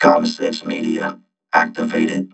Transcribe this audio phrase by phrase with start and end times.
[0.00, 1.18] Conversates Media,
[1.52, 2.32] activated.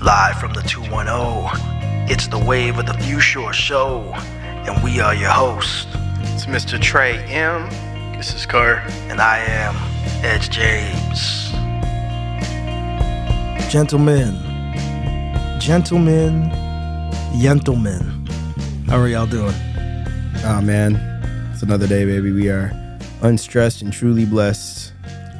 [0.00, 5.16] Live from the 210, it's the Wave of the View Shore Show, and we are
[5.16, 5.88] your hosts.
[6.34, 6.80] It's Mr.
[6.80, 7.68] Trey M.
[8.16, 8.76] This is Car.
[9.08, 9.74] And I am
[10.24, 11.50] Edge James.
[13.68, 14.38] Gentlemen,
[15.58, 16.52] gentlemen,
[17.40, 18.26] gentlemen,
[18.86, 19.54] how are y'all doing?
[20.44, 20.96] Oh man,
[21.52, 22.32] it's another day, baby.
[22.32, 22.72] We are
[23.22, 24.92] unstressed and truly blessed.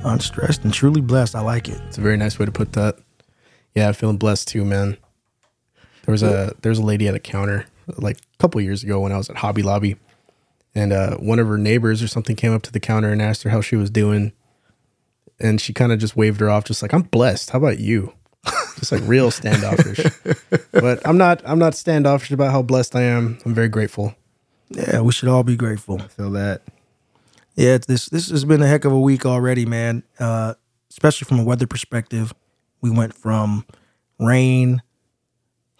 [0.05, 1.35] Unstressed and truly blessed.
[1.35, 1.81] I like it.
[1.89, 2.99] It's a very nice way to put that.
[3.75, 4.99] Yeah, feeling blessed too, man.
[6.05, 9.01] There was a there was a lady at a counter like a couple years ago
[9.01, 9.97] when I was at Hobby Lobby,
[10.75, 13.43] and uh, one of her neighbors or something came up to the counter and asked
[13.45, 14.33] her how she was doing,
[15.41, 17.51] and she kind of just waved her off, just like I'm blessed.
[17.51, 18.13] How about you?
[18.77, 20.05] Just like real standoffish.
[20.73, 21.43] but I'm not.
[21.45, 23.39] I'm not standoffish about how blessed I am.
[23.45, 24.15] I'm very grateful.
[24.69, 26.01] Yeah, we should all be grateful.
[26.01, 26.63] I feel that.
[27.55, 30.03] Yeah, this this has been a heck of a week already, man.
[30.19, 30.55] Uh,
[30.91, 32.33] especially from a weather perspective,
[32.81, 33.65] we went from
[34.19, 34.83] rain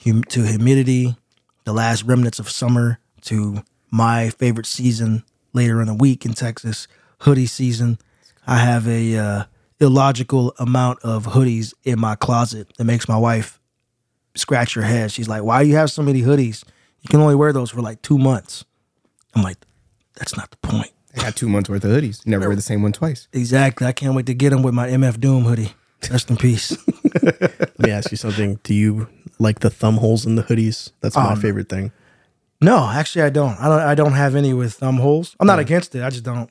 [0.05, 1.17] hum- to humidity,
[1.65, 6.87] the last remnants of summer, to my favorite season later in the week in Texas,
[7.21, 7.99] hoodie season.
[8.47, 9.45] I have a uh,
[9.81, 13.61] illogical amount of hoodies in my closet that makes my wife
[14.35, 15.11] scratch her head.
[15.13, 16.65] She's like, "Why do you have so many hoodies?
[17.03, 18.65] You can only wear those for like two months."
[19.35, 19.59] I'm like,
[20.17, 22.25] "That's not the point." I got two months worth of hoodies.
[22.27, 23.27] You never wear the same one twice.
[23.33, 23.87] Exactly.
[23.87, 25.73] I can't wait to get them with my MF Doom hoodie.
[26.11, 26.77] Rest in peace.
[27.23, 28.61] Let me ask you something.
[28.63, 30.93] Do you like the thumb holes in the hoodies?
[31.01, 31.91] That's my Um, favorite thing.
[32.61, 33.59] no, actually, I don't.
[33.59, 33.81] I don't.
[33.81, 35.35] I don't have any with thumb holes.
[35.41, 36.03] I'm not against it.
[36.03, 36.51] I just don't.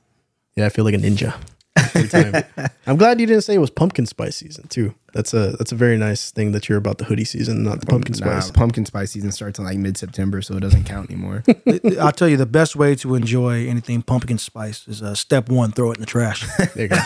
[0.56, 1.36] Yeah, I feel like a ninja.
[1.78, 2.44] Every time.
[2.88, 4.94] I'm glad you didn't say it was pumpkin spice season too.
[5.14, 7.86] That's a that's a very nice thing that you're about the hoodie season, not the
[7.86, 8.52] pumpkin Nah, spice.
[8.52, 11.44] pumpkin spice season starts in like mid September, so it doesn't count anymore.
[12.00, 15.72] I'll tell you the best way to enjoy anything pumpkin spice is uh, step one:
[15.72, 16.46] throw it in the trash.
[16.76, 16.98] There you go.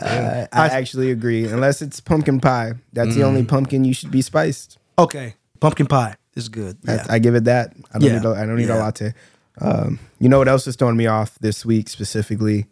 [0.00, 1.44] I, I actually agree.
[1.46, 4.78] Unless it's pumpkin pie, that's the only pumpkin you should be spiced.
[4.98, 6.78] okay, pumpkin pie is good.
[6.82, 7.14] That's, Yeah.
[7.14, 7.72] I give it that.
[7.92, 8.18] I don't Yeah.
[8.18, 8.24] need.
[8.24, 8.78] A, I don't need Yeah.
[8.78, 9.12] a latte.
[9.60, 12.66] Um, you know what else is throwing me off this week specifically?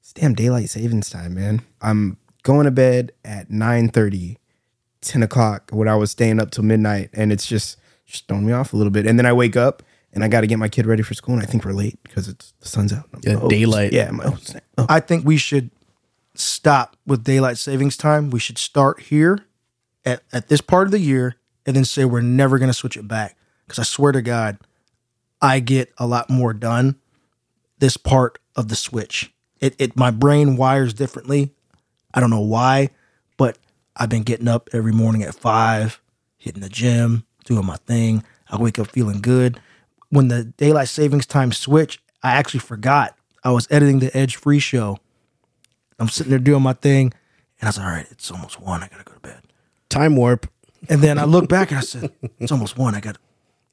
[0.00, 1.62] It's damn daylight savings time, man.
[1.80, 3.90] I'm going to bed at 9
[5.02, 8.52] 10 o'clock when I was staying up till midnight, and it's just just throwing me
[8.52, 9.06] off a little bit.
[9.06, 11.34] And then I wake up and I got to get my kid ready for school,
[11.34, 13.08] and I think we're late because it's the sun's out.
[13.14, 13.92] I'm Yeah, like, oh, daylight.
[13.92, 14.58] Yeah, I'm like, oh.
[14.78, 14.86] Oh.
[14.88, 15.70] I think we should
[16.34, 18.30] stop with daylight savings time.
[18.30, 19.44] We should start here
[20.04, 22.96] at, at this part of the year and then say we're never going to switch
[22.96, 23.36] it back.
[23.66, 24.58] Because I swear to God,
[25.42, 26.96] I get a lot more done
[27.78, 29.32] this part of the switch.
[29.60, 31.54] It, it my brain wires differently.
[32.12, 32.90] I don't know why,
[33.36, 33.58] but
[33.96, 36.00] I've been getting up every morning at five,
[36.36, 38.24] hitting the gym, doing my thing.
[38.50, 39.60] I wake up feeling good.
[40.08, 44.58] When the daylight savings time switch, I actually forgot I was editing the Edge Free
[44.58, 44.98] show.
[45.98, 47.12] I'm sitting there doing my thing,
[47.60, 48.82] and I was like, all right, it's almost one.
[48.82, 49.42] I gotta go to bed.
[49.88, 50.50] Time warp.
[50.88, 52.94] And then I look back and I said, it's almost one.
[52.94, 53.18] I got.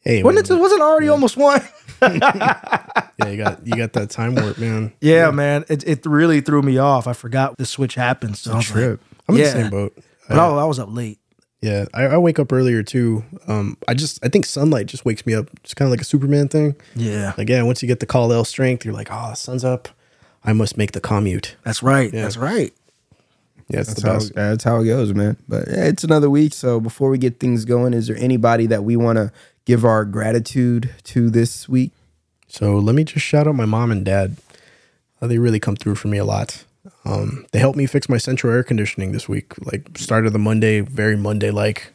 [0.08, 0.54] Hey, Wasn't it?
[0.56, 1.62] Wasn't it already almost one?
[2.02, 4.94] yeah, you got you got that time warp, man.
[5.02, 5.66] Yeah, man.
[5.68, 7.08] It it really threw me off.
[7.08, 8.38] I forgot the switch happened.
[8.38, 9.02] So I was like- trip.
[9.28, 9.98] I'm in the same boat.
[10.30, 11.20] but I, I was up late.
[11.62, 13.26] Yeah, I, I wake up earlier too.
[13.48, 15.50] Um, I just I think sunlight just wakes me up.
[15.64, 16.76] It's kind of like a Superman thing.
[16.96, 19.90] Yeah, Like yeah, once you get the Kal-El strength, you're like, oh, sun's up.
[20.46, 21.58] I must make the commute.
[21.66, 22.14] that's right.
[22.14, 22.22] Yeah.
[22.22, 22.74] That's right.
[23.70, 24.34] Yeah, it's That's the how, best.
[24.36, 25.36] that's how it goes, man.
[25.50, 26.54] But yeah, it's another week.
[26.54, 29.30] So before we get things going, is there anybody that we want to
[29.68, 31.92] give our gratitude to this week?
[32.48, 34.38] So let me just shout out my mom and dad.
[35.22, 36.64] Uh, they really come through for me a lot.
[37.04, 39.54] Um, they helped me fix my central air conditioning this week.
[39.66, 41.94] Like started the Monday, very Monday like.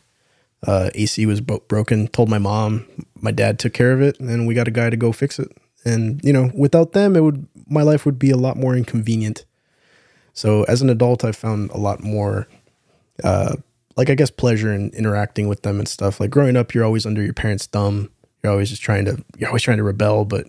[0.64, 2.08] Uh, AC was bo- broken.
[2.08, 2.86] Told my mom.
[3.20, 5.50] My dad took care of it, and we got a guy to go fix it.
[5.84, 9.46] And you know, without them, it would my life would be a lot more inconvenient.
[10.34, 12.46] So as an adult, I found a lot more,
[13.24, 13.56] uh,
[13.96, 16.20] like I guess pleasure in interacting with them and stuff.
[16.20, 18.10] Like growing up, you're always under your parents' thumb.
[18.42, 20.46] You're always just trying to you're always trying to rebel, but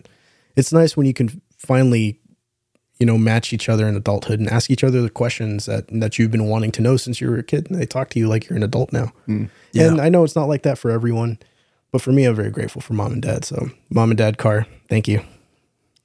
[0.56, 2.20] it's nice when you can finally,
[3.00, 6.18] you know, match each other in adulthood and ask each other the questions that that
[6.18, 8.28] you've been wanting to know since you were a kid, and they talk to you
[8.28, 9.12] like you're an adult now.
[9.28, 9.88] Yeah.
[9.88, 11.40] And I know it's not like that for everyone,
[11.92, 13.46] but for me, I'm very grateful for mom and dad.
[13.46, 15.22] So, mom and dad, car, thank you.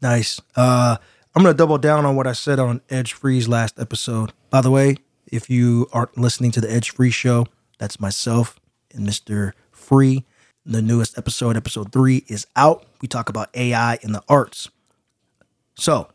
[0.00, 0.40] Nice.
[0.54, 0.96] Uh,
[1.34, 4.32] I'm going to double down on what I said on Edge Free's last episode.
[4.50, 4.96] By the way,
[5.32, 7.46] if you aren't listening to the Edge Free show,
[7.78, 8.58] that's myself
[8.94, 9.52] and Mr.
[9.70, 10.24] Free.
[10.66, 12.84] The newest episode, episode three, is out.
[13.00, 14.68] We talk about AI in the arts.
[15.76, 16.08] So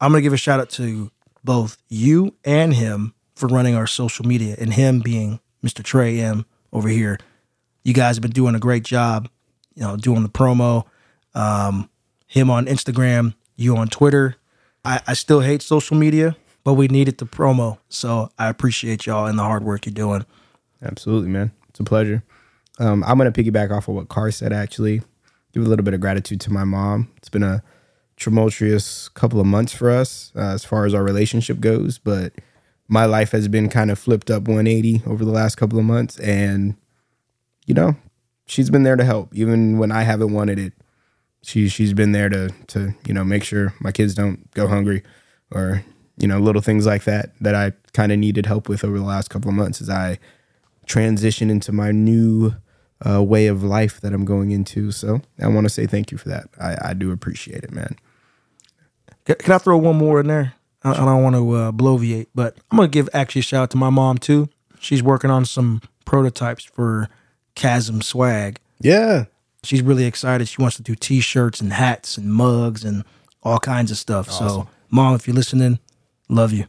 [0.00, 1.10] I'm going to give a shout out to
[1.42, 5.82] both you and him for running our social media, and him being Mr.
[5.82, 7.18] Trey M over here.
[7.84, 9.28] You guys have been doing a great job,
[9.74, 10.84] you know, doing the promo.
[11.34, 11.90] Um,
[12.26, 14.36] him on Instagram, you on Twitter.
[14.84, 16.36] I, I still hate social media,
[16.66, 17.78] but we needed the promo.
[17.88, 20.26] So I appreciate y'all and the hard work you're doing.
[20.82, 21.52] Absolutely, man.
[21.68, 22.24] It's a pleasure.
[22.80, 24.52] Um, I'm gonna piggyback off of what Carr said.
[24.52, 25.02] Actually,
[25.54, 27.08] give a little bit of gratitude to my mom.
[27.18, 27.62] It's been a
[28.16, 32.32] tumultuous couple of months for us uh, as far as our relationship goes, but
[32.88, 36.18] my life has been kind of flipped up 180 over the last couple of months,
[36.18, 36.74] and
[37.64, 37.94] you know,
[38.46, 40.72] she's been there to help even when I haven't wanted it.
[41.42, 45.04] She she's been there to to you know make sure my kids don't go hungry
[45.52, 45.84] or
[46.16, 49.04] you know little things like that that I kind of needed help with over the
[49.04, 50.18] last couple of months as I
[50.86, 52.54] transition into my new
[53.06, 54.90] uh, way of life that I'm going into.
[54.92, 56.48] So I want to say thank you for that.
[56.60, 57.96] I, I do appreciate it, man.
[59.24, 60.54] Can, can I throw one more in there?
[60.82, 63.70] I, I don't want to uh, bloviate, but I'm gonna give actually a shout out
[63.70, 64.48] to my mom too.
[64.78, 67.08] She's working on some prototypes for
[67.54, 68.60] Chasm Swag.
[68.80, 69.24] Yeah.
[69.62, 70.46] She's really excited.
[70.46, 73.04] She wants to do T-shirts and hats and mugs and
[73.42, 74.30] all kinds of stuff.
[74.30, 75.80] So, mom, if you're listening,
[76.28, 76.66] love you.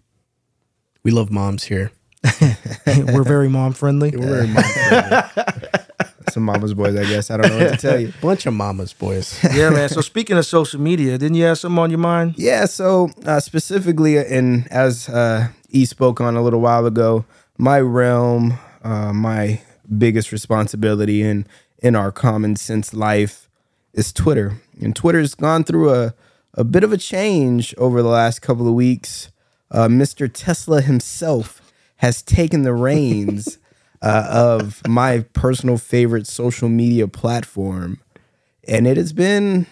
[1.04, 1.92] We love moms here.
[2.86, 4.12] We're very mom friendly.
[4.16, 5.28] We're very mom friendly.
[6.32, 7.32] Some mama's boys, I guess.
[7.32, 8.12] I don't know what to tell you.
[8.22, 9.40] Bunch of mamas, boys.
[9.54, 9.88] yeah, man.
[9.88, 12.36] So speaking of social media, didn't you have something on your mind?
[12.38, 17.26] Yeah, so uh, specifically, and as uh, E spoke on a little while ago,
[17.58, 19.62] my realm, uh, my
[19.98, 21.48] biggest responsibility in
[21.80, 23.50] in our common sense life
[23.94, 26.14] is Twitter, and Twitter's gone through a
[26.56, 29.32] a bit of a change over the last couple of weeks.
[29.72, 30.30] Uh, Mr.
[30.32, 31.62] Tesla himself
[31.98, 33.58] has taken the reins
[34.02, 38.00] uh, of my personal favorite social media platform,
[38.68, 39.68] and it has been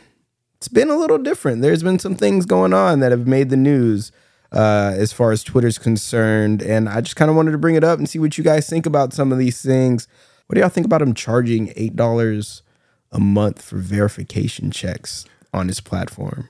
[0.58, 1.62] it's been a little different.
[1.62, 4.12] There's been some things going on that have made the news
[4.52, 7.84] uh, as far as Twitter's concerned, and I just kind of wanted to bring it
[7.84, 10.08] up and see what you guys think about some of these things.
[10.48, 12.64] What do y'all think about him charging eight dollars
[13.12, 16.50] a month for verification checks on his platform?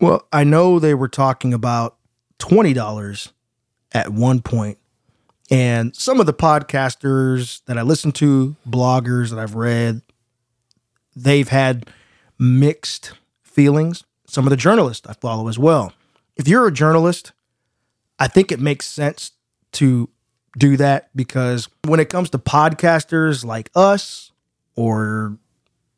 [0.00, 1.96] Well, I know they were talking about
[2.38, 3.32] twenty dollars
[3.92, 4.78] at one point,
[5.50, 10.02] and some of the podcasters that I listen to, bloggers that I've read,
[11.14, 11.88] they've had
[12.38, 13.12] mixed
[13.42, 14.04] feelings.
[14.26, 15.92] Some of the journalists I follow as well.
[16.36, 17.32] If you're a journalist,
[18.18, 19.32] I think it makes sense
[19.72, 20.08] to
[20.58, 24.32] do that because when it comes to podcasters like us
[24.74, 25.36] or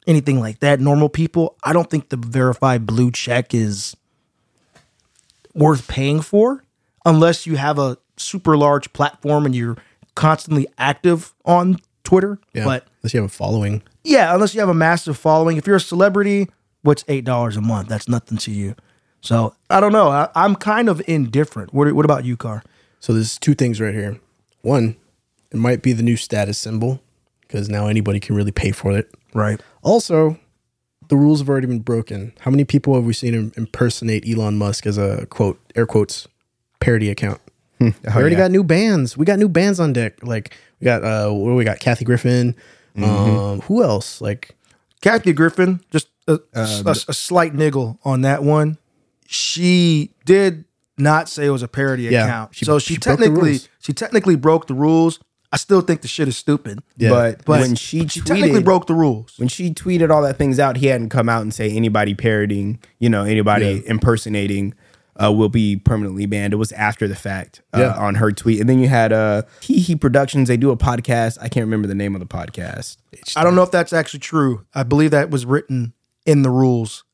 [0.06, 3.96] anything like that, normal people, I don't think the verified blue check is
[5.54, 6.62] worth paying for
[7.04, 9.76] unless you have a super large platform and you're
[10.14, 12.38] constantly active on Twitter.
[12.52, 12.64] Yeah.
[12.64, 13.82] But Unless you have a following.
[14.04, 15.56] yeah, unless you have a massive following.
[15.56, 16.48] If you're a celebrity,
[16.82, 17.88] what's eight dollars a month?
[17.88, 18.74] That's nothing to you.
[19.20, 20.08] So I don't know.
[20.08, 21.72] I, I'm kind of indifferent.
[21.72, 22.62] What, what about you, Car?
[23.00, 24.20] So there's two things right here.
[24.62, 24.96] One,
[25.50, 27.00] it might be the new status symbol
[27.42, 29.10] because now anybody can really pay for it.
[29.34, 29.60] Right.
[29.82, 30.38] Also,
[31.08, 32.32] the rules have already been broken.
[32.40, 36.28] How many people have we seen impersonate Elon Musk as a quote air quotes
[36.80, 37.40] parody account?
[37.80, 38.42] we already yeah.
[38.42, 39.16] got new bands.
[39.16, 40.22] We got new bands on deck.
[40.22, 41.80] Like we got uh what do we got?
[41.80, 42.54] Kathy Griffin.
[42.96, 44.20] Um who else?
[44.20, 44.54] Like
[45.00, 48.78] Kathy Griffin, just a, a- a slight niggle on that one.
[49.26, 50.64] She did
[50.96, 54.36] not say it was a parody Yeah, account, she- so she, she technically she technically
[54.36, 55.18] broke the rules.
[55.54, 57.10] I still think the shit is stupid, Yeah.
[57.10, 59.34] but, but when she, she tweeted, technically broke the rules.
[59.36, 62.80] when she tweeted all that things out, he hadn't come out and say anybody parodying,
[62.98, 63.90] you know, anybody Yeah.
[63.92, 64.74] impersonating
[65.22, 66.52] uh, will be permanently banned.
[66.52, 67.94] It was after the fact uh, Yeah.
[68.04, 68.58] on her tweet.
[68.58, 70.48] And then you had uh, Hee Hee Productions.
[70.48, 71.38] They do a podcast.
[71.40, 72.96] I can't remember the name of the podcast.
[73.36, 74.66] I don't know if that's actually true.
[74.74, 75.92] I believe that was written
[76.26, 77.04] in the rules,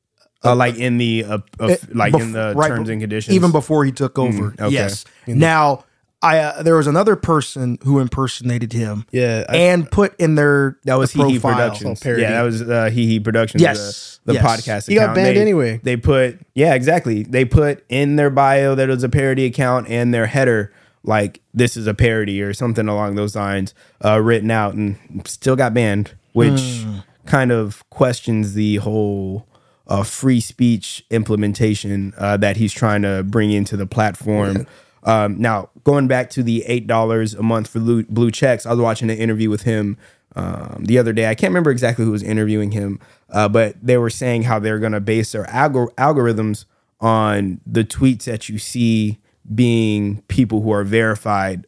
[0.42, 3.35] Uh, like in the uh, It- like in the right, terms and conditions.
[3.37, 4.54] even before he took over.
[4.59, 4.70] okay.
[4.73, 5.04] Yes.
[5.26, 5.85] Now,
[6.22, 9.06] I uh, there was another person who impersonated him.
[9.10, 11.38] Yeah, I- and put in their that was the Hee Hee.
[11.40, 12.00] Productions.
[12.00, 12.22] parody.
[12.22, 13.62] Yeah, that was uh, Hee Hee Productions.
[13.62, 14.20] Yes.
[14.24, 14.44] the, the Yes.
[14.66, 14.88] podcast.
[14.88, 15.80] He got banned They- anyway.
[15.82, 17.22] They put yeah, exactly.
[17.22, 20.72] They put in their bio that it was a parody account and their header
[21.02, 23.72] like this is a parody or something along those lines
[24.04, 26.84] uh, written out and still got banned, which
[27.24, 29.46] kind of questions the whole
[29.86, 34.66] uh, free speech implementation uh, that he's trying to bring into the platform.
[35.02, 38.71] Um, now, going back to the eight dollars a month for blue, blue checks, I
[38.71, 39.97] was watching an interview with him
[40.37, 41.28] um, the other day.
[41.28, 44.78] I can't remember exactly who was interviewing him, uh, but they were saying how they're
[44.78, 46.66] going to base their algor- algorithms
[47.00, 49.19] on the tweets that you see
[49.54, 51.66] being people who are verified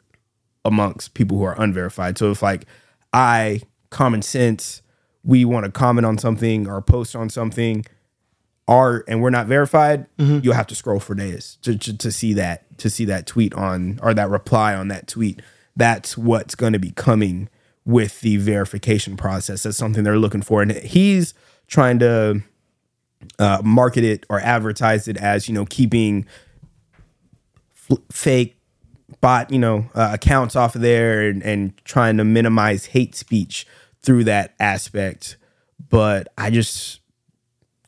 [0.64, 2.18] amongst people who are unverified.
[2.18, 2.66] So if like
[3.12, 4.82] I, common sense,
[5.24, 7.84] we want to comment on something or post on something,
[8.68, 12.32] are and we're not verified, you'll have to scroll for days to, to to see
[12.34, 15.42] that to see that tweet on or that reply on that tweet.
[15.76, 17.48] That's what's going to be coming
[17.84, 19.64] with the verification process.
[19.64, 20.62] That's something they're looking for.
[20.62, 21.34] And he's
[21.66, 22.42] trying to
[23.38, 26.26] uh, market it or advertise it as, you know, keeping
[27.90, 28.56] f- fake
[29.20, 33.66] bot, you know, uh, accounts off of there and, and trying to minimize hate speech
[34.02, 35.36] through that aspect.
[35.88, 37.00] But I just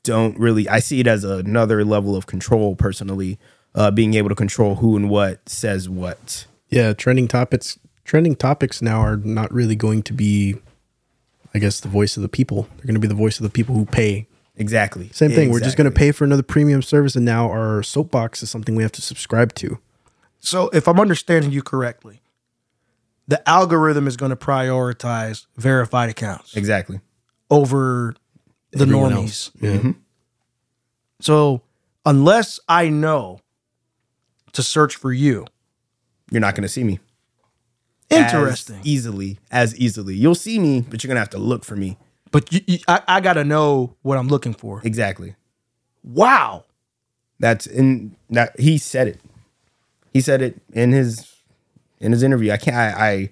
[0.04, 3.38] don't really, I see it as another level of control personally,
[3.74, 6.46] uh, being able to control who and what says what.
[6.68, 10.56] Yeah, trending topics trending topics now are not really going to be
[11.54, 12.68] I guess the voice of the people.
[12.76, 14.26] They're going to be the voice of the people who pay.
[14.56, 15.08] Exactly.
[15.12, 15.50] Same thing.
[15.50, 18.74] We're just going to pay for another premium service and now our soapbox is something
[18.74, 19.78] we have to subscribe to.
[20.40, 22.22] So if I'm understanding you correctly,
[23.26, 27.00] the algorithm is going to prioritize verified accounts Exactly.
[27.50, 28.14] over
[28.74, 29.18] the Everyone normies.
[29.22, 29.50] else.
[29.60, 29.70] Yeah.
[29.72, 29.90] Mm-hmm.
[31.20, 31.62] So
[32.04, 33.40] unless I know
[34.52, 35.46] to search for you,
[36.30, 37.00] You're not going to see me.
[38.10, 38.76] interesting.
[38.80, 40.14] As easily as easily.
[40.14, 41.96] You'll see me, but you're going to have to look for me.
[42.30, 44.80] but you, you, I, I got to know what I'm looking for.
[44.84, 45.34] Exactly.
[46.02, 46.64] Wow.
[47.40, 49.20] That's in that he said it.
[50.12, 51.34] He said it in his
[52.00, 52.52] in his interview.
[52.52, 52.76] I can't.
[52.76, 53.30] I, I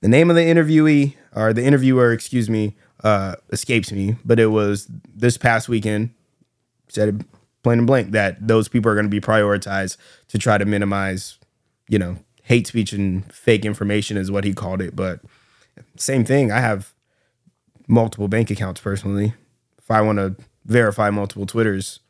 [0.00, 4.16] the name of the interviewee or the interviewer, excuse me, uh, escapes me.
[4.24, 6.10] But it was this past weekend.
[6.88, 7.26] Said it
[7.62, 9.96] plain and blank that those people are going to be prioritized
[10.28, 11.38] to try to minimize,
[11.88, 14.94] you know, hate speech and fake information is what he called it.
[14.94, 15.20] But
[15.96, 16.52] same thing.
[16.52, 16.92] I have
[17.88, 19.32] multiple bank accounts personally.
[19.78, 22.00] If I want to verify multiple Twitters,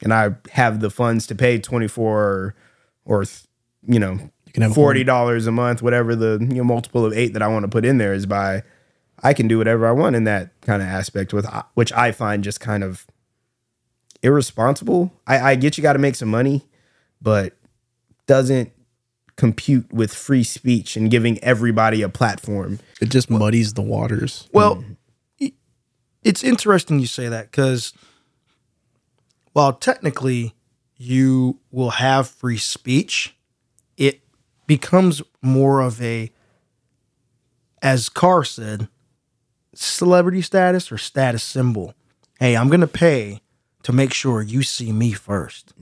[0.00, 2.54] and I have the funds to pay 24 or,
[3.04, 3.24] or
[3.86, 7.12] you know, You can have forty dollars a month, whatever the you know multiple of
[7.12, 8.62] eight that I want to put in there is by,
[9.22, 12.12] I can do whatever I want in that kind of aspect with uh, which I
[12.12, 13.06] find just kind of
[14.22, 15.12] irresponsible.
[15.26, 16.66] I, I get you got to make some money,
[17.20, 17.54] but
[18.26, 18.72] doesn't
[19.36, 22.80] compute with free speech and giving everybody a platform.
[23.00, 24.48] It just muddies the waters.
[24.52, 24.92] Well, mm-hmm.
[25.40, 25.52] i-
[26.24, 27.92] it's interesting you say that because
[29.52, 30.54] while technically
[30.96, 33.36] you will have free speech,
[33.96, 34.20] it
[34.66, 36.32] becomes more of a,
[37.80, 38.88] as Carr said,
[39.84, 41.94] celebrity status or status symbol.
[42.38, 43.40] Hey, I'm going to pay
[43.82, 45.72] to make sure you see me first.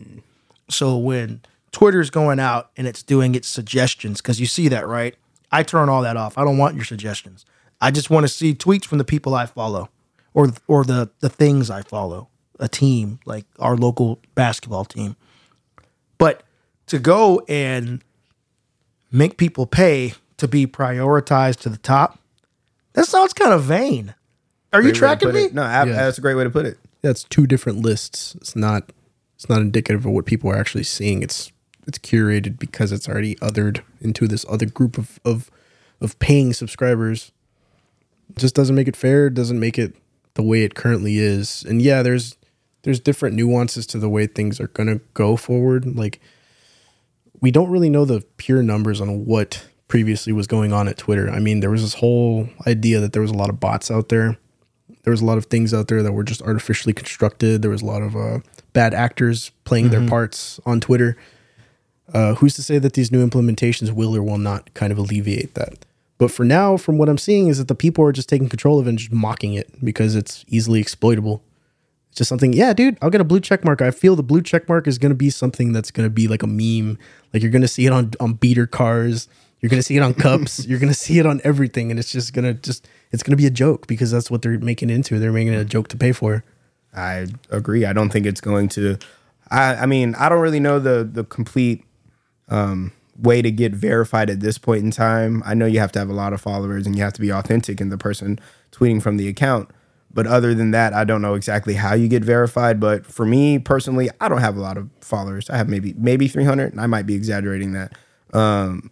[0.69, 1.41] So when
[1.73, 5.15] Twitter's going out and it's doing its suggestions, because you see that, right?
[5.51, 6.39] I turn all that off.
[6.39, 7.45] I don't want your suggestions.
[7.81, 9.91] I just want to see tweets from the people I follow
[10.35, 12.29] or or the the things I follow.
[12.59, 15.15] A team like our local basketball team.
[16.17, 16.43] But
[16.87, 18.03] to go and
[19.13, 22.19] make people pay to be prioritized to the top,
[22.97, 24.15] that sounds kind of vain.
[24.73, 25.45] Are you Great way tracking me?
[25.45, 25.55] it.
[25.55, 25.95] No, ab- Yeah.
[25.95, 26.77] that's a great way to put it.
[27.03, 28.35] That's two different lists.
[28.41, 28.91] It's not
[29.37, 31.23] it's not indicative of what people are actually seeing.
[31.23, 31.53] It's
[31.87, 35.51] it's curated because it's already othered into this other group of of
[36.01, 37.31] of paying subscribers.
[38.31, 39.95] It just doesn't make it fair, it doesn't make it
[40.35, 41.65] the way it currently is.
[41.69, 42.37] And yeah, there's
[42.83, 45.97] there's different nuances to the way things are going to go forward.
[45.97, 46.21] Like
[47.41, 51.31] we don't really know the pure numbers on what previously was going on at Twitter.
[51.31, 54.09] I mean, there was this whole idea that there was a lot of bots out
[54.09, 54.37] there.
[55.03, 57.63] There was a lot of things out there that were just artificially constructed.
[57.63, 58.41] There was a lot of uh,
[58.73, 61.17] bad actors playing their parts on Twitter.
[62.13, 65.55] Uh, who's to say that these new implementations will or will not kind of alleviate
[65.55, 65.85] that?
[66.19, 68.79] But for now, from what I'm seeing, is that the people are just taking control
[68.79, 71.43] of it and just mocking it because it's easily exploitable.
[72.09, 73.83] It's just something, yeah, dude, I'll get a blue check mark.
[73.83, 76.27] I feel the blue check mark is going to be something that's going to be
[76.27, 76.99] like a meme.
[77.35, 79.29] Like you're going to see it on, on beater cars.
[79.61, 80.67] You're to see it on cups.
[80.67, 81.91] you're to see it on everything.
[81.91, 84.91] And it's just to just, it's to be a joke because that's what they're making
[84.91, 85.19] it into.
[85.19, 86.45] They're making it a joke to pay for.
[86.95, 87.85] I agree.
[87.85, 88.99] I don't think it's going to.
[89.51, 91.85] I, I mean, I don't really know the the complete
[92.49, 95.43] um, way to get verified at this point in time.
[95.45, 97.31] I know you have to have a lot of followers and you have to be
[97.31, 98.39] authentic in the person
[98.73, 99.71] tweeting from the account.
[100.13, 102.81] But other than that, I don't know exactly how you get verified.
[102.81, 105.51] But for me personally, I don't have a lot of followers.
[105.51, 106.73] I have maybe maybe 300.
[106.73, 107.93] and I might be exaggerating that.
[108.33, 108.91] Um,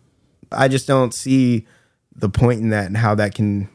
[0.56, 1.66] I just don't see
[2.14, 3.68] the point in that and how that can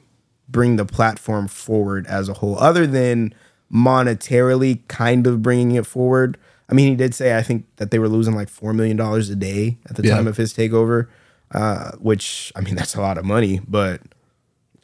[0.48, 3.34] bring the platform forward as a whole, other than
[3.72, 6.38] monetarily kind of bringing it forward.
[6.70, 9.30] I mean, he did say I think that they were losing like four million dollars
[9.30, 10.16] a day at the Yeah.
[10.16, 11.08] time of his takeover,
[11.52, 14.02] uh, which I mean that's a lot of money, but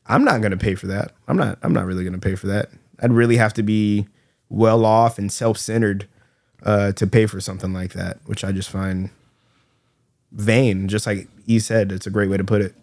[0.08, 1.12] I'm not going to pay for that.
[1.28, 1.58] I'm not.
[1.64, 2.70] I'm not really going to pay for that.
[3.02, 4.08] I'd really have to be
[4.50, 6.08] well off and self centered
[6.64, 9.10] uh, to pay for something like that, which I just find
[10.36, 10.88] vain.
[10.88, 12.76] Just like he said, it's a great way to put it.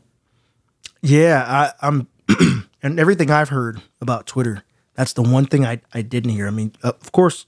[1.00, 2.08] Yeah, I, I'm,
[2.82, 4.62] and everything I've heard about Twitter,
[4.94, 6.46] that's the one thing I, I didn't hear.
[6.46, 7.46] I mean, of course,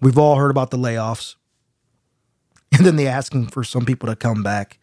[0.00, 1.36] we've all heard about the layoffs,
[2.72, 4.78] and then the asking for some people to come back.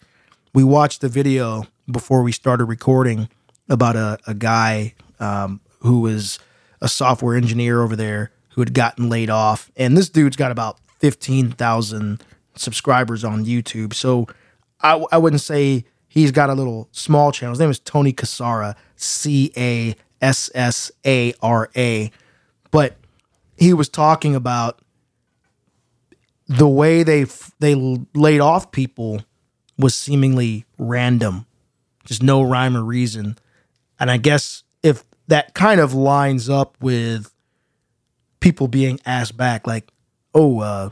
[0.54, 3.30] We watched the video before we started recording
[3.70, 6.39] about a, a guy um, who was
[6.82, 9.72] a software engineer over there who had gotten laid off.
[9.75, 12.24] And this dude's got about 15,000
[12.56, 13.94] subscribers on YouTube.
[13.94, 14.28] So
[14.81, 17.53] I, I wouldn't say he's got a little small channel.
[17.53, 22.12] His name is Tony Cassara, C A S S A R A.
[22.71, 22.98] But
[23.57, 24.79] he was talking about
[26.48, 27.25] the way they
[27.59, 27.75] they
[28.13, 29.24] laid off people
[29.77, 31.45] was seemingly random,
[32.05, 33.38] just no rhyme or reason.
[34.00, 37.33] And I guess if that kind of lines up with
[38.39, 39.91] people being asked back, like,
[40.33, 40.89] "Oh, uh,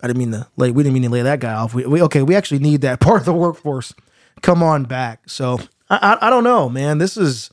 [0.00, 0.70] I didn't mean to lay.
[0.70, 1.74] We didn't mean to lay that guy off.
[1.74, 2.22] We, we okay.
[2.22, 3.94] We actually need that part of the workforce.
[4.42, 6.98] Come on back." So I I, I don't know, man.
[6.98, 7.50] This is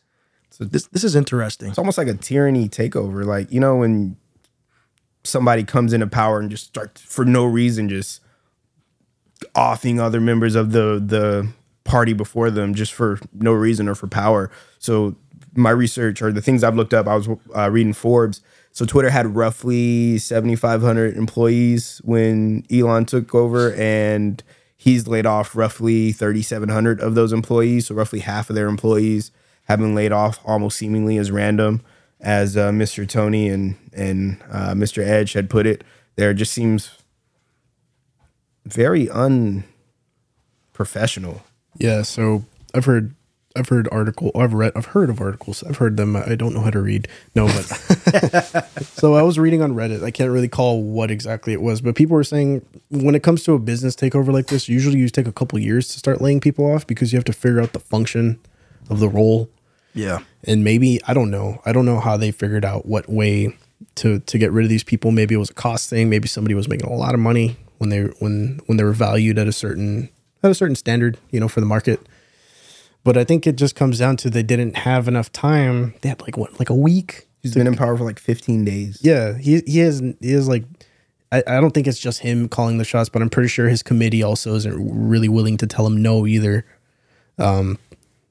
[0.49, 1.69] so this this is interesting.
[1.69, 3.25] It's almost like a tyranny takeover.
[3.25, 4.17] Like you know when
[5.23, 8.19] somebody comes into power and just starts for no reason just
[9.55, 11.47] offing other members of the the
[11.83, 14.49] party before them just for no reason or for power.
[14.79, 15.15] So
[15.55, 18.41] my research or the things I've looked up, I was uh, reading Forbes.
[18.73, 24.43] So Twitter had roughly 7,500 employees when Elon took over, and
[24.75, 27.85] he's laid off roughly 3,700 of those employees.
[27.87, 29.31] So roughly half of their employees
[29.65, 31.81] have been laid off, almost seemingly as random
[32.19, 33.07] as uh, Mr.
[33.07, 35.05] Tony and and uh, Mr.
[35.05, 35.83] Edge had put it.
[36.15, 36.97] There just seems
[38.65, 41.43] very unprofessional.
[41.77, 43.13] Yeah, so I've heard
[43.55, 45.63] I've heard article I've read I've heard of articles.
[45.63, 46.15] I've heard them.
[46.15, 47.07] I don't know how to read.
[47.35, 47.63] No, but
[48.81, 50.03] so I was reading on Reddit.
[50.03, 53.43] I can't really call what exactly it was, but people were saying when it comes
[53.43, 56.39] to a business takeover like this, usually you take a couple years to start laying
[56.39, 58.39] people off because you have to figure out the function
[58.89, 59.49] of the role.
[59.93, 60.19] Yeah.
[60.43, 61.61] And maybe I don't know.
[61.65, 63.55] I don't know how they figured out what way
[63.95, 65.11] to to get rid of these people.
[65.11, 66.09] Maybe it was a cost thing.
[66.09, 69.37] Maybe somebody was making a lot of money when they when when they were valued
[69.37, 70.09] at a certain
[70.41, 71.99] at a certain standard, you know, for the market.
[73.03, 75.93] But I think it just comes down to they didn't have enough time.
[76.01, 77.27] They had like what, like a week.
[77.41, 78.99] He's been in power for like 15 days.
[79.01, 80.63] Yeah, he he has he is like.
[81.31, 83.81] I, I don't think it's just him calling the shots, but I'm pretty sure his
[83.81, 84.75] committee also isn't
[85.09, 86.63] really willing to tell him no either.
[87.39, 87.79] Um,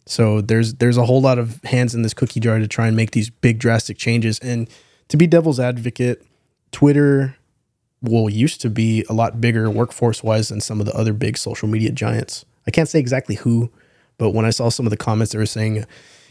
[0.06, 2.96] so there's there's a whole lot of hands in this cookie jar to try and
[2.96, 4.38] make these big drastic changes.
[4.38, 4.68] And
[5.08, 6.24] to be devil's advocate,
[6.70, 7.36] Twitter
[8.00, 11.38] will used to be a lot bigger workforce wise than some of the other big
[11.38, 12.44] social media giants.
[12.66, 13.70] I can't say exactly who,
[14.18, 15.84] but when I saw some of the comments, they were saying,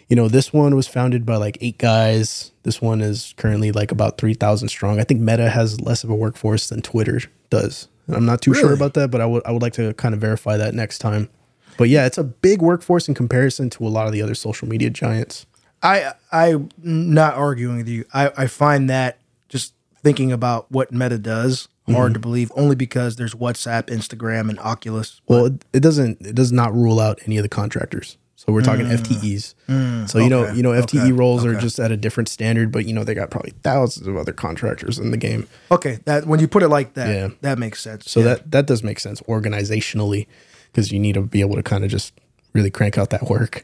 [0.08, 2.52] you know, this one was founded by like eight guys.
[2.64, 5.00] This one is currently like about 3,000 strong.
[5.00, 7.88] I think Meta has less of a workforce than Twitter does.
[8.10, 10.20] I'm not too sure about that, but I would I would like to kind of
[10.20, 11.30] verify that next time.
[11.78, 14.68] But yeah, it's a big workforce in comparison to a lot of the other social
[14.68, 15.46] media giants.
[15.82, 18.06] I I'm not arguing with you.
[18.14, 22.22] I, I find that just thinking about what Meta does hard to mm-hmm.
[22.22, 25.22] believe, only because there's WhatsApp, Instagram, and Oculus.
[25.28, 28.18] Well, it, it doesn't it does not rule out any of the contractors.
[28.36, 28.98] So we're talking mm.
[28.98, 29.54] FTEs.
[29.70, 30.10] Mm.
[30.10, 32.86] so you know, you know, FTE okay, roles are just at a different standard, but
[32.86, 35.48] you know they got probably thousands of other contractors in the game.
[35.70, 37.30] Okay, that when you put it like that, Yeah.
[37.42, 38.10] that makes sense.
[38.10, 38.26] So Yeah.
[38.26, 40.26] that that does make sense organizationally
[40.72, 42.14] because you need to be able to kind of just
[42.54, 43.64] really crank out that work.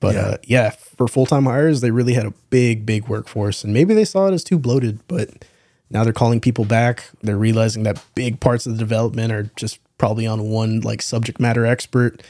[0.00, 3.64] But yeah, uh, yeah for full time hires, they really had a big, big workforce,
[3.64, 5.00] and maybe they saw it as too bloated.
[5.08, 5.44] But
[5.90, 7.10] now they're calling people back.
[7.22, 11.40] They're realizing that big parts of the development are just probably on one like subject
[11.40, 12.22] matter expert.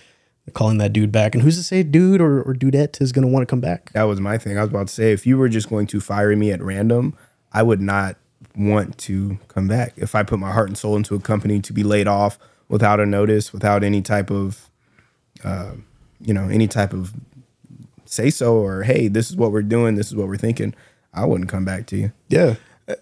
[0.45, 3.27] They're calling that dude back, and who's to say dude or, or dudette is going
[3.27, 3.93] to want to come back?
[3.93, 4.57] That was my thing.
[4.57, 7.15] I was about to say, if you were just going to fire me at random,
[7.53, 8.17] I would not
[8.57, 9.93] want to come back.
[9.97, 12.99] If I put my heart and soul into a company to be laid off without
[12.99, 14.71] a notice, without any type of,
[15.45, 15.73] uh,
[16.21, 17.13] you know, any type of
[18.07, 20.75] say so or hey, this is what we're doing, this is what we're thinking,
[21.13, 22.13] I wouldn't come back to you.
[22.29, 22.55] Yeah,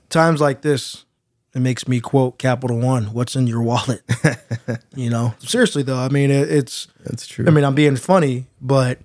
[0.08, 1.04] times like this,
[1.54, 3.04] it makes me quote Capital One.
[3.14, 4.02] What's in your wallet?
[4.94, 5.98] you know, seriously though.
[5.98, 6.88] I mean, it, it's.
[7.04, 7.46] That's true.
[7.46, 8.98] I mean, I'm being funny, but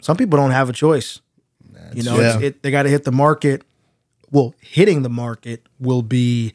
[0.00, 1.20] some people don't have a choice.
[1.94, 2.46] you know, it's, Yeah.
[2.48, 3.62] it, they got to hit the market.
[4.30, 6.54] Well, hitting the market will be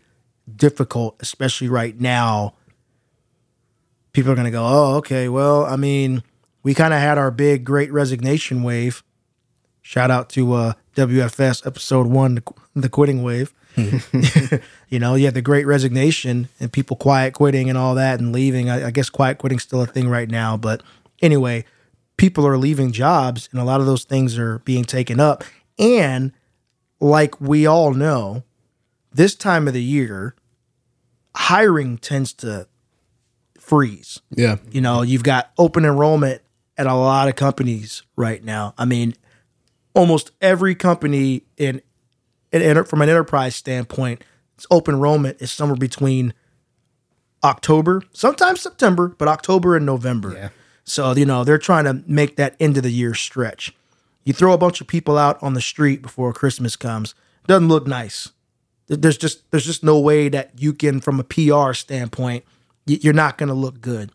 [0.55, 2.53] difficult, especially right now.
[4.13, 5.29] People are going to go, oh, okay.
[5.29, 6.23] Well, I mean,
[6.63, 9.03] we kind of had our big, great resignation wave.
[9.83, 12.41] Shout out to uh, WFS episode one,
[12.75, 13.53] the, quitting wave.
[13.75, 14.55] Mm-hmm.
[14.89, 18.33] you know, you had the great resignation and people quiet quitting and all that and
[18.33, 18.69] leaving.
[18.69, 20.57] I, I guess quiet quitting's still a thing right now.
[20.57, 20.81] But
[21.21, 21.65] anyway,
[22.17, 25.43] people are leaving jobs and a lot of those things are being taken up.
[25.77, 26.31] And
[26.99, 28.43] like we all know,
[29.13, 30.35] this time of the year,
[31.35, 32.67] hiring tends to
[33.59, 34.19] freeze.
[34.31, 36.41] yeah, You know, you've got open enrollment
[36.75, 38.73] at a lot of companies right now.
[38.77, 39.13] I mean,
[39.97, 41.81] almost every company in,
[42.51, 44.23] in, from an enterprise standpoint,
[44.55, 46.33] its open enrollment is somewhere between
[47.43, 50.33] October, sometimes September, but October and November.
[50.33, 50.49] Yeah.
[50.83, 53.75] So, you know, they're trying to make that end of the year stretch.
[54.23, 57.15] You throw a bunch of people out on the street before Christmas comes,
[57.47, 58.31] doesn't look nice.
[58.87, 62.45] There's just there's just no way that you can from a PR standpoint,
[62.85, 64.11] you're not going to look good.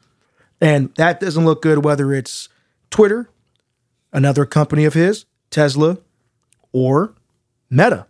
[0.61, 2.49] And that doesn't look good whether it's
[2.89, 3.29] Twitter,
[4.13, 5.99] another company of his, Tesla,
[6.73, 7.15] or
[7.71, 8.07] Meta.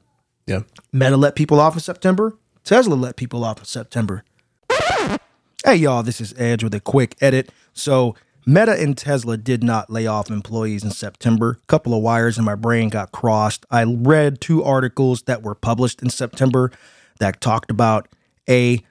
[0.47, 0.63] Yeah.
[0.93, 2.39] Meta let people off in September.
[2.65, 4.25] Tesla let people off in September.
[5.65, 7.53] Hey, y'all, this is Edge with a quick edit.
[7.73, 11.59] So, Meta and Tesla did not lay off employees in September.
[11.63, 13.65] A couple of wires in my brain got crossed.
[13.71, 16.73] I read two articles that were published in September
[17.21, 18.09] that talked about
[18.51, 18.83] A,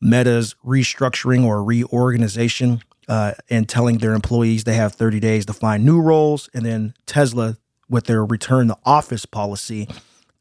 [0.00, 5.84] Meta's restructuring or reorganization uh, and telling their employees they have 30 days to find
[5.84, 7.56] new roles, and then Tesla
[7.90, 9.88] with their return to office policy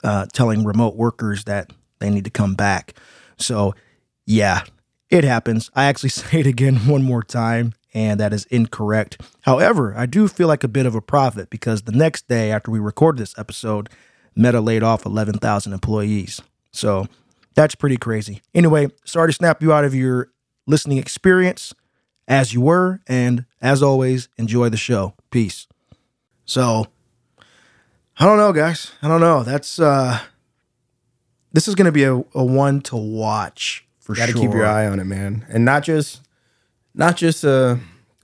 [0.04, 2.94] uh, telling remote workers that they need to come back.
[3.38, 3.76] So,
[4.26, 4.64] yeah,
[5.10, 5.70] it happens.
[5.76, 9.22] I actually say it again one more time, and that is incorrect.
[9.42, 12.72] However, I do feel like a bit of a prophet because the next day after
[12.72, 13.90] we recorded this episode,
[14.36, 16.42] Meta laid off 11,000 employees.
[16.72, 17.08] So
[17.56, 18.42] that's pretty crazy.
[18.54, 20.30] Anyway, sorry to snap you out of your
[20.66, 21.74] listening experience
[22.28, 25.16] as you were, and as always, enjoy the show.
[25.32, 25.68] Peace.
[26.46, 26.86] So,
[28.20, 28.92] I don't know, guys.
[29.02, 29.44] I don't know.
[29.44, 30.20] That's uh
[31.54, 34.26] this is gonna be a, a one to watch for sure.
[34.26, 34.42] Got to sure.
[34.42, 36.22] keep your eye on it, man, and not just
[36.94, 37.78] not just uh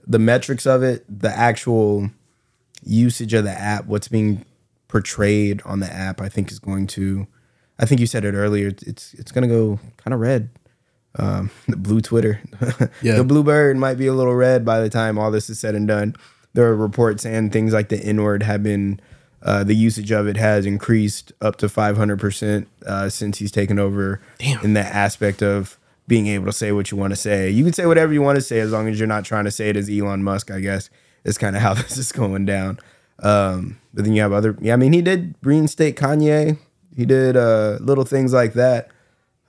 [0.06, 2.10] the metrics of it, the actual
[2.84, 4.44] usage of the app, what's being
[4.88, 6.20] portrayed on the app.
[6.20, 7.26] I think is going to.
[7.78, 8.68] I think you said it earlier.
[8.68, 10.50] It's it's going to go kind of red.
[11.18, 12.42] Um, the blue Twitter,
[13.02, 13.16] Yeah.
[13.16, 15.74] the blue bird might be a little red by the time all this is said
[15.74, 16.14] and done.
[16.52, 19.00] There are reports saying things like the N word have been.
[19.46, 24.20] Uh, the usage of it has increased up to 500% uh, since he's taken over
[24.38, 24.64] Damn.
[24.64, 25.78] in that aspect of
[26.08, 27.48] being able to say what you want to say.
[27.48, 29.52] You can say whatever you want to say as long as you're not trying to
[29.52, 30.90] say it as Elon Musk, I guess,
[31.22, 32.80] is kind of how this is going down.
[33.20, 36.58] Um, but then you have other, yeah, I mean, he did reinstate Kanye.
[36.96, 38.90] He did uh, little things like that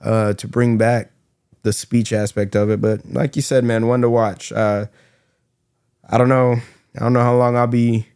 [0.00, 1.10] uh, to bring back
[1.64, 2.80] the speech aspect of it.
[2.80, 4.52] But like you said, man, one to watch.
[4.52, 4.86] Uh,
[6.08, 6.60] I don't know.
[6.94, 8.06] I don't know how long I'll be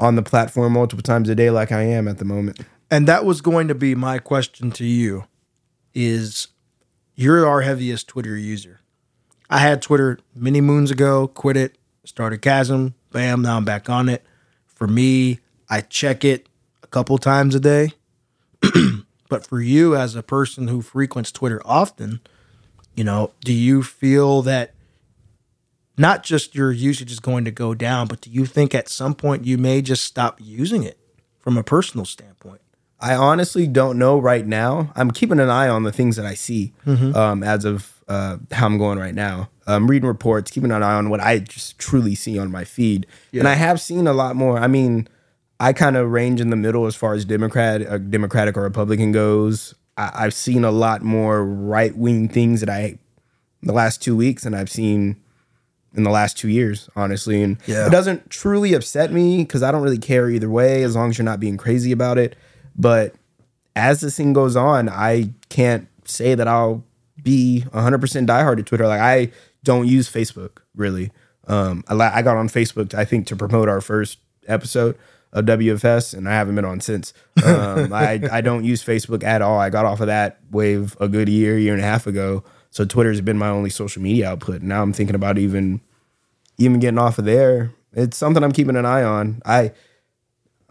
[0.00, 2.60] on the platform multiple times a day like I am at the moment.
[2.90, 5.24] And that was going to be my question to you
[5.94, 6.48] is
[7.14, 8.80] you're our heaviest Twitter user.
[9.48, 14.08] I had Twitter many moons ago, quit it, started Chasm, bam, now I'm back on
[14.08, 14.24] it.
[14.66, 16.48] For me, I check it
[16.82, 17.92] a couple times a day.
[19.28, 22.20] but for you as a person who frequents Twitter often,
[22.94, 24.74] you know, do you feel that
[26.00, 29.14] not just your usage is going to go down, but do you think at some
[29.14, 30.98] point you may just stop using it
[31.38, 32.60] from a personal standpoint?
[32.98, 34.92] I honestly don't know right now.
[34.94, 37.16] I'm keeping an eye on the things that I see Mm-hmm.
[37.16, 39.48] um, as of uh, how I'm going right now.
[39.66, 43.06] I'm reading reports, keeping an eye on what I just truly see on my feed.
[43.32, 44.58] And I have seen a lot more.
[44.58, 45.06] I mean,
[45.60, 49.12] I kind of range in the middle as far as Democrat, uh, Democratic or Republican
[49.12, 49.74] goes.
[49.96, 52.98] I, I've seen a lot more right wing things that I
[53.62, 55.16] the last two weeks, and I've seen
[55.94, 57.42] in the last two years, honestly.
[57.42, 57.86] And Yeah.
[57.86, 61.18] it doesn't truly upset me because I don't really care either way as long as
[61.18, 62.36] you're not being crazy about it.
[62.76, 63.14] But
[63.74, 66.84] as this thing goes on, I can't say that I'll
[67.22, 68.86] be 100% diehard to Twitter.
[68.86, 69.30] Like, I
[69.64, 71.10] don't use Facebook really.
[71.48, 74.96] Um, I, I got on Facebook, I think, to promote our first episode
[75.32, 77.12] of WFS, and I haven't been on since.
[77.44, 79.58] Um, I, I don't use Facebook at all.
[79.58, 82.44] I got off of that wave a good year, year and a half ago.
[82.70, 84.62] So Twitter's been my only social media output.
[84.62, 85.80] Now I'm thinking about even
[86.58, 87.72] even getting off of there.
[87.92, 89.42] It's something I'm keeping an eye on.
[89.44, 89.72] I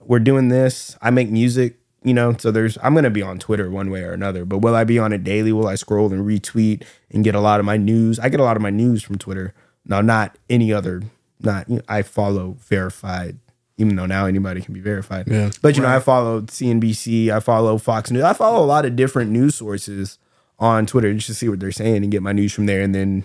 [0.02, 0.98] we're doing this.
[1.02, 4.14] I make music, you know, so there's I'm gonna be on Twitter one way or
[4.14, 4.46] another.
[4.46, 5.52] But will I be on it daily?
[5.52, 8.18] Will I scroll and retweet and get a lot of my news?
[8.18, 9.54] I get a lot of my news from Twitter.
[9.86, 11.04] No, not any other.
[11.42, 13.40] Not you know, I follow verified,
[13.78, 15.28] even though now anybody can be verified.
[15.28, 15.52] Yeah.
[15.62, 17.30] But you know, I follow CNBC.
[17.30, 18.24] I follow Fox News.
[18.24, 20.18] I follow a lot of different news sources
[20.60, 22.94] on Twitter just to see what they're saying and get my news from there, and
[22.94, 23.24] then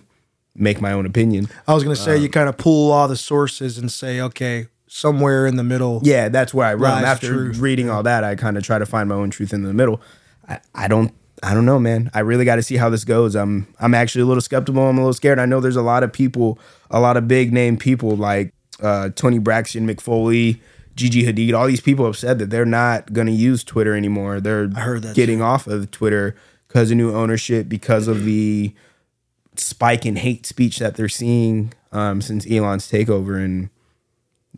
[0.55, 1.49] make my own opinion.
[1.67, 4.69] I was going to say you kind of pull all the sources and say, okay,
[4.87, 6.01] somewhere in the middle.
[6.05, 7.05] Yeah, that's where I run.
[7.05, 7.59] After truth.
[7.59, 10.01] reading all that, I kind of try to find my own truth in the middle.
[10.49, 12.11] I, I don't I don't know, man.
[12.15, 13.35] I really got to see how this goes.
[13.35, 14.83] I'm I'm actually a little skeptical.
[14.83, 15.39] I'm a little scared.
[15.39, 16.59] I know there's a lot of people,
[16.91, 20.63] a lot of big name people like uh, Toni Braxton, Mick Foley,
[20.97, 21.55] Gigi Hadid.
[21.59, 24.41] All these people have said that they're not going to use Twitter anymore.
[24.41, 26.37] They're I heard that getting off of Twitter
[26.75, 28.75] because of new ownership, because of the
[29.55, 33.71] spike in hate speech that they're seeing um, since Elon's takeover and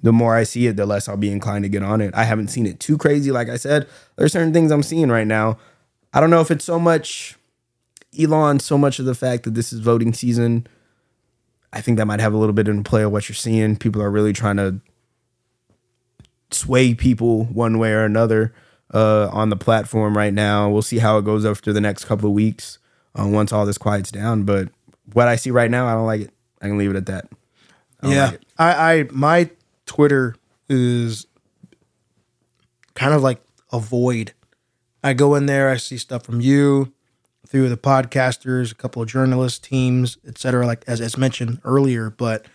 [0.02, 2.14] the more I see it, the less I'll be inclined to get on it.
[2.14, 3.30] I haven't seen it too crazy.
[3.30, 5.58] Like I said, there's certain things I'm seeing right now.
[6.14, 7.36] I don't know if it's so much
[8.18, 10.66] Elon, so much of the fact that this is voting season.
[11.74, 13.76] I think that might have a little bit in play of what you're seeing.
[13.76, 14.80] People are really trying to
[16.50, 18.54] sway people one way or another
[18.92, 20.68] uh, on the platform right now.
[20.68, 22.78] We'll see how it goes after the next couple of weeks
[23.18, 24.44] uh, once all this quiets down.
[24.44, 24.68] But
[25.12, 26.30] what I see right now, I don't like it.
[26.60, 27.28] I can leave it at that.
[28.02, 28.40] I yeah, like.
[28.58, 29.50] I, I my
[29.86, 30.36] Twitter
[30.68, 31.26] is
[32.94, 33.40] kind of like
[33.72, 34.32] a void.
[35.02, 36.92] I go in there, I see stuff from you,
[37.46, 40.66] through the podcasters, a couple of journalist teams, etc.
[40.66, 42.46] like as, as mentioned earlier, but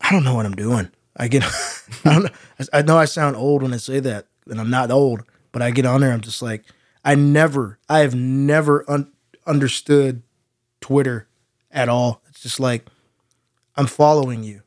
[0.00, 0.90] I don't know what I'm doing.
[1.16, 1.44] I get,
[2.04, 2.30] I don't know.
[2.72, 5.70] I know I sound old when I say that, and I'm not old, but I
[5.70, 6.64] get on there, I'm just like,
[7.04, 9.12] I never, I have never un-
[9.46, 10.22] understood
[10.80, 11.28] Twitter
[11.70, 12.22] at all.
[12.28, 12.86] It's just like,
[13.76, 14.62] I'm following you.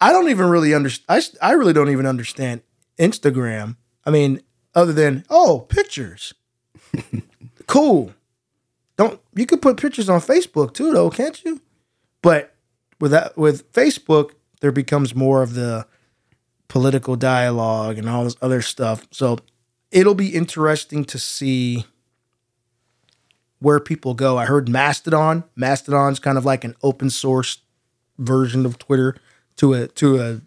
[0.00, 1.36] I don't even really understand.
[1.40, 2.62] I, I really don't even understand
[2.98, 3.76] Instagram.
[4.04, 4.42] I mean,
[4.74, 6.34] other than, oh, pictures.
[7.66, 8.12] cool.
[8.96, 11.60] Don't you could put pictures on Facebook too, though, can't you?
[12.20, 12.54] But
[13.00, 15.86] with that, with Facebook, there becomes more of the
[16.68, 19.06] political dialogue and all this other stuff.
[19.10, 19.38] So
[19.92, 21.84] it'll be interesting to see
[23.60, 24.36] where people go.
[24.38, 25.44] I heard Mastodon.
[25.54, 27.58] Mastodon's kind of like an open source
[28.18, 29.16] version of Twitter
[29.56, 30.40] to a to a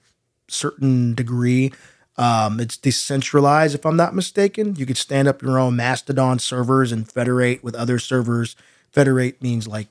[0.49, 1.71] certain degree.
[2.17, 4.75] Um, it's decentralized, if I'm not mistaken.
[4.77, 8.55] You could stand up your own Mastodon servers and federate with other servers.
[8.91, 9.87] Federate means like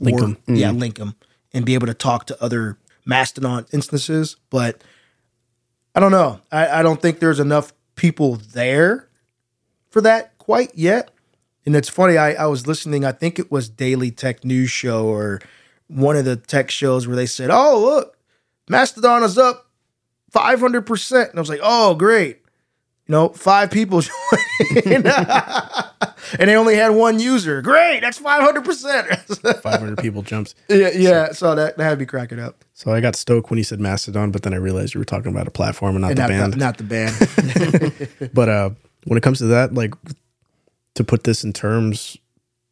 [0.00, 0.56] Link war- 'em.
[0.56, 1.14] yeah, link them,
[1.52, 4.36] and be able to talk to other Mastodon instances.
[4.50, 4.82] But
[5.94, 6.40] I don't know.
[6.50, 9.10] I, I don't think there's enough people there
[9.90, 11.10] for that quite yet.
[11.66, 15.06] And it's funny, I, I was listening, I think it was Daily Tech News Show
[15.06, 15.42] or
[15.86, 18.16] one of the tech shows where they said, Oh, look,
[18.70, 19.68] Mastodon is up
[20.32, 21.28] 500%.
[21.28, 22.38] And I was like, Oh, great.
[23.06, 24.00] You know, five people.
[26.38, 27.62] and they only had one user.
[27.62, 29.60] Great, that's 500%.
[29.62, 30.54] 500 people jumps.
[30.68, 31.32] yeah, yeah.
[31.32, 32.64] So that, that had me cracking up.
[32.74, 35.30] So I got stoked when you said Mastodon, but then I realized you were talking
[35.32, 36.52] about a platform and not And the not, band.
[36.52, 38.30] The, not the band.
[38.34, 38.70] But uh,
[39.04, 39.94] when it comes to that, like
[40.94, 42.16] to put this in terms,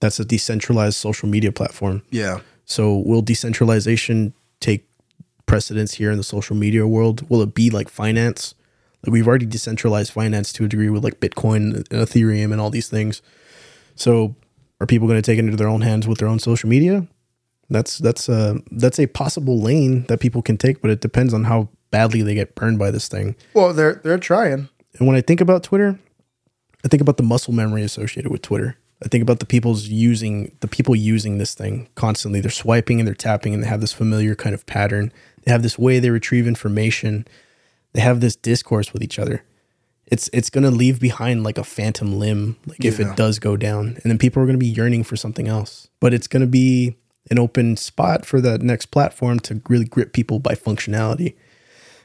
[0.00, 2.02] that's a decentralized social media platform.
[2.10, 2.40] yeah.
[2.70, 4.86] So will decentralization take
[5.46, 7.24] precedence here in the social media world?
[7.30, 8.54] Will it be like finance?
[9.06, 12.68] Like we've already decentralized finance to a degree with like Bitcoin and Ethereum and all
[12.68, 13.22] these things.
[13.98, 14.36] So
[14.80, 17.06] are people going to take it into their own hands with their own social media?
[17.68, 21.44] That's that's a that's a possible lane that people can take, but it depends on
[21.44, 23.36] how badly they get burned by this thing.
[23.52, 24.68] Well, they're they're trying.
[24.98, 25.98] And when I think about Twitter,
[26.84, 28.76] I think about the muscle memory associated with Twitter.
[29.04, 32.40] I think about the people's using the people using this thing constantly.
[32.40, 35.12] They're swiping and they're tapping and they have this familiar kind of pattern.
[35.44, 37.26] They have this way they retrieve information.
[37.92, 39.42] They have this discourse with each other.
[40.10, 43.10] It's it's gonna leave behind like a phantom limb, like if Yeah.
[43.10, 43.88] it does go down.
[44.02, 45.88] And then people are gonna be yearning for something else.
[46.00, 46.96] But it's gonna be
[47.30, 51.34] an open spot for the next platform to really grip people by functionality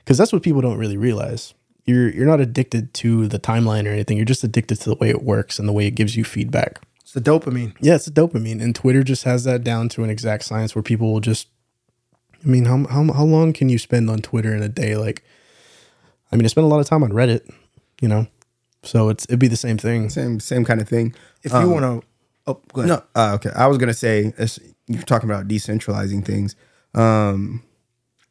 [0.04, 1.54] because that's what people don't really realize.
[1.86, 4.18] You're you're not addicted to the timeline or anything.
[4.18, 6.82] You're just addicted to the way it works and the way it gives you feedback.
[7.02, 7.74] It's the dopamine.
[7.80, 10.84] Yeah, it's the dopamine, and Twitter just has that down to an exact science where
[10.84, 11.48] people will just.
[12.44, 14.96] I mean, how how how long can you spend on Twitter in a day?
[14.98, 15.24] Like,
[16.32, 17.50] I mean, I spend a lot of time on Reddit,
[18.04, 18.28] you know,
[18.84, 20.10] so it's it'd be the same thing.
[20.10, 21.16] Same same kind of thing.
[21.42, 22.08] If you want to,
[22.48, 22.90] oh, go ahead.
[22.90, 23.50] No, uh, okay.
[23.56, 24.34] I was gonna say
[24.88, 26.58] you're talking about decentralizing things.
[26.94, 27.64] Um,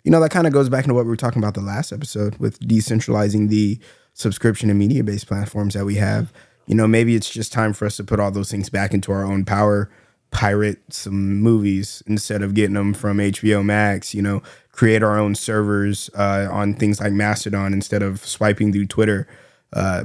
[0.05, 1.91] you know that kind of goes back into what we were talking about the last
[1.91, 3.79] episode with decentralizing the
[4.13, 6.35] subscription and media based platforms that we have.
[6.67, 9.11] You know, maybe it's just time for us to put all those things back into
[9.11, 9.91] our own power,
[10.33, 14.15] pirate some movies instead of getting them from HBO Max.
[14.15, 18.89] You know, create our own servers uh, on things like Mastodon instead of swiping through
[18.89, 19.27] Twitter.
[19.73, 20.05] Uh,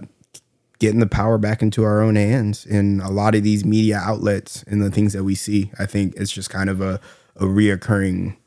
[0.79, 4.63] getting the power back into our own hands in a lot of these media outlets
[4.67, 5.71] and the things that we see.
[5.79, 6.99] I think it's just kind of a,
[7.35, 8.37] a reoccurring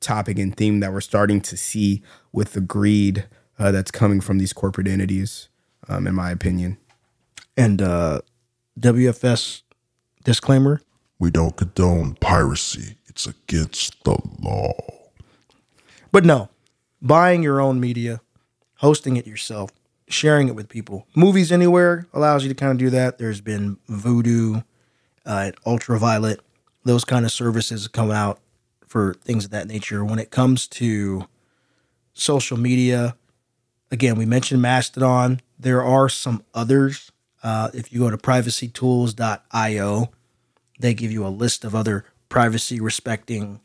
[0.00, 3.26] topic and theme that we're starting to see with the greed
[3.58, 5.48] uh, that's coming from these corporate entities,
[5.88, 6.78] um, in my opinion.
[7.56, 8.20] And uh,
[8.80, 9.62] WFS
[10.24, 10.80] disclaimer.
[11.18, 12.96] We don't condone piracy.
[13.06, 14.72] It's against the law.
[16.10, 16.48] But no,
[17.00, 18.20] buying your own media,
[18.76, 19.70] hosting it yourself,
[20.14, 21.06] sharing it with people.
[21.14, 23.18] Movies Anywhere allows you to kind of do that.
[23.18, 24.64] There's been Vudu,
[25.26, 26.40] uh, Ultraviolet,
[26.84, 28.40] those kind of services come out
[28.86, 30.04] for things of that nature.
[30.04, 31.26] When it comes to
[32.12, 33.16] social media,
[33.90, 35.40] again, we mentioned Mastodon.
[35.58, 37.10] There are some others.
[37.42, 40.10] Uh, if you go to privacytools.io,
[40.80, 43.60] they give you a list of other privacy respecting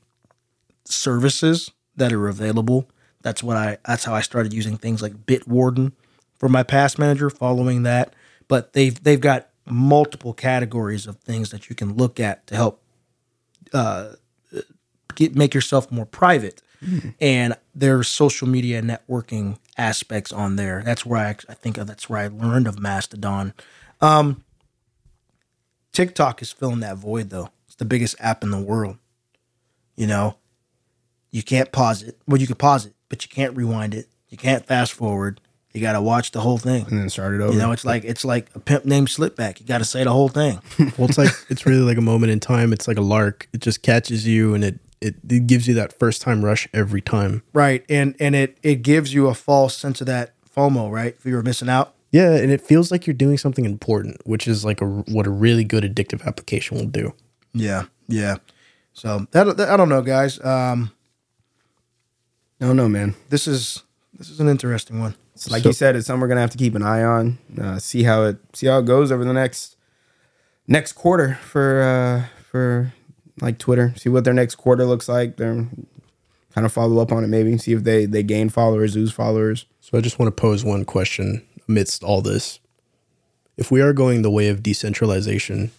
[0.86, 2.90] services that are available.
[3.22, 5.92] That's what I that's how I started using things like Bitwarden
[6.40, 8.14] for my past manager following that.
[8.48, 12.82] But they've they've got multiple categories of things that you can look at to help
[13.74, 14.14] uh,
[15.16, 16.62] get make yourself more private.
[17.20, 20.82] And there's social media networking aspects on there.
[20.82, 23.54] That's where I, I think that's where I learned of Mastodon.
[24.00, 24.46] Um,
[25.92, 27.50] TikTok is filling that void though.
[27.68, 28.98] It's the biggest app in the world.
[29.98, 30.38] You know,
[31.32, 32.18] you can't pause it.
[32.26, 34.08] Well, you can pause it, but you can't rewind it.
[34.30, 35.42] You can't fast forward.
[35.74, 36.86] You got to watch the whole thing.
[36.90, 37.54] and then start it over.
[37.54, 39.60] You know, it's like it's like a pimp named Slickback.
[39.60, 40.60] You got to say the whole thing.
[40.98, 42.74] Well, it's like it's really like a moment in time.
[42.74, 43.48] It's like a lark.
[43.54, 47.02] It just catches you and it it, it gives you that first time rush every
[47.02, 47.44] time.
[47.54, 51.16] right, and and it it gives you a false sense of that FOMO, right?
[51.18, 51.94] If you were missing out.
[52.12, 55.30] Yeah, and it feels like you're doing something important, which is like a what a
[55.30, 57.14] really good addictive application will do.
[57.54, 58.38] Yeah, yeah.
[58.94, 60.44] So that, that I don't know, guys.
[60.44, 60.92] Um,
[62.60, 63.16] no, no, man.
[63.30, 63.84] this is
[64.18, 65.16] this is an interesting one.
[65.40, 67.38] It's like So- you said, it's something we're gonna have to keep an eye on.
[67.58, 69.78] Uh, see how it see how it goes over the next
[70.68, 72.92] next quarter for uh, for
[73.40, 73.94] like Twitter.
[73.96, 75.38] See what their next quarter looks like.
[75.38, 75.66] They're
[76.54, 77.28] kind of follow up on it.
[77.28, 79.66] Maybe see if they they gain followers, lose followers.
[79.80, 82.60] So I just want to pose one question amidst all this.
[83.56, 85.72] If we are going the way of decentralization,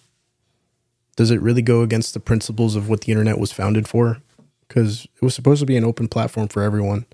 [1.17, 4.23] does it really go against the principles of what the internet was founded for?
[4.67, 7.05] Because it was supposed to be an open platform for everyone.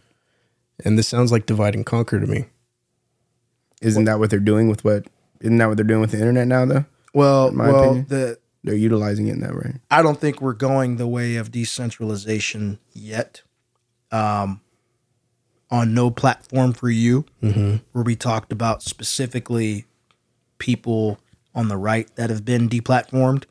[0.84, 2.46] And this sounds like divide and conquer to me.
[3.82, 5.06] Isn't that what they're doing with what?
[5.40, 6.64] Isn't that what they're doing with the internet now?
[6.64, 6.84] Though
[7.14, 8.06] Well, my well, opinion.
[8.08, 9.76] the they're utilizing it in that way.
[9.90, 13.42] I don't think we're going the way of decentralization yet.
[14.10, 14.60] Um,
[15.70, 19.84] on no platform for you, where we talked about specifically
[20.58, 21.18] people
[21.56, 23.44] on the right that have been deplatformed.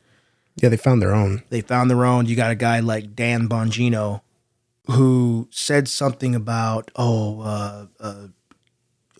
[0.56, 1.42] Yeah, they found their own.
[1.50, 2.24] They found their own.
[2.24, 4.22] You got a guy like Dan Bongino
[4.86, 8.26] who said something about oh uh, uh,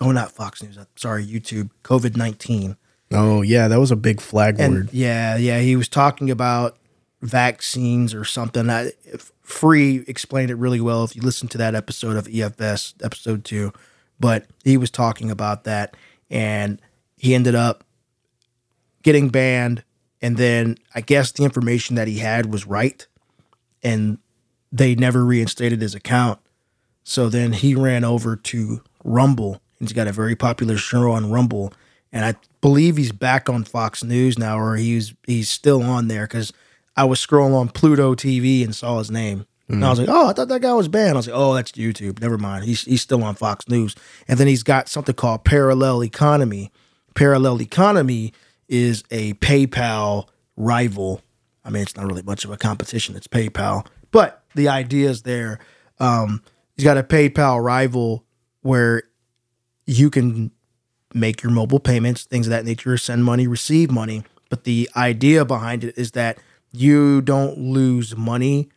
[0.00, 0.78] oh not Fox News.
[0.96, 2.76] Sorry, YouTube COVID nineteen.
[3.12, 4.88] Oh, yeah, that was a big flag And word.
[4.92, 6.76] yeah, yeah, he was talking about
[7.22, 8.68] vaccines or something.
[8.68, 8.90] I,
[9.42, 13.72] Free explained it really well if you listen to that episode of EFS, episode two.
[14.18, 15.96] But he was talking about that,
[16.30, 16.82] and
[17.16, 17.84] he ended up
[19.04, 19.84] getting banned.
[20.20, 23.06] And then I guess the information that he had was right,
[23.84, 24.18] and
[24.72, 26.40] they never reinstated his account.
[27.04, 29.60] So then he ran over to Rumble.
[29.78, 31.72] He's got a very popular show on Rumble,
[32.12, 36.26] and I believe he's back on Fox News now, or he's he's still on there
[36.26, 36.52] because
[36.96, 40.10] I was scrolling on Pluto TV and saw his name, and I was mm-hmm.
[40.10, 41.12] like, oh, I thought that guy was banned.
[41.12, 42.20] I was like, oh, that's YouTube.
[42.20, 42.64] Never mind.
[42.64, 43.94] He's he's still on Fox News,
[44.26, 46.72] and then he's got something called Parallel Economy.
[47.14, 48.32] Parallel Economy
[48.68, 51.20] is a PayPal rival.
[51.64, 53.14] I mean, it's not really much of a competition.
[53.14, 55.58] It's PayPal, but the ideas there.
[56.00, 56.42] Um,
[56.76, 58.24] he's got a PayPal rival
[58.62, 59.04] where
[59.86, 60.50] you can
[61.14, 64.24] make your mobile payments, things of that nature, send money, receive money.
[64.50, 66.38] But the idea behind it is that
[66.72, 68.68] you don't lose money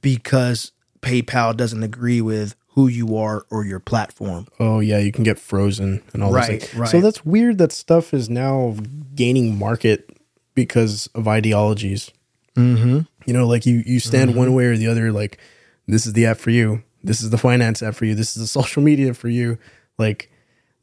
[0.00, 4.48] because PayPal doesn't agree with who you are or your platform.
[4.58, 6.74] Oh yeah, you can get frozen and all Right, those things.
[6.74, 6.88] right.
[6.88, 8.74] So that's weird that stuff is now
[9.14, 10.10] gaining market
[10.54, 12.10] because of ideologies.
[12.56, 13.00] Mm-hmm.
[13.26, 15.12] You know, like you you stand one way or the other.
[15.12, 15.38] Like
[15.86, 16.82] this is the app for you.
[17.02, 18.14] This is the finance app for you.
[18.14, 19.58] This is the social media for you.
[19.98, 20.30] Like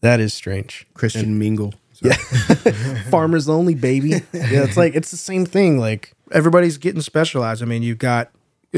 [0.01, 0.87] that is strange.
[0.93, 1.73] Christian mingle.
[2.03, 2.15] Yeah,
[3.11, 4.09] farmers only, baby.
[4.09, 5.77] Yeah, it's like it's the same thing.
[5.79, 7.61] Like Everybody's getting specialized.
[7.61, 8.31] I mean, you've got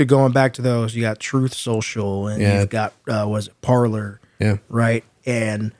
[0.07, 0.93] going back to those.
[0.93, 2.59] You got Truth Social, and Yeah.
[2.59, 5.05] you've got uh, was it Parler, yeah, right?
[5.25, 5.71] And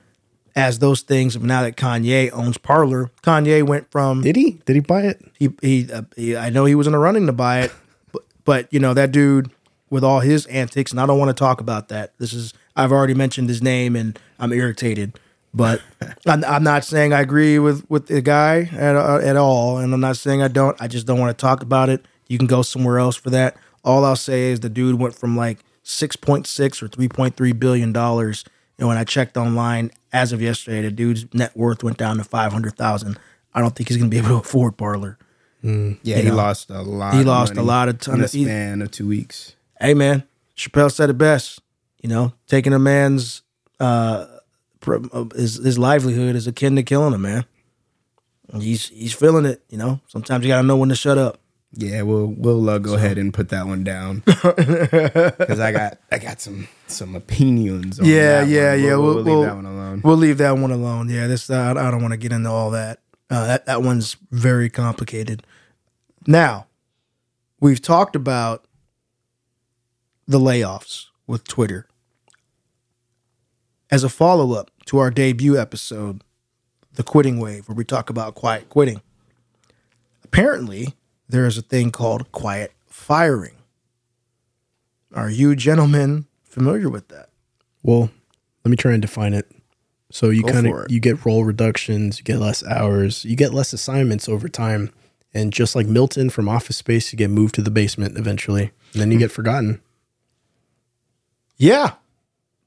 [0.55, 4.79] as those things, now that Kanye owns Parler, Kanye went from did he did he
[4.81, 5.21] buy it?
[5.39, 7.71] he he, uh, he I know he was in a running to buy it,
[8.11, 9.51] but, but you know that dude
[9.89, 12.17] with all his antics, and I don't want to talk about that.
[12.17, 15.19] This is I've already mentioned his name, and I'm irritated.
[15.53, 15.81] But
[16.25, 19.93] I'm, I'm not saying I agree with with the guy at uh, at all, and
[19.93, 20.79] I'm not saying I don't.
[20.81, 22.05] I just don't want to talk about it.
[22.27, 23.55] You can go somewhere else for that.
[23.83, 28.45] All I'll say is the dude went from like 6.6 or 3.3 billion dollars,
[28.79, 32.23] and when I checked online as of yesterday, the dude's net worth went down to
[32.23, 33.17] 500,000.
[33.53, 35.17] I don't think he's gonna be able to afford Parler.
[35.61, 35.69] Yeah,
[36.03, 37.13] You he know, lost a lot.
[37.13, 39.55] he of lost a lot of ton in the of- span of two weeks.
[39.79, 40.23] hey man,
[40.57, 41.59] Chappelle said it best.
[42.01, 43.41] You know, taking a man's
[43.79, 44.25] uh,
[44.85, 47.45] uh, his his livelihood is akin to killing him, man.
[48.59, 49.63] He's he's feeling it.
[49.69, 51.39] You know, sometimes you gotta know when to shut up.
[51.75, 56.19] Yeah, we'll we'll uh, go ahead and put that one down because I got I
[56.19, 57.99] got some some opinions.
[57.99, 58.79] On Yeah, that yeah, one.
[58.83, 58.95] yeah.
[58.95, 60.01] We'll, We'll, we'll we'll- leave that one alone.
[60.03, 61.09] We'll leave that one alone.
[61.09, 62.99] Yeah, this uh, I don't want to get into all that.
[63.29, 65.43] Uh, that that one's very complicated.
[66.27, 66.67] Now,
[67.59, 68.65] we've talked about
[70.27, 71.87] the layoffs with Twitter.
[73.89, 76.23] As a follow up to our debut episode,
[76.93, 79.01] The Quitting Wave, where we talk about quiet quitting,
[80.23, 80.93] apparently
[81.33, 83.55] there is a thing called quiet firing.
[85.15, 87.29] Are you gentlemen familiar with that?
[87.81, 88.11] Well,
[88.63, 89.51] let me try and define it.
[90.11, 93.73] So you kind of you get role reductions, you get less hours, you get less
[93.73, 94.91] assignments over time,
[95.33, 99.01] and just like Milton from Office Space, you get moved to the basement eventually, and
[99.01, 99.81] then you get forgotten.
[101.57, 101.93] Yeah,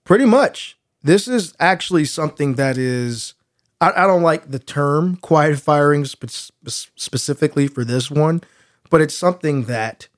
[0.03, 0.77] pretty much.
[1.05, 3.35] This is actually something that is,
[3.81, 8.43] I, I don't like the term quiet firing spe- spe- specifically for this one,
[8.91, 10.09] but it's something that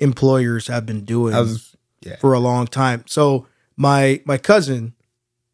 [0.00, 2.16] employers have been doing was yeah.
[2.16, 3.04] for a long time.
[3.06, 3.46] So
[3.76, 4.94] my my cousin,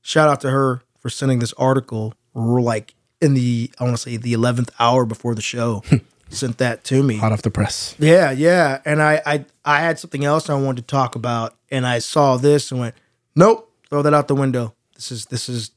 [0.02, 2.14] shout out to her for sending this article.
[2.34, 5.82] Like in the I want to say the eleventh hour before the show,
[6.28, 7.16] sent that to me.
[7.16, 7.94] Hot off the press.
[7.98, 8.80] Yeah, yeah.
[8.84, 12.36] And I, I I had something else I wanted to talk about, and I saw
[12.36, 12.94] this and went,
[13.34, 14.74] nope, throw that out the window.
[14.94, 15.70] This is this is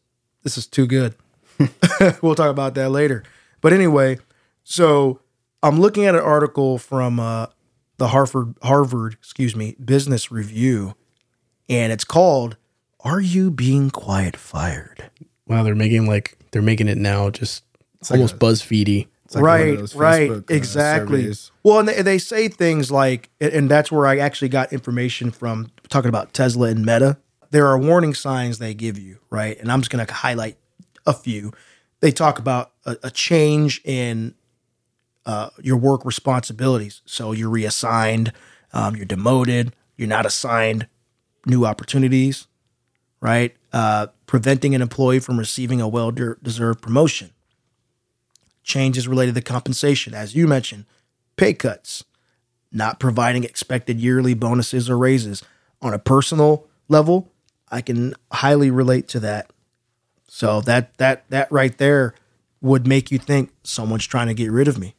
[0.44, 1.16] this is too good.
[2.22, 3.24] we'll talk about that later.
[3.62, 4.20] But anyway,
[4.64, 5.20] so
[5.64, 7.47] I'm looking at an article from uh,
[7.97, 10.95] the Harvard Harvard, excuse me, Business Review,
[11.68, 12.58] and it's called
[13.01, 15.10] "Are You Being Quiet Fired?"
[15.47, 17.64] Wow, they're making like they're making it now just
[18.12, 19.08] almost BuzzFeedy.
[19.26, 21.22] It's like one of right, those right, Facebook, uh, exactly.
[21.24, 21.51] surveys.
[21.64, 25.32] well, and they, they say things like, and- and that's where I actually got information
[25.32, 27.18] from talking about Tesla and Meta.
[27.51, 29.60] There are warning signs they give you, right?
[29.60, 30.58] And I'm just going to highlight
[31.05, 31.51] a few.
[31.99, 34.34] They talk about a, a change in
[35.28, 37.01] uh, your work responsibilities.
[37.05, 38.32] So you're reassigned,
[38.73, 40.88] um, you're demoted, you're not assigned
[41.45, 42.47] new opportunities,
[43.19, 43.55] right?
[43.73, 47.32] Uh, preventing an employee from receiving a well deserved promotion
[48.63, 50.86] changes related to compensation, as you mentioned,
[51.38, 52.03] pay cuts,
[52.71, 55.43] not providing expected yearly bonuses or raises.
[55.82, 57.32] On a personal level,
[57.69, 59.51] I can highly relate to that.
[60.28, 62.13] So that that that right there
[62.61, 64.95] would make you think someone's trying to get rid of me.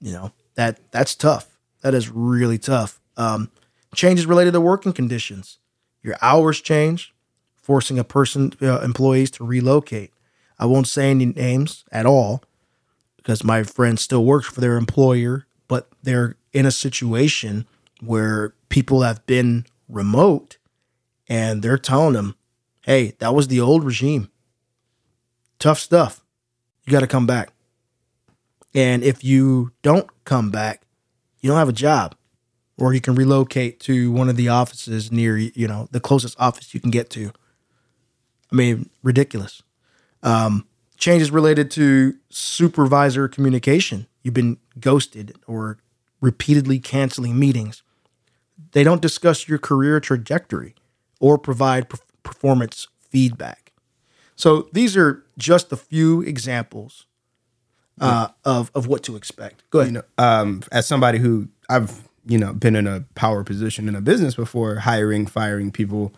[0.00, 1.58] You know that that's tough.
[1.82, 3.00] That is really tough.
[3.16, 3.50] Um,
[3.94, 5.58] changes related to working conditions.
[6.02, 7.14] Your hours change,
[7.56, 10.12] forcing a person uh, employees to relocate.
[10.58, 12.42] I won't say any names at all
[13.16, 17.66] because my friend still works for their employer, but they're in a situation
[18.00, 20.56] where people have been remote
[21.28, 22.36] and they're telling them,
[22.82, 24.30] hey, that was the old regime.
[25.58, 26.24] Tough stuff.
[26.86, 27.50] You got to come back.
[28.74, 30.82] And if you don't come back,
[31.40, 32.14] you don't have a job.
[32.78, 36.74] Or you can relocate to one of the offices near, you know, the closest office
[36.74, 37.32] you can get to.
[38.52, 39.62] I mean, ridiculous
[40.22, 40.66] Um,
[40.96, 44.06] changes related to supervisor communication.
[44.22, 45.78] You've been ghosted or
[46.20, 47.82] repeatedly canceling meetings.
[48.72, 50.74] They don't discuss your career trajectory
[51.20, 53.72] or provide per- performance feedback.
[54.36, 57.06] So these are just a few examples
[58.00, 59.62] uh, of of what to expect.
[59.70, 59.92] Go ahead.
[59.94, 63.94] you know, um, as somebody who I've you know been in a power position in
[63.94, 66.12] a business before, hiring, firing people,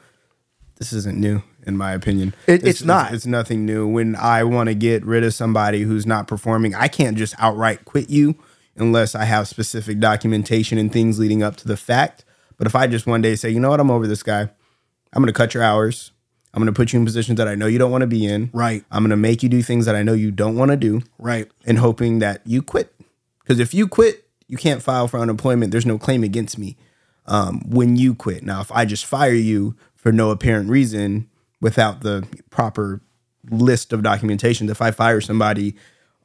[0.76, 2.34] this isn't new in my opinion.
[2.46, 3.12] It- it's is- not.
[3.12, 3.86] It's nothing new.
[3.86, 7.84] When I want to get rid of somebody who's not performing, I can't just outright
[7.84, 8.34] quit you
[8.76, 12.24] unless I have specific documentation and things leading up to the fact.
[12.56, 14.40] But if I just one day say, you know what, I'm over this guy,
[15.12, 16.12] I'm going to cut your hours.
[16.52, 18.26] I'm going to put you in positions that I know you don't want to be
[18.26, 18.50] in.
[18.52, 18.84] Right.
[18.90, 21.02] I'm going to make you do things that I know you don't want to do
[21.18, 21.48] Right.
[21.64, 22.92] and hoping that you quit.
[23.40, 25.70] Because if you quit, you can't file for unemployment.
[25.70, 26.76] There's no claim against me
[27.26, 28.42] um, when you quit.
[28.42, 31.28] Now, if I just fire you for no apparent reason
[31.60, 33.00] without the proper
[33.48, 35.76] list of documentation, if I fire somebody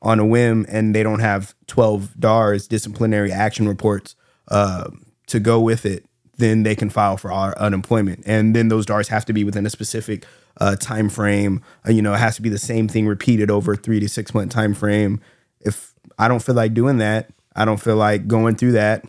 [0.02, 4.16] on a whim and they don't have 12 DARS disciplinary action reports
[4.48, 4.90] uh,
[5.28, 6.06] to go with it,
[6.38, 8.24] then they can file for unemployment.
[8.26, 10.26] And then those DARS have to be within a specific
[10.60, 11.62] uh, time frame.
[11.88, 14.10] Uh, you know, it has to be the same thing repeated over a three to
[14.10, 15.22] six month time frame.
[15.62, 19.06] If I don't feel like doing that, I don't feel like going through that.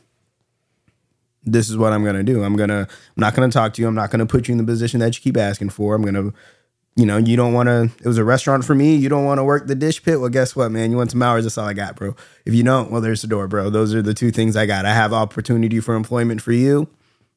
[1.44, 2.42] This is what I'm gonna do.
[2.42, 2.80] I'm gonna.
[2.80, 3.86] I'm not gonna talk to you.
[3.86, 5.94] I'm not gonna put you in the position that you keep asking for.
[5.94, 6.32] I'm gonna
[6.96, 7.90] you know, you don't want to.
[8.00, 8.96] It was a restaurant for me.
[8.96, 10.18] You don't want to work the dish pit.
[10.18, 10.90] Well, guess what, man?
[10.90, 11.44] You want some hours.
[11.44, 12.16] That's all I got, bro.
[12.46, 13.68] If you don't, well, there's the door, bro.
[13.68, 14.86] Those are the two things I got.
[14.86, 16.88] I have opportunity for employment for you.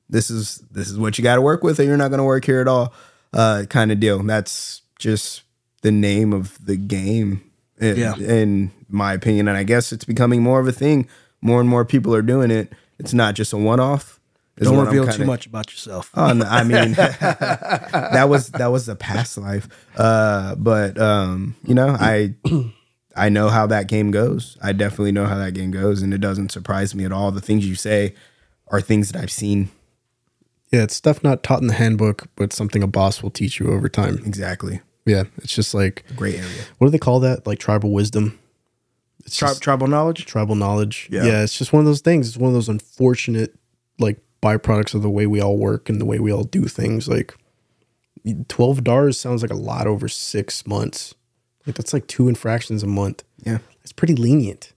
[0.09, 2.23] This is this is what you got to work with, or you're not going to
[2.23, 2.93] work here at all.
[3.33, 4.21] Uh, kind of deal.
[4.23, 5.43] That's just
[5.81, 7.43] the name of the game.
[7.79, 8.15] In, Yeah.
[8.17, 11.07] in my opinion, and I guess it's becoming more of a thing.
[11.41, 12.73] More and more people are doing it.
[12.97, 14.19] It's not just a one off.
[14.57, 16.11] Don't reveal too much about yourself.
[16.15, 19.69] Oh, no, I mean, that was that was a past life.
[19.95, 22.33] Uh, but um, you know, I
[23.15, 24.57] I know how that game goes.
[24.61, 27.31] I definitely know how that game goes, and it doesn't surprise me at all.
[27.31, 28.15] The things you say
[28.67, 29.69] are things that I've seen
[30.71, 33.71] Yeah, it's stuff not taught in the handbook, but something a boss will teach you
[33.71, 34.19] over time.
[34.25, 34.81] exactly.
[35.05, 36.61] Yeah, it's just like Great area.
[36.77, 37.47] what do they call that?
[37.47, 38.37] Like tribal wisdom.
[39.25, 40.25] It's Tri- just tribal knowledge.
[40.25, 41.07] tribal knowledge.
[41.11, 41.23] Yeah.
[41.25, 41.43] Yeah.
[41.43, 42.27] it's just one of those things.
[42.27, 43.55] It's one of those unfortunate
[43.97, 47.07] like byproducts of the way we all work and the way we all do things.
[47.07, 47.33] Like
[48.47, 51.15] 12 DARs sounds like a lot over six months.
[51.65, 53.23] Like that's like two infractions a month.
[53.43, 53.59] Yeah.
[53.83, 54.73] It's pretty lenient.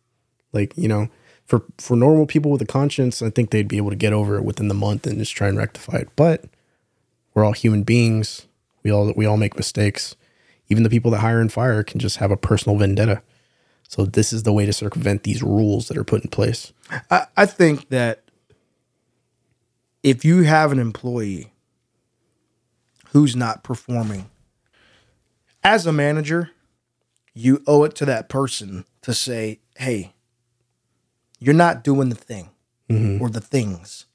[0.53, 1.09] Like, you know,
[1.53, 4.37] for for normal people with a conscience, I think they'd be able to get over
[4.37, 6.09] it within the month and just try and rectify it.
[6.17, 6.47] But
[7.35, 8.47] we're all human beings.
[8.83, 10.17] We all we all make mistakes.
[10.71, 13.21] Even the people that hire and fire can just have a personal vendetta.
[13.87, 16.73] So this is the way to circumvent these rules that are put in place.
[17.11, 18.23] I, I think that
[20.03, 21.53] if you have an employee
[23.11, 24.31] who's not performing,
[25.63, 26.53] as a manager,
[27.35, 30.15] you owe it to that person to say, hey,
[31.43, 32.51] you're not doing the thing
[32.89, 33.21] mm-hmm.
[33.21, 34.07] or the things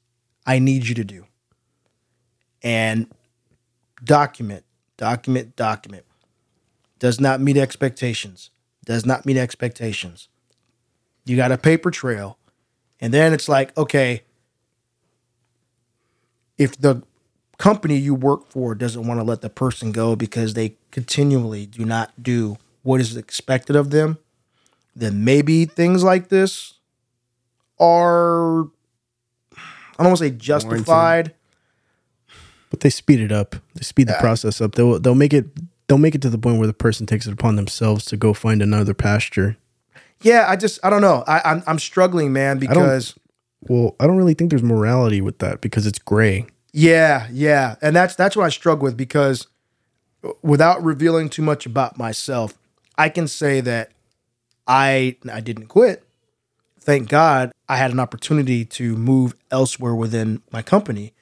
[0.46, 1.26] I need you to do.
[2.62, 3.06] And
[4.02, 4.64] document,
[4.96, 6.04] document, document.
[6.98, 8.50] Does not meet expectations.
[8.84, 10.28] Does not meet expectations.
[11.26, 12.38] You got a paper trail.
[12.98, 14.22] And then it's like, okay,
[16.56, 17.02] if the
[17.58, 21.84] company you work for doesn't want to let the person go because they continually do
[21.84, 24.18] not do what is expected of them,
[24.96, 26.77] then maybe things like this
[27.80, 28.66] are, I
[29.98, 31.34] don't want to say justified.
[32.70, 33.56] But they speed it up.
[33.74, 34.74] They speed the process up.
[34.74, 35.46] They'll they'll make it
[35.86, 38.34] they'll make it to the point where the person takes it upon themselves to go
[38.34, 39.56] find another pasture.
[40.22, 41.24] Yeah, I just, I don't know.
[41.26, 43.14] I, I'm, I'm struggling, man, because.
[43.62, 46.46] Well, I don't really think there's morality with that because it's gray.
[46.72, 49.48] Yeah, yeah, and that's that's what I struggle with because
[50.22, 52.56] uh, without revealing too much about myself,
[52.96, 53.90] I can say that
[54.68, 56.04] I I didn't quit.
[56.88, 61.12] Thank God I had an opportunity to move elsewhere within my company,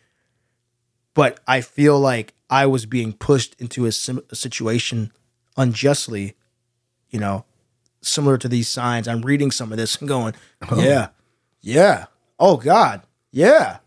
[1.12, 5.10] but I feel like I was being pushed into a, sim- a situation
[5.56, 6.36] unjustly.
[7.10, 7.46] You know,
[8.00, 9.08] similar to these signs.
[9.08, 10.34] I'm reading some of this and going,
[10.70, 10.80] oh.
[10.80, 11.08] yeah,
[11.60, 12.04] yeah,
[12.38, 13.02] oh God,
[13.32, 13.78] yeah.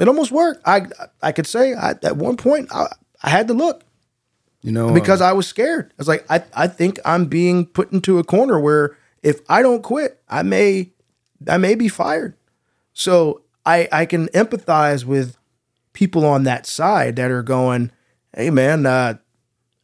[0.00, 0.60] It almost worked.
[0.66, 0.86] I
[1.22, 2.88] I could say I, at one point I,
[3.22, 3.84] I had to look
[4.60, 5.92] You know, because uh, I was scared.
[5.92, 8.96] I was like, I, I think I'm being put into a corner where
[9.26, 10.92] if I don't quit, I may
[11.48, 12.34] I may be fired.
[12.92, 15.36] So I I can empathize with
[15.92, 17.90] people on that side that are going,
[18.36, 19.14] hey man, uh,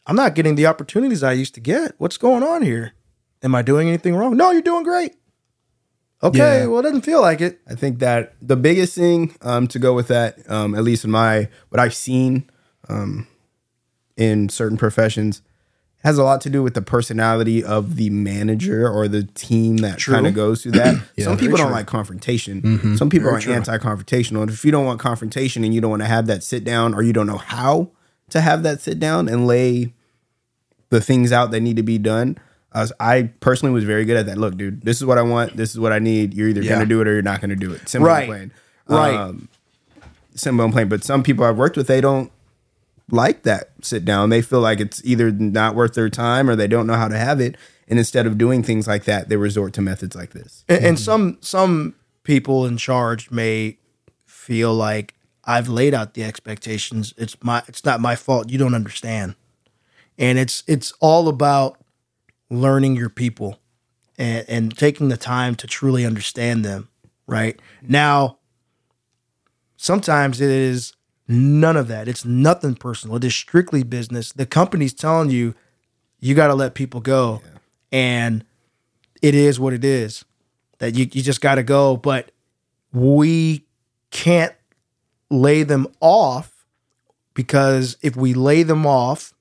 [0.07, 1.95] I'm not getting the opportunities I used to get.
[1.99, 2.93] What's going on here?
[3.43, 4.37] Am I doing anything wrong?
[4.37, 5.15] No, you're doing great.
[6.23, 6.67] Okay, Yeah.
[6.67, 7.61] well, it doesn't feel like it.
[7.69, 11.11] I think that the biggest thing um, to go with that, um, at least in
[11.11, 12.49] my what I've seen
[12.89, 13.27] um,
[14.17, 15.43] in certain professions,
[16.05, 20.03] has a lot to do with the personality of the manager or the team that
[20.03, 20.97] kind of goes through that.
[21.19, 22.97] Some people don't like confrontation.
[22.97, 24.43] Some people are anti-confrontational.
[24.43, 26.93] And if you don't want confrontation and you don't want to have that sit down,
[26.95, 27.91] or you don't know how
[28.31, 29.93] to have that sit down and lay
[30.89, 32.37] the things out that need to be done.
[32.75, 34.39] I, I personally was very good at that.
[34.39, 35.57] Look, dude, this is what I want.
[35.57, 36.35] This is what I need.
[36.35, 36.73] You're either Yeah.
[36.75, 37.89] gonna do it or you're not gonna do it.
[37.89, 38.27] Simple Right.
[38.27, 38.53] plain.
[38.89, 39.15] Right.
[39.15, 39.49] Um,
[40.35, 40.89] simple and plain.
[40.89, 42.33] But some people I've worked with, they don't
[43.13, 44.31] like that sit down.
[44.31, 47.17] They feel like it's either not worth their time or they don't know how to
[47.17, 47.57] have it.
[47.87, 50.65] And instead of doing things like that, they resort to methods like this.
[50.69, 51.95] And, and some some
[52.25, 53.79] people in charge may
[54.25, 57.13] feel like I've laid out the expectations.
[57.19, 58.51] It's my it's not my fault.
[58.51, 59.37] You don't understand.
[60.19, 61.79] And it's it's all about
[62.51, 63.59] learning your people
[64.17, 66.89] and, and taking the time to truly understand them.
[67.27, 67.61] Right.
[67.83, 68.39] Now,
[69.77, 70.95] sometimes it is
[71.29, 72.09] none of that.
[72.09, 73.17] It's nothing personal.
[73.17, 74.33] It is strictly business.
[74.33, 75.55] The company's telling you
[76.21, 77.43] you got to let people go.
[77.91, 78.45] And
[79.21, 80.25] it is what it is
[80.79, 81.97] that you, you just got to go.
[81.97, 82.31] But
[82.93, 83.67] we
[84.11, 84.55] can't
[85.31, 86.67] lay them off
[87.35, 89.35] because if we lay them off,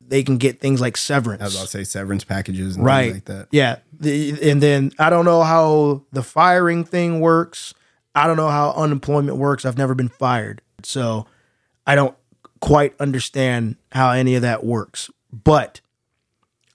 [0.00, 1.42] they can get things like severance.
[1.42, 3.04] As I'll say, severance packages and right.
[3.04, 3.48] things like that.
[3.50, 3.76] Yeah.
[3.98, 7.74] The, and then I don't know how the firing thing works.
[8.14, 9.64] I don't know how unemployment works.
[9.64, 10.62] I've never been fired.
[10.82, 11.26] So
[11.86, 12.14] I don't
[12.60, 15.10] quite understand how any of that works.
[15.32, 15.80] But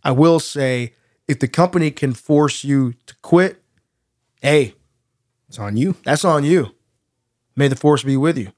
[0.04, 0.94] I will say
[1.28, 3.62] if the company can force you to quit,
[4.42, 4.76] hey,
[5.48, 5.96] It's on you.
[6.04, 6.76] that's on you.
[7.56, 8.52] May the force be with you.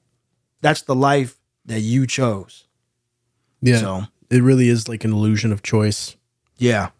[0.60, 1.36] That's the life
[1.66, 2.64] that you chose.
[3.60, 3.78] Yeah.
[3.78, 6.16] So, it really is like an illusion of choice.
[6.58, 6.90] yeah.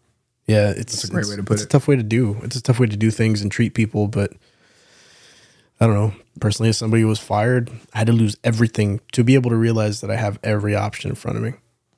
[0.47, 1.65] Yeah, it's a great it's- way to put it's it.
[1.65, 2.37] a tough way to do.
[2.43, 4.33] It's a tough way to do things and treat people, but
[5.79, 6.13] I don't know.
[6.39, 9.55] Personally, as somebody who was fired, I had to lose everything to be able to
[9.55, 11.53] realize that I have every option in front of me.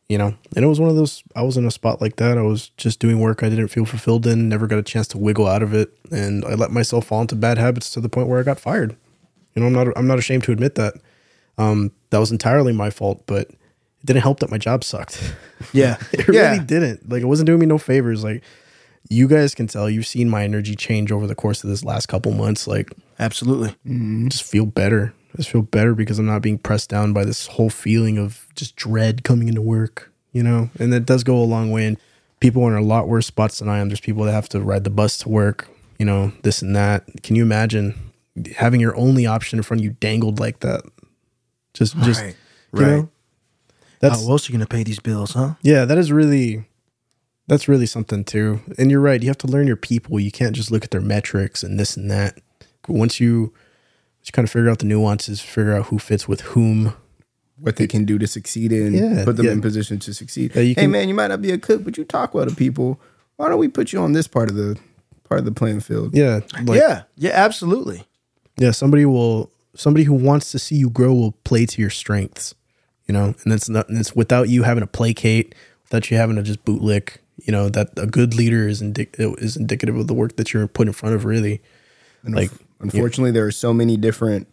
[0.10, 1.22] You know, and it was one of those.
[1.36, 2.38] I was in a spot like that.
[2.38, 4.48] I was just doing work I didn't feel fulfilled in.
[4.48, 7.36] Never got a chance to wiggle out of it, and I let myself fall into
[7.36, 8.96] bad habits to the point where I got fired.
[9.54, 9.98] You know, I'm not.
[9.98, 10.94] I'm not ashamed to admit that.
[11.58, 15.34] Um, that was entirely my fault, but it didn't help that my job sucked.
[15.74, 15.98] Yeah.
[16.14, 16.52] It yeah.
[16.52, 17.10] really didn't.
[17.10, 18.24] Like it wasn't doing me no favors.
[18.24, 18.44] Like
[19.10, 22.08] you guys can tell you've seen my energy change over the course of this last
[22.08, 22.68] couple months.
[22.68, 23.70] Like, Absolutely.
[23.86, 24.28] Mm-hmm.
[24.28, 25.14] just feel better.
[25.34, 28.48] I just feel better because I'm not being pressed down by this whole feeling of
[28.56, 30.70] just dread coming into work, you know?
[30.80, 31.86] And that does go a long way.
[31.86, 31.98] And
[32.40, 33.90] people are in a lot worse spots than I am.
[33.90, 35.68] There's people that have to ride the bus to work,
[36.00, 37.04] you know, this and that.
[37.24, 37.96] Can you imagine
[38.56, 40.82] having your only option in front of you dangled like that?
[41.74, 42.36] Just, just, Right.
[42.74, 43.10] you know?
[44.00, 45.56] That's, How else are you gonna pay these bills, huh?
[45.64, 46.66] yeah, that is really
[47.48, 48.60] that's really something too.
[48.78, 50.20] And you're right, you have to learn your people.
[50.20, 52.40] You can't just look at their metrics and this and that.
[52.88, 53.42] Once you
[54.20, 56.94] once you kind of figure out the nuances, figure out who fits with whom.
[57.60, 59.52] what they can do to succeed in, Yeah, put them yeah.
[59.54, 60.54] in position to succeed.
[60.56, 62.46] Yeah, you hey can- man, you might not be a cook, but you talk well
[62.46, 63.00] to people.
[63.38, 64.78] Why don't we put you on this part of the
[65.28, 66.16] part of the playing field?
[66.16, 66.42] Yeah.
[66.64, 67.04] Like, yeah.
[67.16, 67.32] Yeah.
[67.34, 68.04] Absolutely.
[68.58, 72.56] Yeah, somebody will somebody who wants to see you grow will play to your strengths.
[73.08, 76.36] You know, and it's not and it's without you having to placate, without you having
[76.38, 77.18] to just bootlick.
[77.46, 80.68] You know that a good leader is indic- is indicative of the work that you're
[80.68, 81.24] put in front of.
[81.26, 81.62] Really,
[82.24, 84.48] And Like, unf- unfortunately, there are so many different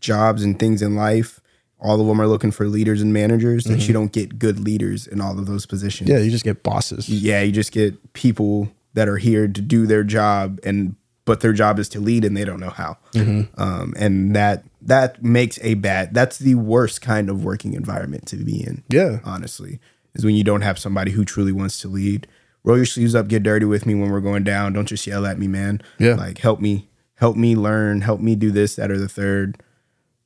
[0.00, 1.40] jobs and things in life.
[1.80, 5.06] All of them are looking for leaders and managers that you don't get good leaders
[5.08, 6.08] in all of those positions.
[6.08, 7.08] yeah, you just get bosses.
[7.08, 10.94] yeah, you just get people that are here to do their job and
[11.24, 12.98] but their job is to lead and they don't know how.
[13.14, 18.36] Um, and that that makes a bad that's the worst kind of working environment to
[18.36, 18.82] be in.
[18.88, 19.18] Yeah.
[19.24, 19.80] Honestly.
[20.14, 22.26] Is when you don't have somebody who truly wants to lead.
[22.64, 24.72] Roll your sleeves up, get dirty with me when we're going down.
[24.72, 25.80] Don't just yell at me, man.
[25.98, 26.14] Yeah.
[26.14, 29.62] Like help me, help me learn, help me do this, that, or the third.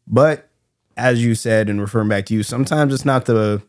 [0.07, 0.49] But
[0.97, 3.63] as you said, and referring back to you, sometimes it's not the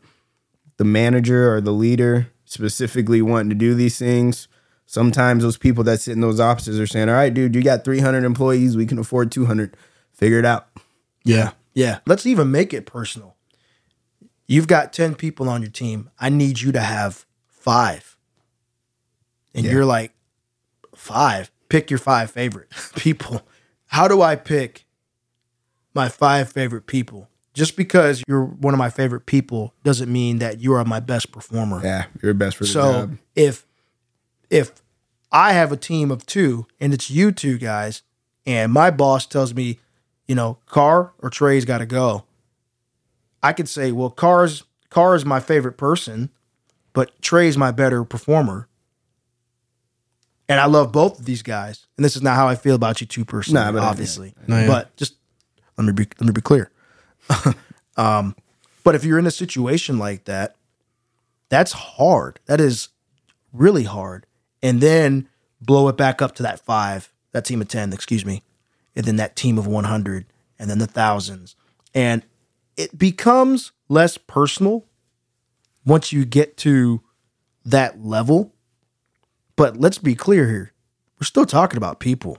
[0.76, 4.48] the manager or the leader specifically wanting to do these things.
[4.86, 7.84] Sometimes those people that sit in those offices are saying, "All right, dude, you got
[7.84, 9.76] 300 employees, we can afford 200.
[10.12, 10.68] Figure it out."
[11.24, 11.52] Yeah.
[11.74, 11.98] Yeah.
[12.06, 13.36] Let's even make it personal.
[14.48, 16.10] You've got 10 people on your team.
[16.18, 18.16] I need you to have five.
[19.54, 19.72] And Yeah.
[19.72, 20.12] you're like,
[20.96, 21.50] five?
[21.68, 23.42] Pick your five favorite people.
[23.88, 24.86] How do I pick
[25.94, 27.28] my five favorite people?
[27.52, 31.30] Just because you're one of my favorite people doesn't mean that you are my best
[31.32, 31.80] performer.
[31.82, 33.18] Yeah, you're best for the So job.
[33.34, 33.66] if
[34.48, 34.72] if
[35.32, 38.02] I have a team of two and it's you two guys,
[38.46, 39.78] and my boss tells me,
[40.26, 42.24] you know, Carr or Trey's got to go,
[43.42, 46.30] I could say, well, Carr's Carr is my favorite person,
[46.92, 48.68] but Trey's my better performer.
[50.48, 51.86] And I love both of these guys.
[51.96, 54.34] And this is not how I feel about you two personally, Nah, but obviously.
[54.46, 54.66] No, yeah.
[54.66, 55.14] But just
[55.76, 56.70] let me be let me be clear.
[57.96, 58.34] um,
[58.82, 60.56] but if you're in a situation like that,
[61.50, 62.40] that's hard.
[62.46, 62.88] That is
[63.52, 64.26] really hard.
[64.62, 65.28] And then
[65.60, 68.42] blow it back up to that five, that team of 10, excuse me.
[68.96, 70.26] And then that team of 100,
[70.58, 71.54] and then the thousands.
[71.94, 72.22] And
[72.78, 74.86] it becomes less personal
[75.84, 77.02] once you get to
[77.64, 78.54] that level.
[79.56, 80.72] But let's be clear here.
[81.20, 82.38] We're still talking about people.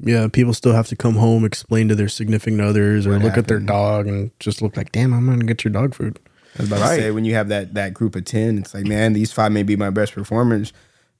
[0.00, 3.46] Yeah, people still have to come home, explain to their significant others, or look at
[3.46, 6.18] their dog and just look like, "Damn, I'm gonna get your dog food."
[6.58, 6.96] I was about Right.
[6.96, 9.52] to say when you have that that group of 10, it's like, man, these five
[9.52, 10.72] may be my best performers,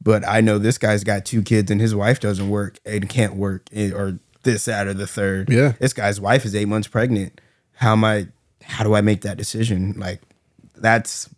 [0.02, 3.36] but I know this guy's got two kids and his wife doesn't work and can't
[3.36, 5.48] work eh, or this, that, or the third.
[5.48, 5.74] Yeah.
[5.78, 7.40] This guy's wife is eight months pregnant.
[7.74, 8.28] How am I
[8.62, 9.94] how do I make that decision?
[9.98, 10.20] Like
[10.76, 11.28] that's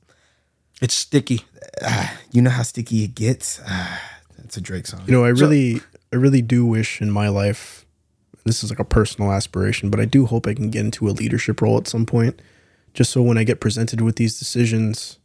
[0.80, 1.42] It's sticky.
[2.32, 3.60] you know how sticky it gets.
[3.66, 4.00] Ah,
[4.38, 5.02] that's a Drake song.
[5.06, 5.80] You know, I really,
[6.12, 7.84] I really do wish in my life.
[8.44, 11.12] This is like a personal aspiration, but I do hope I can get into a
[11.12, 12.42] leadership role at some point,
[12.92, 15.18] just so when I get presented with these decisions,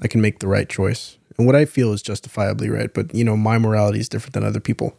[0.00, 2.92] I can make the right choice and what I feel is justifiably right.
[2.92, 4.96] But you know, my morality is different than other people.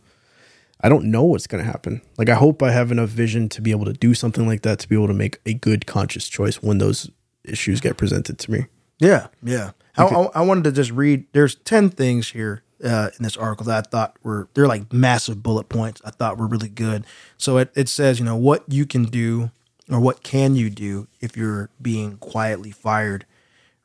[0.84, 2.02] I don't know what's going to happen.
[2.18, 4.80] Like, I hope I have enough vision to be able to do something like that,
[4.80, 7.10] to be able to make a good, conscious choice when those
[7.46, 8.66] issues get presented to me.
[9.00, 9.72] Yeah, yeah.
[9.98, 11.26] I, I, I wanted to just read.
[11.32, 15.42] There's ten things here uh, in this article that I thought were they're like massive
[15.42, 16.02] bullet points.
[16.04, 17.06] I thought were really good.
[17.38, 19.52] So it it says you know what you can do
[19.90, 23.26] or what can you do if you're being quietly fired.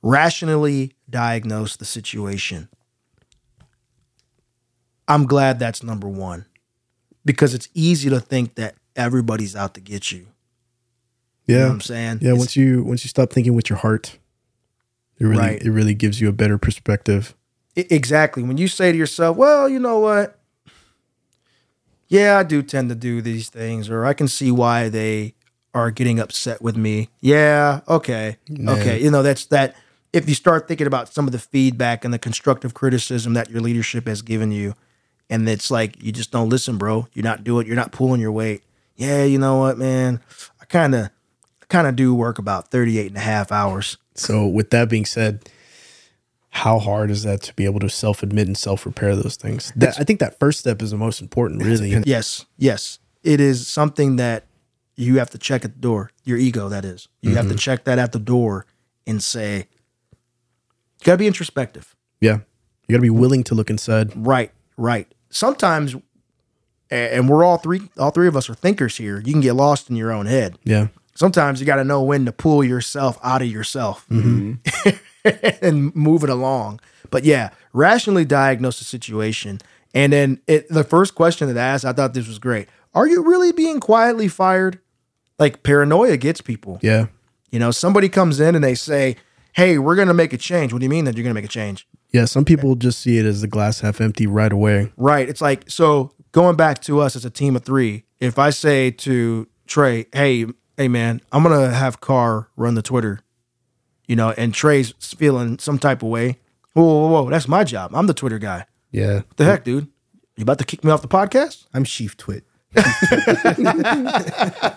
[0.03, 2.69] Rationally diagnose the situation.
[5.09, 6.47] I'm glad that's number one
[7.29, 10.27] because it's easy to think that everybody's out to get you.
[11.47, 12.19] Yeah, You know what I'm saying?
[12.23, 14.19] Yeah, It's- once you once you stop thinking with your heart,
[15.21, 15.63] it really Right.
[15.63, 17.35] it really gives you a better perspective.
[17.77, 18.43] I- E, Exactly.
[18.43, 20.39] When you say to yourself, well, you know what?
[22.09, 25.35] Yeah, I do tend to do these things, or I can see why they
[25.75, 27.11] are getting upset with me.
[27.21, 28.39] Yeah, okay.
[28.51, 29.03] Okay.
[29.03, 29.77] You know, that's that.
[30.15, 33.61] If you start thinking about some of the feedback and the constructive criticism that your
[33.61, 34.73] leadership has given you,
[35.31, 37.09] and it's like you just don't listen, bro.
[37.13, 38.63] You're not doing, you're not pulling your weight.
[38.97, 40.21] Yeah, you know what, man?
[40.61, 41.11] I kind of,
[41.69, 43.97] kind of do work about 38 and a half hours.
[44.15, 45.49] So with that being said,
[46.51, 49.73] how hard is that to be able to self admit and self repair those things?
[49.77, 51.91] That, I think that first step is the most important, really.
[52.05, 52.99] Yes, yes.
[53.23, 54.47] It is something that
[54.97, 56.11] you have to check at the door.
[56.25, 57.09] Your ego, that is.
[57.23, 57.59] You have to mm-hmm.
[57.59, 58.67] check that at the door
[59.07, 61.95] and say, you got to be introspective.
[62.21, 62.39] Yeah.
[62.89, 64.13] You got to be willing to look inside.
[64.17, 65.07] Right, right.
[65.31, 65.97] Sometimes,
[66.91, 69.19] and we're all three, all three of us are thinkers here.
[69.19, 70.59] You can get lost in your own head.
[70.65, 70.89] Yeah.
[71.15, 74.55] Sometimes you got to know when to pull yourself out of yourself mm-hmm.
[75.65, 76.81] and move it along.
[77.11, 79.59] But yeah, rationally diagnose the situation.
[79.95, 82.69] And then it, the first question that I asked, I thought this was great.
[82.95, 84.79] Are you really being quietly fired?
[85.39, 86.79] Like paranoia gets people.
[86.83, 87.07] Yeah.
[87.51, 89.17] You know, somebody comes in and they say,
[89.53, 90.73] Hey, we're going to make a change.
[90.73, 91.89] What do you mean that you're going to make a change?
[92.11, 92.25] Yeah.
[92.25, 94.93] Some people just see it as the glass half empty right away.
[94.97, 95.29] Right.
[95.29, 98.91] It's like, so going back to us as a team of three, if I say
[98.91, 100.47] to Trey, Hey,
[100.77, 103.21] hey, man, I'm going to have Carr run the Twitter,
[104.07, 106.39] you know, and Trey's feeling some type of way.
[106.75, 107.31] Whoa, whoa, whoa.
[107.31, 107.95] That's my job.
[107.95, 108.67] I'm the Twitter guy.
[108.91, 109.17] Yeah.
[109.17, 109.89] What the heck, dude?
[110.37, 111.67] You about to kick me off the podcast?
[111.75, 112.45] I'm Chief Twit.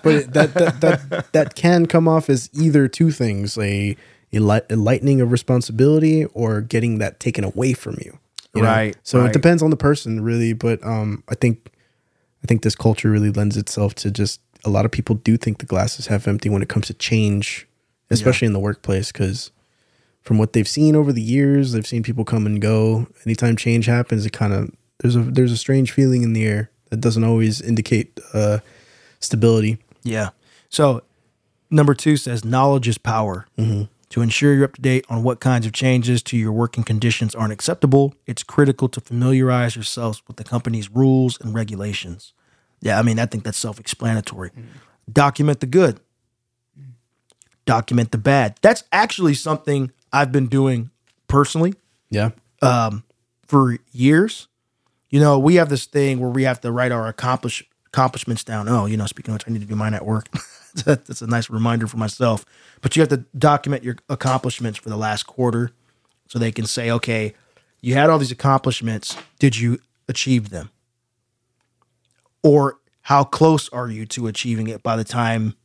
[0.04, 3.96] But that, that, that, that can come off as either two things a,
[4.34, 8.18] a, light, lightening of responsibility or getting that taken away from you.
[8.56, 8.68] you know?
[8.68, 9.30] Right, So right.
[9.30, 10.54] it depends on the person, really.
[10.54, 11.72] But um, I think
[12.44, 15.60] I think this culture really lends itself to just a lot of people do think
[15.60, 17.68] the glass is half empty when it comes to change,
[18.10, 19.12] especially in the workplace.
[19.12, 19.52] Because
[20.22, 23.08] from what they've seen over the years, they've seen people come and go.
[23.26, 26.72] Anytime change happens, it kind of there's a there's a strange feeling in the air
[26.90, 28.60] that doesn't always indicate uh,
[29.20, 29.78] stability.
[30.04, 30.30] Yeah.
[30.70, 31.04] So
[31.70, 33.48] number two says knowledge is power.
[34.12, 37.34] To ensure you're up to date on what kinds of changes to your working conditions
[37.34, 42.34] aren't acceptable, it's critical to familiarize yourselves with the company's rules and regulations.
[42.82, 44.52] Yeah, I mean, I think that's self explanatory.
[45.12, 46.02] Document the good,
[47.66, 48.58] document the bad.
[48.62, 50.90] That's actually something I've been doing
[51.28, 51.74] personally
[52.10, 52.32] Yeah,
[52.62, 53.04] Um,
[53.48, 54.50] for years.
[55.10, 58.68] You know, we have this thing where we have to write our accomplish accomplishments down.
[58.68, 60.28] Oh, you know, speaking of which, I need to do mine at work.
[60.86, 62.46] That's a nice reminder for myself.
[62.82, 65.72] But you have to document your accomplishments for the last quarter
[66.28, 67.34] so they can say, okay,
[67.82, 69.18] you had all these accomplishments.
[69.40, 70.70] Did you achieve them?
[72.44, 75.56] Or how close are you to achieving it by the time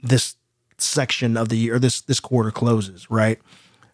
[0.00, 0.36] this
[0.78, 3.38] section of the year, this this quarter closes, right?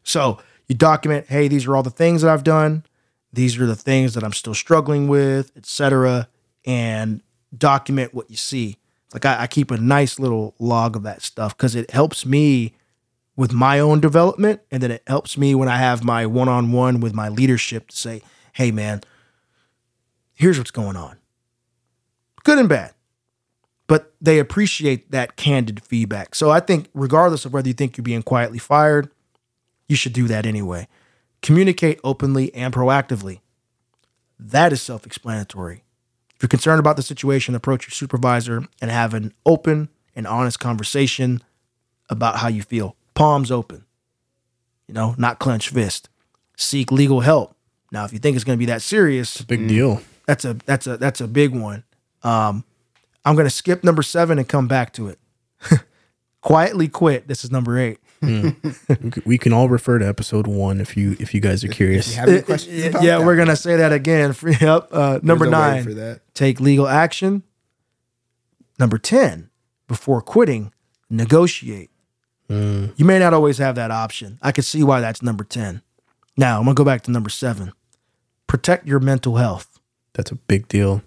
[0.02, 0.38] So
[0.68, 2.84] you document, hey, these are all the things that I've done.
[3.32, 6.28] These are the things that I'm still struggling with, etc.
[6.64, 7.22] And
[7.56, 8.78] document what you see.
[9.16, 12.74] Like I, I keep a nice little log of that stuff because it helps me
[13.34, 17.14] with my own development, and then it helps me when I have my one-on-one with
[17.14, 18.22] my leadership to say,
[18.54, 19.02] hey, man,
[20.34, 21.16] here's what's going on,
[22.44, 22.94] good and bad
[23.86, 26.34] but they appreciate that candid feedback.
[26.34, 29.10] So I think, regardless of whether you think you're being quietly fired,
[29.88, 30.88] you should do that anyway.
[31.42, 33.40] Communicate openly and proactively.
[34.38, 35.84] That is self explanatory.
[36.36, 40.60] If you're concerned about the situation, approach your supervisor and have an open and honest
[40.60, 41.42] conversation
[42.10, 42.94] about how you feel.
[43.14, 43.86] Palms open,
[44.86, 46.10] you know, not clenched fist.
[46.56, 47.56] Seek legal help.
[47.90, 50.02] Now, if you think it's going to be that serious, big deal.
[50.26, 51.84] that's a that's a that's a big one.
[52.22, 52.64] Um,
[53.24, 55.18] I'm gonna skip number seven and come back to it.
[56.42, 57.28] Quietly quit.
[57.28, 57.98] This is number eight.
[58.88, 62.08] We We can all refer to episode one if you if you guys are curious.
[62.10, 63.26] You have any questions yeah, about yeah, that?
[63.26, 64.34] we're gonna say that again.
[64.42, 64.88] Yep.
[64.90, 65.84] Uh, number There's a way nine.
[65.84, 66.20] for that.
[66.34, 67.42] Take legal action.
[68.78, 69.50] Number ten.
[69.88, 70.72] Before quitting,
[71.08, 71.90] negotiate.
[72.50, 72.92] Mm.
[72.96, 74.38] You may not always have that option.
[74.42, 75.82] I can see why that's number ten.
[76.36, 77.72] Now I'm gonna go back to number seven.
[78.46, 79.78] Protect your mental health.
[80.14, 81.02] That's a big deal.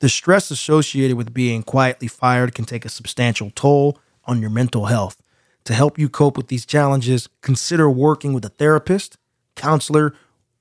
[0.00, 4.86] The stress associated with being quietly fired can take a substantial toll on your mental
[4.86, 5.22] health.
[5.66, 9.18] To help you cope with these challenges, consider working with a therapist,
[9.56, 10.14] counselor,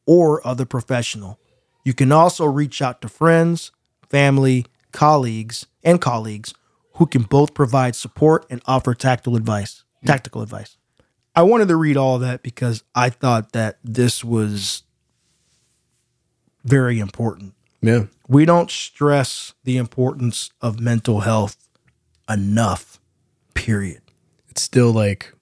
[0.07, 1.39] or other professional.
[1.83, 3.71] You can also reach out to friends,
[4.09, 6.55] family, colleagues, and colleagues
[6.93, 9.83] who can both provide support and offer tactile advice.
[10.05, 10.77] Tactical advice.
[11.35, 14.83] I wanted to read all of that because I thought that this was
[16.63, 18.05] very important Yeah.
[18.27, 21.57] we don't stress the importance of mental health
[22.27, 22.99] enough
[23.53, 24.01] period
[24.57, 25.33] still like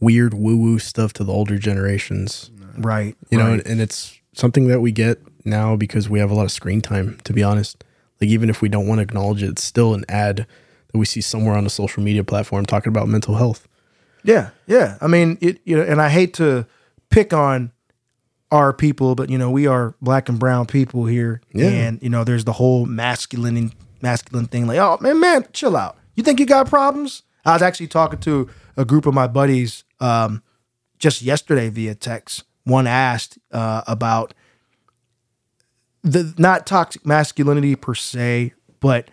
[0.00, 2.50] weird woo woo stuff to the older generations.
[2.78, 3.66] right You know, right.
[3.66, 7.18] and it's something that we get now because we have a lot of screen time,
[7.24, 7.84] to be honest.
[8.20, 10.46] Like even if we don't want to acknowledge it, it's still an ad
[10.92, 13.66] that we see somewhere on a social media platform talking about mental health.
[14.22, 16.64] yeah yeah i mean it you know and i hate to
[17.10, 17.70] pick on
[18.50, 21.66] our people but you know we are black and brown people here Yeah.
[21.68, 25.96] and you know there's the whole masculine masculine thing like oh man man chill out
[26.14, 29.84] you think you got problems i was actually talking to a group of my buddies
[30.00, 30.42] um
[30.98, 34.34] just yesterday via text one asked uh, about
[36.02, 39.10] the not toxic masculinity per se, but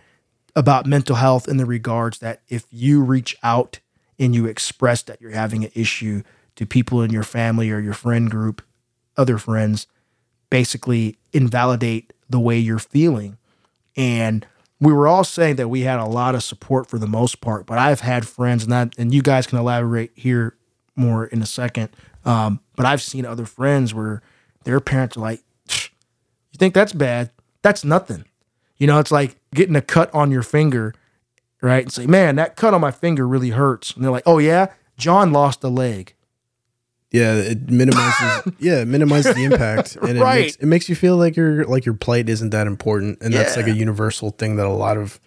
[0.56, 3.80] about mental health in the regards that if you reach out
[4.20, 6.22] and you express that you're having an issue
[6.56, 8.62] to people in your family or your friend group,
[9.16, 9.88] other friends,
[10.50, 13.38] basically invalidate the way you're feeling.
[13.96, 14.46] And
[14.82, 17.68] we were all saying that we had a lot of support for the most part,
[17.68, 20.58] but I've had friends, and that, and you guys can elaborate here
[20.96, 21.90] more in a second.
[22.26, 24.24] Um, but I've seen other friends where
[24.64, 27.30] their parents are like, "You think that's bad?
[27.62, 28.26] That's nothing."
[28.78, 30.94] You know, it's like getting a cut on your finger,
[31.62, 31.84] right?
[31.84, 34.68] And say, "Man, that cut on my finger really hurts." And they're like, "Oh yeah,
[34.98, 36.16] John lost a leg."
[37.12, 38.54] Yeah, it minimizes.
[38.60, 40.42] yeah, it minimizes the impact, and it Right.
[40.46, 43.58] makes it makes you feel like your like your plight isn't that important, and that's
[43.58, 45.20] like a universal thing that a lot of,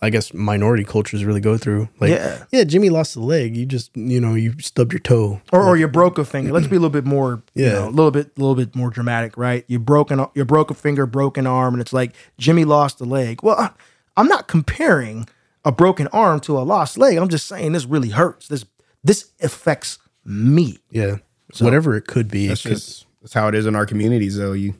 [0.00, 1.90] I guess, minority cultures really go through.
[2.00, 2.44] Like, Yeah.
[2.50, 3.56] yeah, Jimmy lost a leg.
[3.58, 5.42] You just you know you stubbed your toe.
[5.52, 6.50] or, or you broke a finger.
[6.50, 7.72] Let's be a little bit more, you Yeah.
[7.72, 9.64] know, a little bit, a little bit more dramatic, right?
[9.68, 13.42] You broken, you broke a finger, broken arm, and it's like Jimmy lost a leg.
[13.42, 13.74] Well,
[14.16, 15.28] I'm not comparing
[15.62, 17.18] a broken arm to a lost leg.
[17.18, 18.48] I'm just saying this really hurts.
[18.48, 18.64] This
[19.04, 19.98] this affects
[20.28, 20.78] me.
[20.90, 21.16] Yeah,
[21.60, 22.48] whatever it could be.
[22.48, 24.36] That's it could- just that's how it is in our communities.
[24.36, 24.74] Though you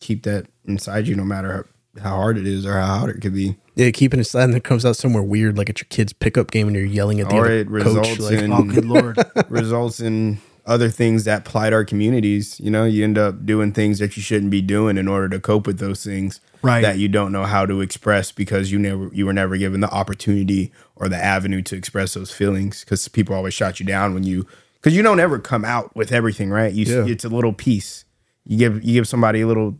[0.00, 1.66] keep that inside you, no matter
[1.96, 4.44] how, how hard it is or how hard it could be, yeah, keeping it inside
[4.44, 7.20] and it comes out somewhere weird, like at your kid's pickup game, and you're yelling
[7.20, 7.72] at the or other it coach.
[7.84, 9.18] results Like, in Oh, good lord!
[9.48, 12.58] results in other things that plight our communities.
[12.58, 15.38] You know, you end up doing things that you shouldn't be doing in order to
[15.38, 16.80] cope with those things Right.
[16.82, 19.90] that you don't know how to express because you never you were never given the
[19.90, 24.24] opportunity or the avenue to express those feelings because people always shot you down when
[24.24, 24.44] you
[24.86, 26.72] because you don't ever come out with everything right.
[26.72, 27.12] You Yeah.
[27.12, 28.04] it's a little piece.
[28.44, 29.76] You give you give somebody a little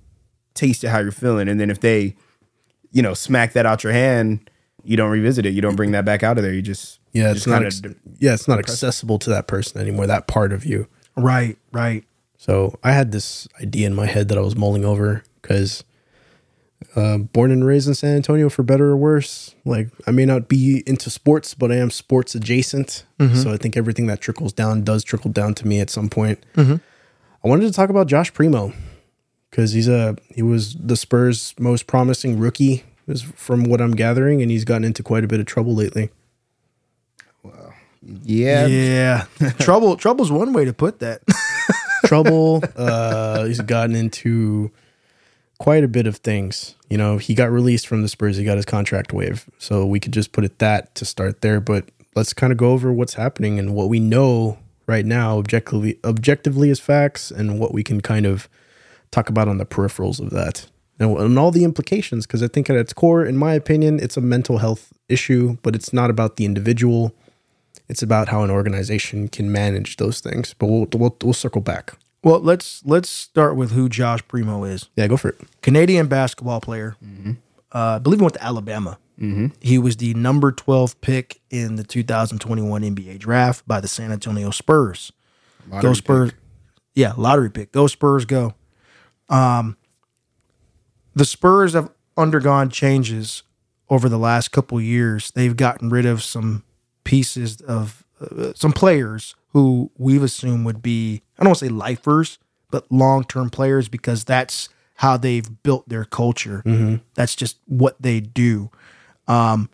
[0.55, 2.17] taste of how you're feeling, and then if they
[2.91, 4.51] you know smack that out your hand.
[4.83, 5.51] You don't revisit it.
[5.51, 6.53] You don't bring that back out of there.
[6.53, 7.63] You just yeah, just it's not.
[7.63, 10.07] kinda Ex- yeah, it's not accessible to that person anymore.
[10.09, 10.87] That part of you.
[11.17, 12.05] right, right.
[12.37, 15.83] So I had this idea in my head that I was mulling over because
[16.95, 20.49] uh, born and raised in San Antonio, for better or worse, like I may not
[20.49, 23.05] be into sports, but I am sports adjacent.
[23.43, 26.45] So I think everything that trickles down does trickle down to me at some point.
[27.45, 28.73] I wanted to talk about Josh Primo
[29.51, 34.43] because he's a he was the Spurs' most promising rookie, is from what I'm gathering,
[34.43, 36.11] and he's gotten into quite a bit of trouble lately.
[37.43, 37.73] Wow.
[38.03, 39.25] yeah, Yeah,
[39.61, 39.97] trouble.
[39.97, 41.23] Trouble's one way to put that.
[42.07, 42.63] trouble.
[42.77, 44.71] Uh, he's gotten into
[45.59, 46.75] quite a bit of things.
[46.91, 48.37] You know, he got released from the Spurs.
[48.37, 49.45] He got his contract waived.
[49.59, 51.61] So we could just put it that to start there.
[51.61, 55.99] But let's kind of go over what's happening and what we know right now, objectively,
[56.05, 58.49] objectively as facts, and what we can kind of
[59.11, 60.69] talk about on the peripherals of that.
[60.99, 64.17] And, and all the implications, because I think at its core, in my opinion, it's
[64.17, 67.15] a mental health issue, but it's not about the individual.
[67.89, 70.55] It's about how an organization can manage those things.
[70.55, 71.95] But we'll we'll, we'll circle back.
[72.27, 74.89] Well, let's let's start with who Josh Primo is.
[74.97, 75.37] Yeah, go for it.
[75.63, 76.97] Canadian basketball player.
[77.73, 78.99] Uh, I believe he went to Alabama.
[79.61, 84.51] He was the number 12 pick in the 2021 NBA draft by the San Antonio
[84.51, 85.13] Spurs.
[85.81, 86.33] go Spurs.
[86.97, 87.71] Yeah, lottery pick.
[87.71, 88.55] Go Spurs, go.
[89.29, 89.77] Um,
[91.15, 93.45] the Spurs have undergone changes
[93.89, 95.31] over the last couple years.
[95.31, 96.65] They've gotten rid of some
[97.05, 101.71] pieces of uh, some players who we've assumed would be, I don't want to say
[101.71, 102.39] lifers,
[102.71, 106.63] but long term players because that's how they've built their culture.
[107.15, 108.71] That's just what they do.
[109.29, 109.69] Um,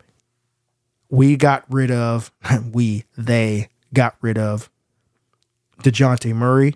[1.09, 2.31] we got rid of,
[2.71, 4.69] we, they got rid of
[5.81, 6.75] Dejounte Murray,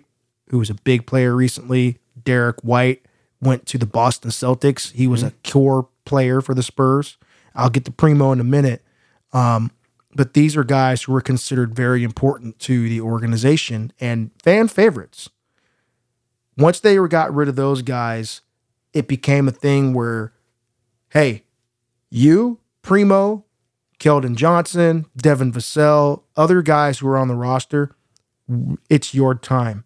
[0.50, 1.98] who was a big player recently.
[2.22, 3.04] Derrick White
[3.40, 4.92] went to the Boston Celtics.
[4.92, 7.16] He was a core player for the Spurs.
[7.54, 8.82] I'll get to Primo in a minute.
[9.32, 9.70] Um,
[10.14, 15.28] but these are guys who were considered very important to the organization and fan favorites.
[16.56, 18.40] Once they got rid of those guys,
[18.92, 20.32] it became a thing where,
[21.10, 21.44] hey,
[22.10, 23.44] you, Primo,
[24.00, 27.94] Keldon Johnson, Devin Vassell, other guys who are on the roster,
[28.88, 29.84] it's your time.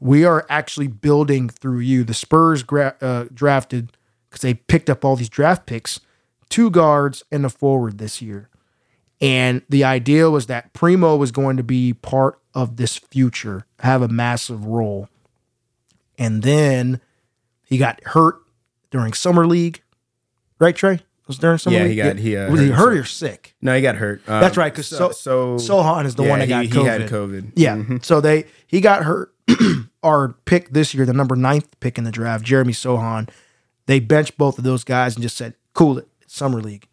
[0.00, 2.04] We are actually building through you.
[2.04, 3.96] The Spurs gra- uh, drafted
[4.28, 6.00] because they picked up all these draft picks,
[6.48, 8.50] two guards and a forward this year.
[9.20, 14.00] And the idea was that Primo was going to be part of this future, have
[14.02, 15.08] a massive role.
[16.18, 17.00] And then
[17.64, 18.36] he got hurt
[18.90, 19.82] during summer league,
[20.58, 21.00] right, Trey?
[21.26, 21.90] Was it during summer Yeah, league?
[21.90, 23.54] he got- he, uh, was he hurt hurt or sick?
[23.60, 24.22] No, he got hurt.
[24.28, 26.72] Um, That's right, 'cause so- Sochan is the one that got COVID.
[26.72, 27.52] He had COVID.
[27.54, 27.76] Yeah.
[27.76, 27.96] Mm-hmm.
[28.02, 29.32] So they he got hurt.
[30.02, 33.28] Our pick this year, the number ninth pick in the draft, Jeremy Sochan.
[33.86, 36.86] They benched both of those guys and just said, "Cool it, summer league."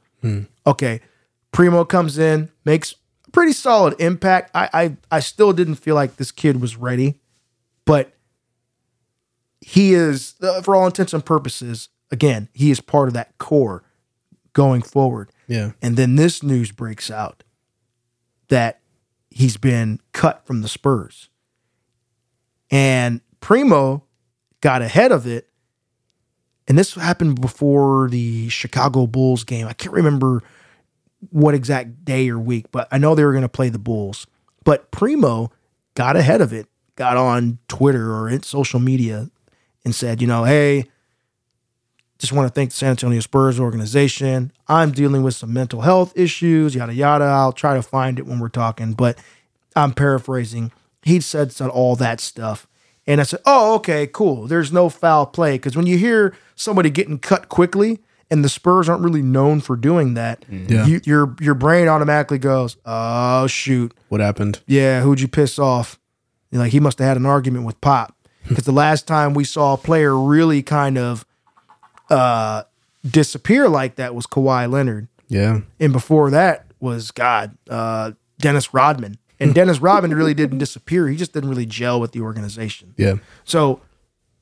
[0.67, 1.01] Okay,
[1.55, 2.95] Primo comes in, makes
[3.25, 4.51] a pretty solid impact.
[4.53, 7.21] I, I I still didn't feel like this kid was ready,
[7.85, 8.11] but
[9.61, 13.83] he is, uh, for all intents and purposes, again, he is part of that core
[14.51, 15.31] going forward.
[15.47, 15.71] Yeah.
[15.81, 17.43] And then this news breaks out
[18.49, 18.81] that
[19.29, 21.29] he's been cut from the Spurs.
[22.69, 24.03] And Primo
[24.59, 25.49] got ahead of it.
[26.67, 29.67] And this happened before the Chicago Bulls game.
[29.67, 30.43] I can't remember
[31.31, 34.27] what exact day or week, but I know they were going to play the Bulls.
[34.63, 35.51] But Primo
[35.95, 39.29] got ahead of it, got on Twitter or in social media
[39.83, 40.85] and said, you know, hey,
[42.17, 44.51] just want to thank the San Antonio Spurs organization.
[44.67, 47.25] I'm dealing with some mental health issues, yada, yada.
[47.25, 49.19] I'll try to find it when we're talking, but
[49.75, 50.71] I'm paraphrasing.
[51.01, 52.67] He said, said all that stuff.
[53.05, 54.47] And I said, oh, okay, cool.
[54.47, 55.53] There's no foul play.
[55.53, 57.99] Because when you hear somebody getting cut quickly,
[58.31, 60.85] and the Spurs aren't really known for doing that, Yeah.
[60.85, 64.61] you, your your brain automatically goes, oh shoot, What happened?
[64.67, 65.99] yeah, who'd you piss off?
[66.51, 68.15] You're like he must have had an argument with Pop
[68.47, 71.25] because the last time we saw a player really kind of
[72.09, 72.63] uh,
[73.09, 75.61] disappear like that was Kawhi Leonard, Yeah.
[75.79, 79.17] and before that was God uh, Dennis Rodman.
[79.39, 82.93] And Dennis Rodman really didn't disappear; he just didn't really gel with the organization.
[82.95, 83.15] Yeah.
[83.43, 83.81] So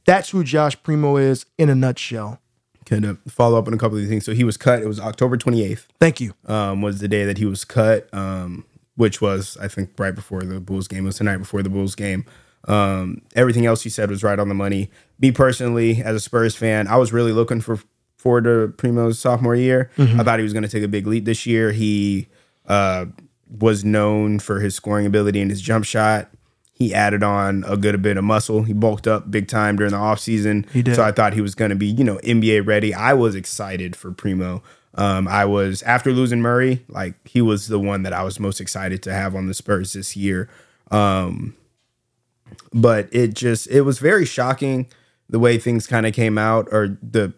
[0.06, 2.40] that's who Josh Primo is in a nutshell.
[2.86, 4.26] Kind of follow up on a couple of these things.
[4.26, 4.82] So he was cut.
[4.82, 5.86] It was October 28th.
[6.00, 6.34] Thank you.
[6.48, 8.66] um, was the day that he was cut, um,
[8.96, 11.04] which was I think right before the Bulls game.
[11.06, 12.26] It was the night before the Bulls game.
[12.68, 14.90] Um, everything else he said was right on the money.
[15.20, 17.80] Me personally, as a Spurs fan, I was really looking for
[18.18, 19.90] forward to Primo's sophomore year.
[19.98, 21.74] I thought he was going to take a big leap this year.
[21.74, 22.28] He
[22.68, 23.08] uh,
[23.60, 26.30] was known for his scoring ability and his jump shot.
[26.74, 28.64] He added on a good bit of muscle.
[28.64, 30.68] He bulked up big time during the offseason.
[30.72, 30.96] He did.
[30.96, 32.94] So I thought he was going to be, you know, NBA ready.
[32.94, 34.64] I was excited for Primo.
[34.96, 38.60] Um, I was after losing Murray, like he was the one that I was most
[38.60, 40.50] excited to have on the Spurs this year.
[40.92, 41.56] Um,
[42.72, 44.88] but it just it was very shocking
[45.30, 47.34] the way things kind of came out or the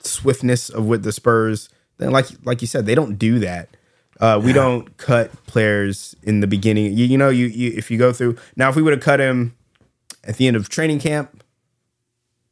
[0.00, 1.68] swiftness of what the Spurs.
[1.98, 3.76] Then, like like you said, they don't do that.
[4.20, 6.92] Uh, we don't cut players in the beginning.
[6.96, 9.20] You, you know, you, you if you go through now, if we would have cut
[9.20, 9.56] him
[10.24, 11.44] at the end of training camp,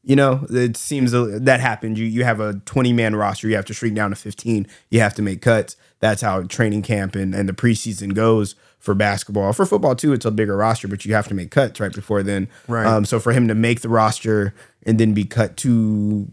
[0.02, 1.98] you know, it seems that happened.
[1.98, 4.66] You you have a 20 man roster, you have to shrink down to 15.
[4.90, 5.76] You have to make cuts.
[5.98, 9.52] That's how training camp and, and the preseason goes for basketball.
[9.52, 12.22] For football too, it's a bigger roster, but you have to make cuts right before
[12.22, 12.48] then.
[12.68, 12.86] Right.
[12.86, 14.54] Um, so for him to make the roster
[14.84, 16.30] and then be cut to,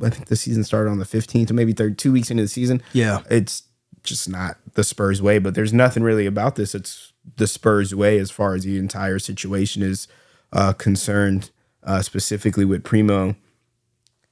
[0.00, 2.48] I think the season started on the 15th, or maybe third, two weeks into the
[2.48, 2.80] season.
[2.92, 3.22] Yeah.
[3.30, 3.64] it's
[4.08, 5.38] just not the Spurs way.
[5.38, 6.74] But there's nothing really about this.
[6.74, 10.08] It's the Spurs way as far as the entire situation is
[10.52, 11.50] uh, concerned,
[11.82, 13.36] uh, specifically with Primo.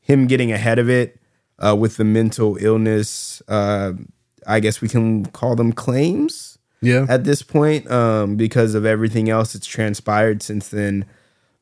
[0.00, 1.18] Him getting ahead of it
[1.58, 3.92] uh, with the mental illness, uh,
[4.46, 7.06] I guess we can call them claims Yeah.
[7.08, 11.04] at this point um, because of everything else that's transpired since then.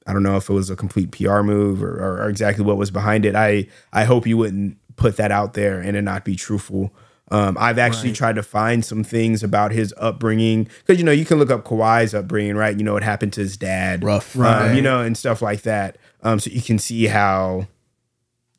[0.07, 2.77] I don't know if it was a complete PR move or, or, or exactly what
[2.77, 3.35] was behind it.
[3.35, 6.93] I I hope you wouldn't put that out there and it not be truthful.
[7.35, 11.24] Um, I've actually tried to find some things about his upbringing because you know you
[11.24, 12.76] can look up Kawhi's upbringing, right?
[12.76, 14.37] You know what happened to his dad, Rough.
[14.37, 14.74] um, Right.
[14.76, 15.97] you know, and stuff like that.
[16.22, 17.66] Um, so you can see how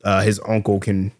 [0.04, 1.12] uh, his uncle can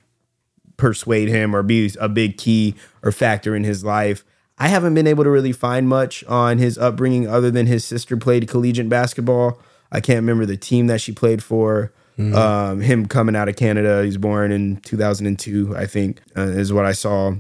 [0.77, 4.25] persuade him or be a big key or factor in his life.
[4.59, 8.17] I haven't been able to really find much on his upbringing other than his sister
[8.17, 9.59] played collegiate basketball.
[9.91, 11.93] I can't remember the team that she played for.
[12.19, 16.87] Um, him coming out of Canada, he's born in 2002, I think, uh, is what
[16.87, 17.35] I saw.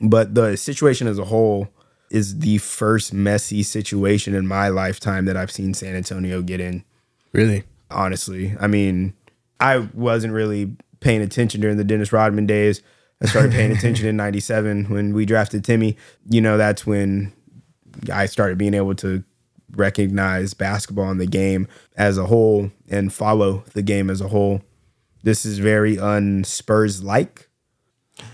[0.00, 1.68] But the situation as a whole
[2.10, 6.84] is the first messy situation in my lifetime that I've seen San Antonio get in
[7.32, 7.64] Really?
[7.90, 8.54] honestly.
[8.60, 9.14] I mean,
[9.60, 12.82] I wasn't really paying attention during the Dennis Rodman days.
[13.22, 15.96] I started paying attention in 97 when we drafted Timmy.
[16.30, 17.32] You know, that's when
[18.12, 19.24] I started being able to
[19.72, 24.62] recognize basketball and the game as a whole and follow the game as a whole.
[25.22, 27.48] This is very unspurs like,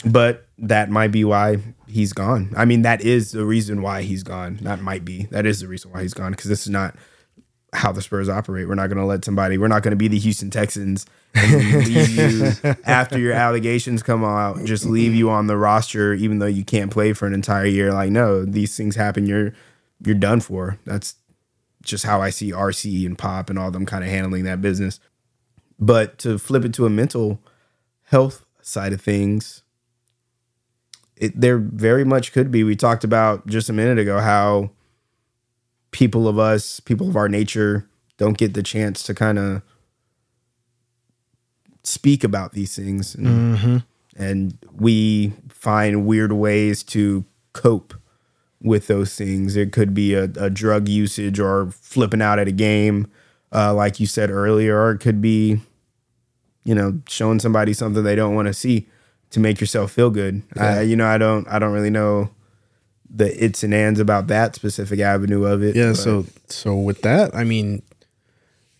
[0.04, 2.52] but that might be why he's gone.
[2.56, 4.58] I mean, that is the reason why he's gone.
[4.62, 5.24] That might be.
[5.30, 6.96] That is the reason why he's gone because this is not
[7.72, 8.68] how the Spurs operate.
[8.68, 9.58] We're not going to let somebody.
[9.58, 12.52] We're not going to be the Houston Texans leave you
[12.84, 14.64] after your allegations come out.
[14.64, 17.92] Just leave you on the roster, even though you can't play for an entire year.
[17.92, 19.26] Like, no, these things happen.
[19.26, 19.52] You're
[20.04, 20.78] you're done for.
[20.84, 21.16] That's
[21.82, 25.00] just how I see RC and Pop and all them kind of handling that business.
[25.78, 27.40] But to flip it to a mental
[28.04, 29.63] health side of things,
[31.16, 32.64] it there very much could be.
[32.64, 34.70] We talked about just a minute ago how
[35.90, 39.62] people of us, people of our nature, don't get the chance to kind of
[41.82, 43.14] speak about these things.
[43.14, 43.54] And,
[44.16, 47.94] and we find weird ways to cope
[48.60, 49.54] with those things.
[49.56, 53.06] It could be a, a drug usage or flipping out at a game.
[53.54, 55.60] uh, like you said earlier, or it could be,
[56.64, 58.88] you know, showing somebody something they don't want to see
[59.34, 60.42] to make yourself feel good.
[60.56, 62.30] I, you know, I don't, I don't really know
[63.14, 65.76] the its and ands about that specific avenue of it.
[65.76, 67.82] Yeah, but- so so with that, I mean,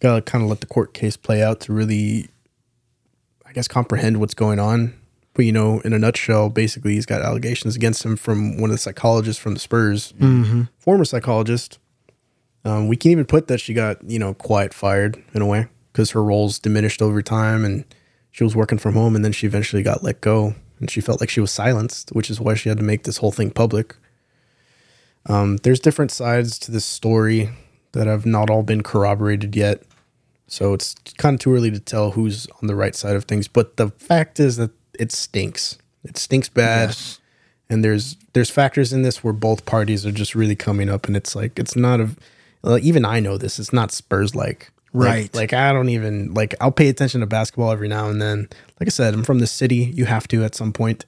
[0.01, 2.29] gotta kind of let the court case play out to really,
[3.47, 4.95] I guess, comprehend what's going on.
[5.35, 8.75] But you know, in a nutshell, basically, he's got allegations against him from one of
[8.75, 10.15] the psychologists from the Spurs,
[10.79, 11.79] former psychologist.
[12.65, 15.67] Um, we can't even put that she got you know quiet fired in a way
[15.93, 17.85] because her roles diminished over time, and
[18.35, 21.21] she was working from home, and then she eventually got let go, and she felt
[21.21, 23.95] like she was silenced, which is why she had to make this whole thing public.
[25.27, 27.51] Um, there's different sides to this story
[27.93, 29.85] that have not all been corroborated yet.
[30.49, 33.47] So it's kind of too early to tell who's on the right side of things.
[33.47, 35.79] But the fact is that it stinks.
[36.03, 36.89] It stinks bad.
[37.71, 41.17] And there's there's factors in this where both parties are just really coming up, and
[41.17, 42.79] it's like it's not a.
[42.83, 43.61] Even I know this.
[43.61, 44.73] It's not Spurs like.
[44.95, 45.25] Right.
[45.35, 46.55] Like, like I don't even like.
[46.61, 48.49] I'll pay attention to basketball every now and then.
[48.81, 49.93] Like I said, I'm from the city.
[49.95, 51.05] You have to at some point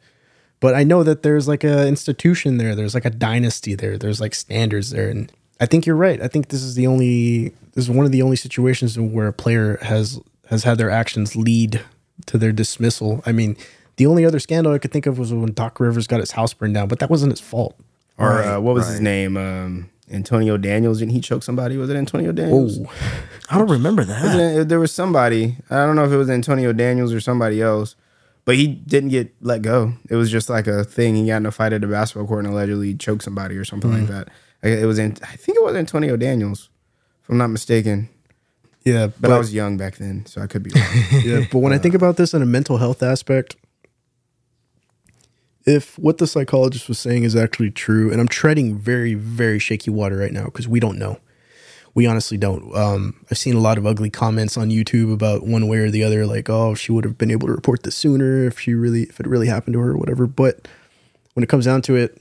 [0.60, 2.74] but I know that there's like a institution there.
[2.74, 3.98] There's like a dynasty there.
[3.98, 5.30] There's like standards there, and
[5.60, 6.20] I think you're right.
[6.20, 9.32] I think this is the only this is one of the only situations where a
[9.32, 11.82] player has has had their actions lead
[12.26, 13.22] to their dismissal.
[13.26, 13.56] I mean,
[13.96, 16.54] the only other scandal I could think of was when Doc Rivers got his house
[16.54, 17.76] burned down, but that wasn't his fault.
[18.16, 19.36] or uh, what was his name?
[19.36, 21.00] Um, Antonio Daniels.
[21.00, 21.76] Didn't he choke somebody?
[21.76, 22.78] Was it Antonio Daniels?
[22.80, 22.92] Oh,
[23.50, 24.68] I don't remember that.
[24.68, 25.56] There was somebody.
[25.70, 27.94] I don't know if it was Antonio Daniels or somebody else,
[28.44, 29.92] but he didn't get let go.
[30.10, 31.16] It was just like a thing.
[31.16, 33.90] He got in a fight at the basketball court and allegedly choked somebody or something
[33.90, 34.12] like hmm.
[34.12, 34.28] that.
[34.62, 34.98] I- It was.
[34.98, 36.70] In, I think it was Antonio Daniels,
[37.22, 38.08] if I'm not mistaken.
[38.84, 41.22] yeah, But, I was young back then, so I could be wrong.
[41.24, 43.56] yeah, but when I think uh, about this in a mental health aspect,
[45.66, 49.90] if what the psychologist was saying is actually true, and I'm treading very, very shaky
[49.90, 51.18] water right now because we don't know.
[51.96, 52.76] We honestly don't.
[52.76, 56.04] Um, I've seen a lot of ugly comments on YouTube about one way or the
[56.04, 59.04] other, like, oh, she would have been able to report this sooner if she really,
[59.04, 60.26] if it really happened to her or whatever.
[60.26, 60.68] But
[61.32, 62.20] when it comes down to it,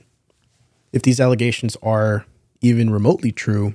[0.94, 2.24] if these allegations are
[2.62, 3.74] even remotely true,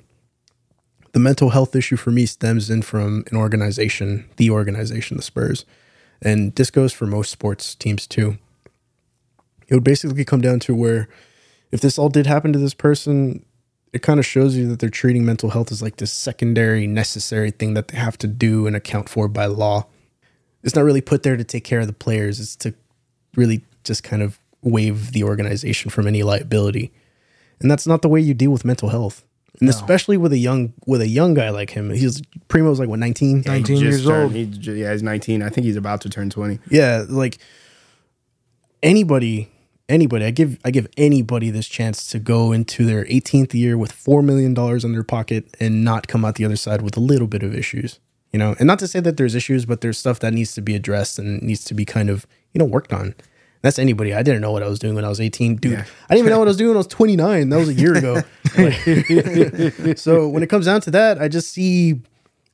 [1.12, 5.66] the mental health issue for me stems in from an organization, the organization, the Spurs.
[6.20, 8.40] And this goes for most sports teams too.
[9.68, 11.10] It would basically come down to where
[11.72, 13.46] if this all did happen to this person,
[13.94, 17.52] it kind of shows you that they're treating mental health as like this secondary, necessary
[17.52, 19.86] thing that they have to do and account for by law.
[20.64, 22.74] It's not really put there to take care of the players, it's to
[23.36, 26.92] really just kind of waive the organization from any liability.
[27.60, 29.26] And that's not the way you deal with mental health.
[29.60, 31.92] And especially with a young with a young guy like him.
[31.92, 33.44] He's Primo's like what 19?
[33.46, 34.32] 19 He years turned- old.
[34.34, 35.44] he yeah, he's 19.
[35.44, 36.58] I think he's about to turn 20.
[36.72, 37.38] Yeah, like
[38.82, 39.52] anybody,
[39.92, 40.26] anybody.
[40.26, 44.24] I give I give anybody this chance to go into their 18th year with four
[44.24, 47.28] million dollars in their pocket and not come out the other side with a little
[47.28, 48.00] bit of issues.
[48.32, 50.62] You know, and not to say that there's issues, but there's stuff that needs to
[50.62, 53.14] be addressed and needs to be kind of you know worked on.
[53.62, 54.14] That's anybody.
[54.14, 55.58] I didn't know what I was doing when I was 18.
[55.58, 55.86] Dude, Yeah.
[56.10, 57.50] I didn't even know what I was doing when I was 29.
[57.50, 58.24] That was a year ago.
[58.58, 62.02] Like, so when it comes down to that, I just see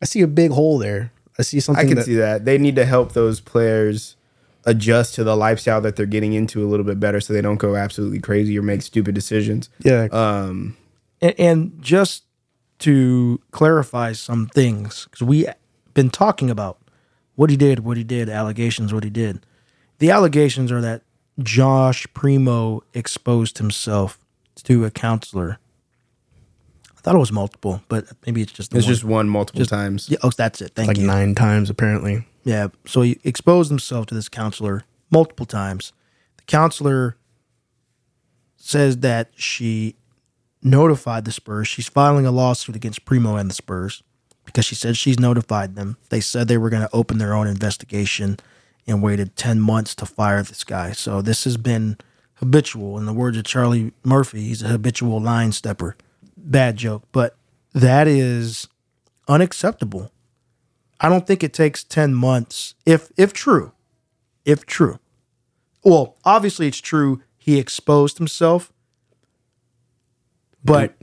[0.01, 1.13] I see a big hole there.
[1.39, 2.45] I see something I can that, see that.
[2.45, 4.16] They need to help those players
[4.67, 7.57] adjust to the lifestyle that they're getting into a little bit better so they don't
[7.57, 9.69] go absolutely crazy or make stupid decisions.
[9.79, 10.09] Yeah.
[10.11, 10.77] Um,
[11.21, 12.25] and, and just
[12.79, 15.47] to clarify some things, because we
[15.93, 16.77] been talking about
[17.35, 19.43] what he did, what he did, allegations, what he did.
[19.99, 21.01] The allegations are that
[21.39, 24.19] Josh Primo exposed himself
[24.63, 25.59] to a counselor.
[26.95, 28.93] I thought it was multiple, but maybe it's just the it's one.
[28.93, 30.09] just one multiple times.
[30.09, 30.73] Yeah, oh, that's it.
[30.75, 31.07] Thank you.
[31.07, 32.25] like nine times apparently.
[32.47, 32.69] Yeah.
[32.85, 35.91] So he exposed himself to this counselor multiple times.
[36.37, 37.17] The counselor
[38.55, 39.97] says that she
[40.63, 41.67] notified the Spurs.
[41.67, 44.01] She's filing a lawsuit against Primo and the Spurs
[44.45, 45.97] because she said she's notified them.
[46.07, 48.37] They said they were going to open their own investigation
[48.87, 50.93] and waited 10 months to fire this guy.
[50.93, 51.97] So this has been
[52.35, 52.97] habitual.
[52.97, 55.97] In the words of Charlie Murphy, he's a habitual line stepper.
[56.37, 57.35] Bad joke, but
[57.73, 58.69] that is
[59.27, 60.13] unacceptable.
[60.99, 63.71] I don't think it takes 10 months if if true.
[64.45, 64.99] If true.
[65.83, 68.71] Well, obviously it's true he exposed himself.
[70.63, 70.95] But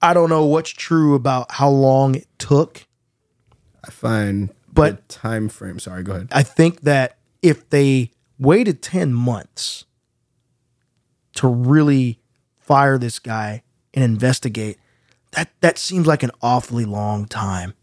[0.00, 2.86] I don't know what's true about how long it took.
[3.84, 5.78] I find But- the time frame.
[5.78, 6.28] Sorry, go ahead.
[6.32, 9.84] I think that if they waited 10 months
[11.34, 12.20] to really
[12.58, 14.78] fire this guy and investigate,
[15.32, 17.74] that that seems like an awfully long time.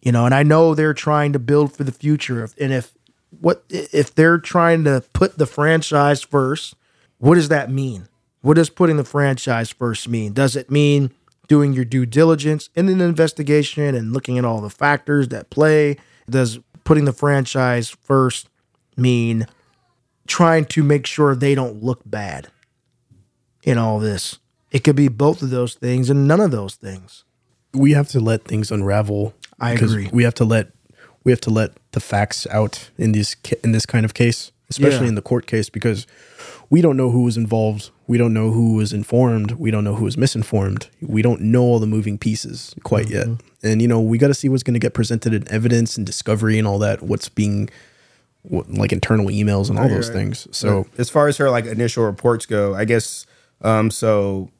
[0.00, 2.94] You know, and I know they're trying to build for the future and if
[3.40, 6.74] what if they're trying to put the franchise first,
[7.18, 8.08] what does that mean?
[8.40, 10.32] What does putting the franchise first mean?
[10.32, 11.10] Does it mean
[11.48, 15.96] doing your due diligence in an investigation and looking at all the factors that play?
[16.30, 18.48] Does putting the franchise first
[18.96, 19.46] mean
[20.26, 22.48] trying to make sure they don't look bad
[23.62, 24.38] in all this?
[24.70, 27.24] It could be both of those things and none of those things.
[27.74, 29.34] we have to let things unravel.
[29.60, 30.08] I because agree.
[30.12, 30.68] We have to let
[31.24, 34.52] we have to let the facts out in this ca- in this kind of case,
[34.70, 35.08] especially Yeah.
[35.10, 36.06] in the court case, because
[36.70, 37.90] we don't know who was involved.
[38.06, 39.52] We don't know who was informed.
[39.52, 40.88] We don't know who was misinformed.
[41.02, 43.26] We don't know all the moving pieces quite yet.
[43.62, 46.06] And you know, we got to see what's going to get presented in evidence and
[46.06, 47.02] discovery and all that.
[47.02, 47.68] What's being
[48.42, 50.46] what, like internal emails and all those things.
[50.52, 53.26] So as far as her like initial reports go, I guess
[53.62, 54.50] um so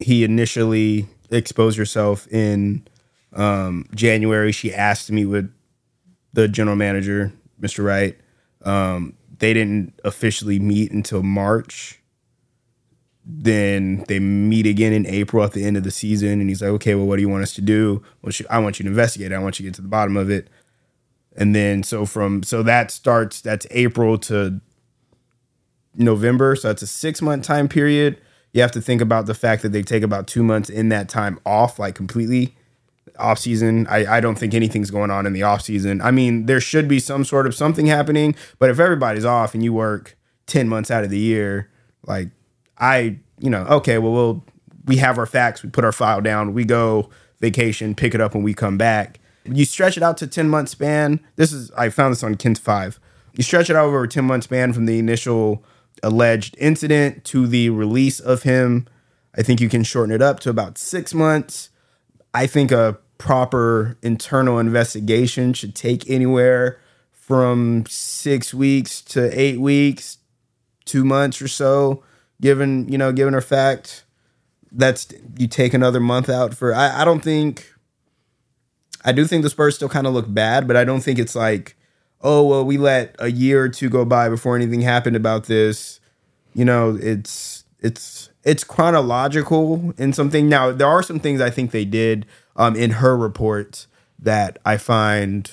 [0.00, 2.86] he initially exposed herself in
[3.34, 4.52] um January.
[4.52, 5.52] She asked meet with
[6.32, 7.84] the general manager, Mr.
[7.84, 8.18] Wright.
[8.62, 12.00] Um they didn't officially meet until March.
[13.24, 16.70] Then they meet again in April at the end of the season, and he's like,
[16.70, 18.02] "Okay, well, what do you want us to do?
[18.22, 19.32] Well, she, I want you to investigate.
[19.32, 20.48] I want you to get to the bottom of it."
[21.36, 24.60] And then so from so that starts that's April to
[25.94, 26.56] November.
[26.56, 28.18] So that's a six month time period.
[28.52, 31.08] You have to think about the fact that they take about two months in that
[31.08, 32.56] time off, like completely
[33.18, 33.86] off season.
[33.88, 36.00] I, I don't think anything's going on in the off season.
[36.00, 39.62] I mean, there should be some sort of something happening, but if everybody's off and
[39.62, 40.16] you work
[40.46, 41.70] 10 months out of the year,
[42.06, 42.30] like
[42.78, 44.44] I, you know, okay, well, we'll,
[44.86, 47.10] we have our facts, we put our file down, we go
[47.40, 49.20] vacation, pick it up when we come back.
[49.44, 51.20] You stretch it out to 10 month span.
[51.36, 53.00] This is, I found this on KENS 5.
[53.34, 55.64] You stretch it out over a 10 month span from the initial
[56.02, 58.86] alleged incident to the release of him.
[59.36, 61.70] I think you can shorten it up to about six months.
[62.38, 66.78] I think a proper internal investigation should take anywhere
[67.10, 70.18] from six weeks to eight weeks,
[70.84, 72.04] two months or so.
[72.40, 74.04] Given you know, given her fact,
[74.70, 76.72] that's you take another month out for.
[76.72, 77.74] I, I don't think.
[79.04, 81.34] I do think the Spurs still kind of look bad, but I don't think it's
[81.34, 81.76] like,
[82.20, 85.98] oh well, we let a year or two go by before anything happened about this.
[86.54, 90.48] You know, it's it's it's chronological in something.
[90.48, 92.24] Now there are some things I think they did
[92.56, 93.86] um, in her report
[94.18, 95.50] that I find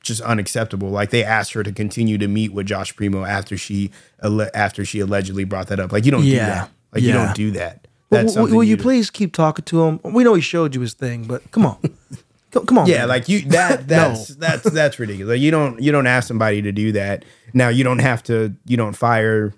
[0.00, 0.90] just unacceptable.
[0.90, 3.90] Like they asked her to continue to meet with Josh Primo after she
[4.22, 5.90] alle- after she allegedly brought that up.
[5.90, 6.70] Like you don't do that.
[6.94, 7.88] Like you don't do that.
[8.10, 8.82] That's will, will you do.
[8.82, 10.00] please keep talking to him?
[10.04, 11.78] We know he showed you his thing, but come on,
[12.52, 12.86] come, on.
[12.86, 13.08] Yeah, man.
[13.08, 15.32] like you that that's that's that's ridiculous.
[15.32, 17.24] Like, you don't you don't ask somebody to do that.
[17.52, 19.52] Now you don't have to you don't fire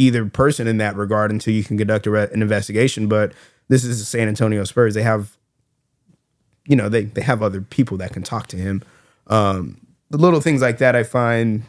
[0.00, 3.06] either person in that regard until you can conduct re- an investigation.
[3.06, 3.32] But
[3.68, 4.94] this is the San Antonio Spurs.
[4.94, 5.36] They have
[6.66, 8.82] you know they they have other people that can talk to him.
[9.26, 11.64] Um, the little things like that I find,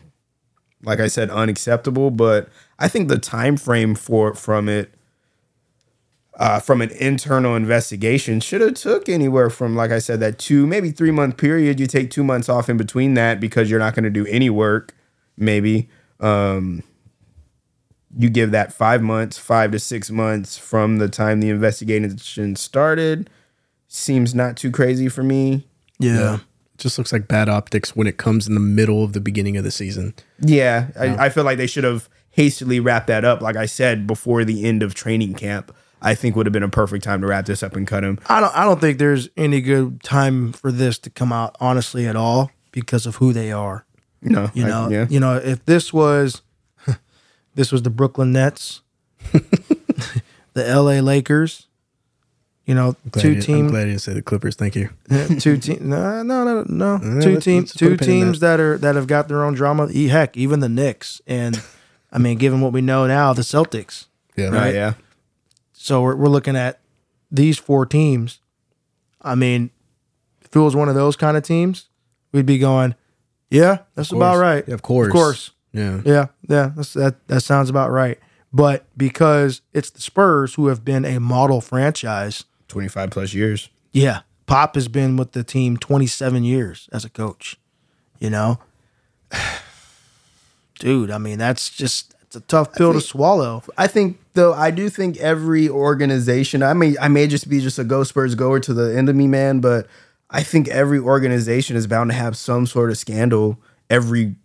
[0.83, 2.09] like I said, unacceptable.
[2.09, 2.49] But
[2.79, 4.93] I think the time frame for from it
[6.39, 10.65] uh, from an internal investigation should have took anywhere from like i said that two
[10.65, 13.93] maybe three month period you take two months off in between that because you're not
[13.93, 14.95] going to do any work
[15.37, 15.89] maybe
[16.21, 16.81] um,
[18.17, 23.29] you give that five months five to six months from the time the investigation started
[23.87, 25.67] seems not too crazy for me
[25.99, 26.35] yeah.
[26.35, 26.41] it
[26.77, 29.63] just looks like bad optics when it comes in the middle of the beginning of
[29.63, 30.13] the season.
[30.39, 34.07] yeah I, I feel like they should have hastily wrapped that up like i said
[34.07, 37.27] before the end of training camp i think would have been a perfect time to
[37.27, 38.55] wrap this up and cut him I don't.
[38.57, 42.49] I don't think there's any good time for this to come out, honestly, at all,
[42.71, 43.85] because of who they are.
[44.21, 44.89] no You I- know.
[44.89, 46.41] yeah You know, if this was,
[47.55, 48.81] this was the Brooklyn Nets,
[50.53, 51.01] the L.A.
[51.01, 51.67] Lakers.
[52.65, 53.71] You know, Glad two you- I'm teams.
[53.71, 54.55] glad you didn't say the Clippers.
[54.55, 54.89] Thank you.
[55.39, 55.81] two teams.
[55.81, 57.17] No, no, no, no.
[57.17, 57.73] Uh, two teams.
[57.73, 59.87] Two a pin in teams that are that have got their own drama.
[59.91, 61.61] E- Heck, even the Knicks, and
[62.11, 64.05] I mean, given what we know now, the Celtics.
[64.37, 64.47] Yeah.
[64.47, 64.93] right yeah
[65.73, 66.79] So we're, we're looking at
[67.29, 68.39] these four teams.
[69.21, 69.71] I mean,
[70.41, 71.89] if it was one of those kind of teams,
[72.31, 72.95] we'd be going,
[73.49, 74.63] yeah, that's about right.
[74.65, 75.07] Yeah, of course.
[75.07, 75.51] Of course.
[75.73, 76.01] Yeah.
[76.03, 78.19] Yeah, yeah, that's, that that sounds about right.
[78.53, 84.21] But because it's the Spurs who have been a model franchise, 25 plus years yeah,
[84.45, 87.57] Pop has been with the team 27 years as a coach.
[88.19, 88.59] You know,
[90.79, 91.11] dude.
[91.11, 93.63] I mean, that's just it's a tough pill to swallow.
[93.77, 97.79] I think though I do think every organization I may I may just be just
[97.79, 99.87] a Go Spurs goer to the end of me, man, but
[100.29, 104.35] I think every organization is bound to have some sort of scandal every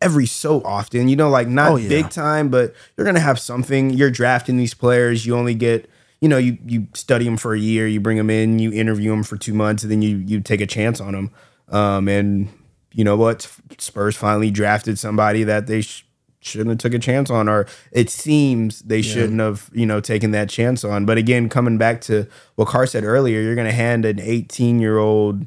[0.00, 1.08] every so often.
[1.08, 1.88] You know, like not Oh, yeah.
[1.88, 3.90] big time, but you're gonna have something.
[3.90, 5.26] You're drafting these players.
[5.26, 5.88] You only get
[6.20, 7.86] you know you you study them for a year.
[7.86, 8.58] You bring them in.
[8.58, 11.30] You interview them for two months, and then you you take a chance on them.
[11.68, 12.48] Um, and
[12.92, 13.50] you know what?
[13.78, 16.06] Spurs finally drafted somebody that they sh-
[16.40, 20.30] shouldn't have took a chance on, or it seems they shouldn't have, you know, taken
[20.30, 21.04] that chance on.
[21.04, 24.78] But again, coming back to what Carr said earlier, you're going to hand an 18
[24.78, 25.44] year old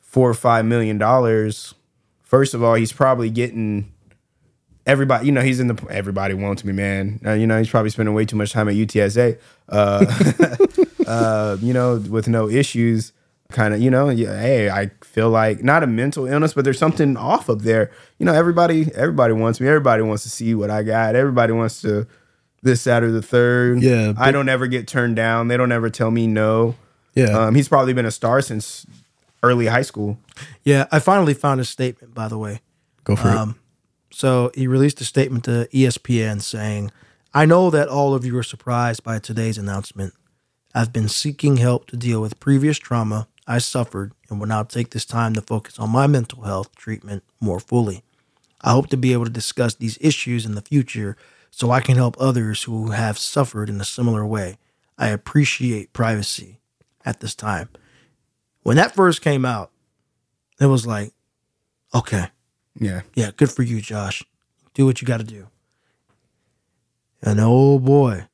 [0.00, 1.74] four or five million dollars.
[2.28, 3.90] First of all, he's probably getting
[4.84, 5.24] everybody.
[5.24, 7.20] You know, he's in the everybody wants me, man.
[7.24, 9.38] Uh, you know, he's probably spending way too much time at UTSA.
[9.66, 10.04] Uh,
[11.06, 13.14] uh, you know, with no issues.
[13.50, 16.78] Kind of, you know, yeah, hey, I feel like not a mental illness, but there's
[16.78, 17.90] something off up there.
[18.18, 19.66] You know, everybody, everybody wants me.
[19.66, 21.16] Everybody wants to see what I got.
[21.16, 22.06] Everybody wants to
[22.62, 23.82] this, that, or the third.
[23.82, 25.48] Yeah, I don't ever get turned down.
[25.48, 26.74] They don't ever tell me no.
[27.14, 27.46] Yeah.
[27.46, 28.84] Um, he's probably been a star since
[29.42, 30.18] early high school.
[30.64, 32.60] Yeah, I finally found his statement, by the way.
[33.04, 33.58] Go for Um,
[34.10, 36.90] so he released a statement to ESPN saying,
[37.34, 40.14] I know that all of you are surprised by today's announcement.
[40.74, 44.90] I've been seeking help to deal with previous trauma I suffered and will now take
[44.90, 48.04] this time to focus on my mental health treatment more fully.
[48.60, 51.16] I hope to be able to discuss these issues in the future
[51.50, 54.58] so I can help others who have suffered in a similar way.
[54.98, 56.60] I appreciate privacy
[57.06, 57.70] at this time.
[58.68, 59.70] When that first came out,
[60.60, 61.14] it was like,
[61.94, 62.26] okay,
[62.78, 63.00] Yeah.
[63.14, 64.22] yeah, good for you, Josh.
[64.74, 65.48] Do what you got to do.
[67.22, 68.26] And oh boy,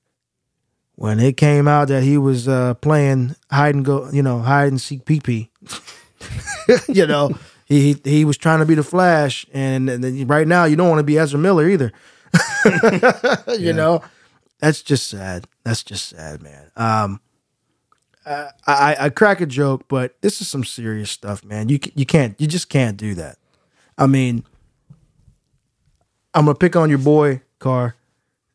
[0.96, 4.66] when it came out that he was uh, playing hide and go, you know, hide
[4.72, 5.50] and seek PP,
[6.88, 7.30] you know,
[7.66, 10.88] he he was trying to be the Flash, and, and then right now you don't
[10.88, 11.92] want to be Ezra Miller either.
[13.56, 14.02] you know,
[14.58, 15.46] that's just sad.
[15.62, 16.72] That's just sad, man.
[16.74, 17.20] Um,
[18.26, 21.68] I, I I crack a joke, but this is some serious stuff, man.
[21.68, 23.38] You you can't you just can't do that.
[23.98, 24.44] I mean,
[26.34, 27.94] I'm gonna pick on your boy, Carr.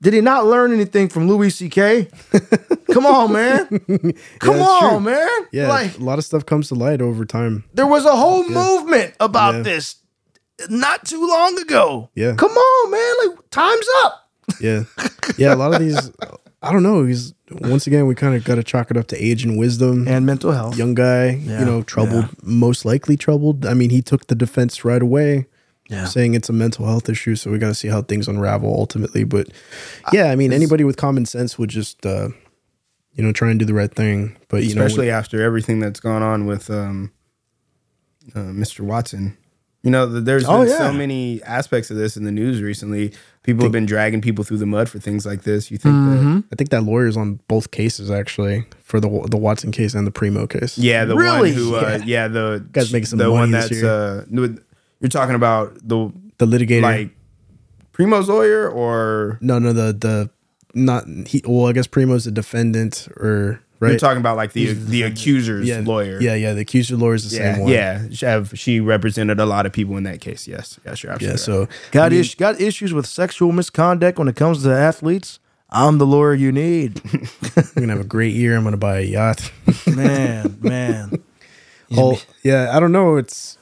[0.01, 2.07] Did he not learn anything from Louis C.K.?
[2.93, 3.67] Come on, man.
[4.39, 4.99] Come that's on, true.
[5.11, 5.29] man.
[5.51, 7.65] Yeah, Like a lot of stuff comes to light over time.
[7.73, 9.61] there was a whole movement about Yeah.
[9.63, 9.95] this
[10.69, 12.09] not too long ago.
[12.15, 12.33] Yeah.
[12.35, 13.13] Come on, man.
[13.27, 14.29] Like time's up.
[14.61, 14.83] Yeah,
[15.37, 15.53] yeah.
[15.53, 16.11] A lot of these,
[16.61, 17.05] I don't know.
[17.05, 20.07] He's once again we kind of got to chalk it up to age and wisdom.
[20.07, 20.77] And mental health.
[20.77, 22.31] Young guy, Yeah, you know, troubled, yeah.
[22.43, 23.65] most likely troubled.
[23.65, 25.47] I mean, he took the defense right away.
[25.89, 26.05] Yeah.
[26.05, 27.35] saying it's a mental health issue.
[27.35, 29.23] So we got to see how things unravel ultimately.
[29.23, 29.47] But
[30.13, 32.29] yeah, I mean, anybody with common sense would just, uh,
[33.13, 34.37] you know, try and do the right thing.
[34.49, 37.11] But you especially know, after everything that's gone on with um,
[38.35, 38.81] uh, Mr.
[38.81, 39.35] Watson.
[39.81, 40.77] You know, th- there's been Oh, yeah.
[40.77, 43.13] so many aspects of this in the news recently.
[43.43, 45.71] People have been dragging people through the mud for things like this.
[45.71, 46.33] You think Mm-hmm.
[46.35, 46.43] that?
[46.51, 50.11] I think that lawyer's on both cases actually for the the Watson case and the
[50.11, 50.77] Primo case.
[50.77, 51.51] Yeah, the Really?
[51.51, 54.49] one who, uh, yeah, the Guys making some the one money this that's year.
[54.49, 54.49] uh,
[54.99, 56.81] you're talking about the the litigator.
[56.81, 57.09] like
[57.93, 60.29] Primo's lawyer or no, no, the the
[60.73, 61.41] not he.
[61.45, 63.89] Well, I guess Primo's the defendant, or right?
[63.89, 66.21] you're talking about like the the accuser's yeah, lawyer.
[66.21, 66.53] Yeah, yeah.
[66.53, 67.71] The accuser lawyer is the yeah, same one.
[67.71, 68.07] yeah.
[68.11, 70.47] She, have, she represented a lot of people in that case.
[70.47, 71.15] Yes, yes, you're yeah.
[71.15, 71.39] absolutely right.
[71.39, 75.39] So Got is- got issues with sexual misconduct when it comes to athletes?
[75.71, 77.01] I'm the lawyer you need.
[77.55, 78.57] we're gonna have a great year.
[78.57, 79.51] I'm gonna buy a yacht.
[79.87, 81.23] man, man.
[81.97, 82.69] Oh, yeah.
[82.71, 83.17] I don't know.
[83.17, 83.57] It's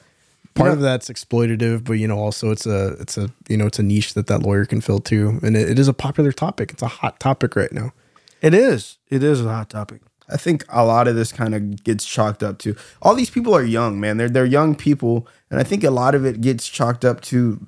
[0.54, 3.66] part know- of that's exploitative, but you know, also it's a it's a you know
[3.68, 6.34] it's a niche that that lawyer can fill too, and it, it is a popular
[6.34, 6.72] topic.
[6.72, 7.94] It's a hot topic right now.
[8.42, 8.98] It is.
[9.10, 10.02] It is a hot topic.
[10.30, 13.56] I think a lot of this kind of gets chalked up to all these people
[13.56, 14.18] are young, man.
[14.18, 17.66] They're they're young people, and I think a lot of it gets chalked up to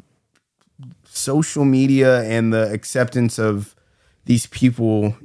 [1.04, 3.76] social media and the acceptance of
[4.26, 5.16] these people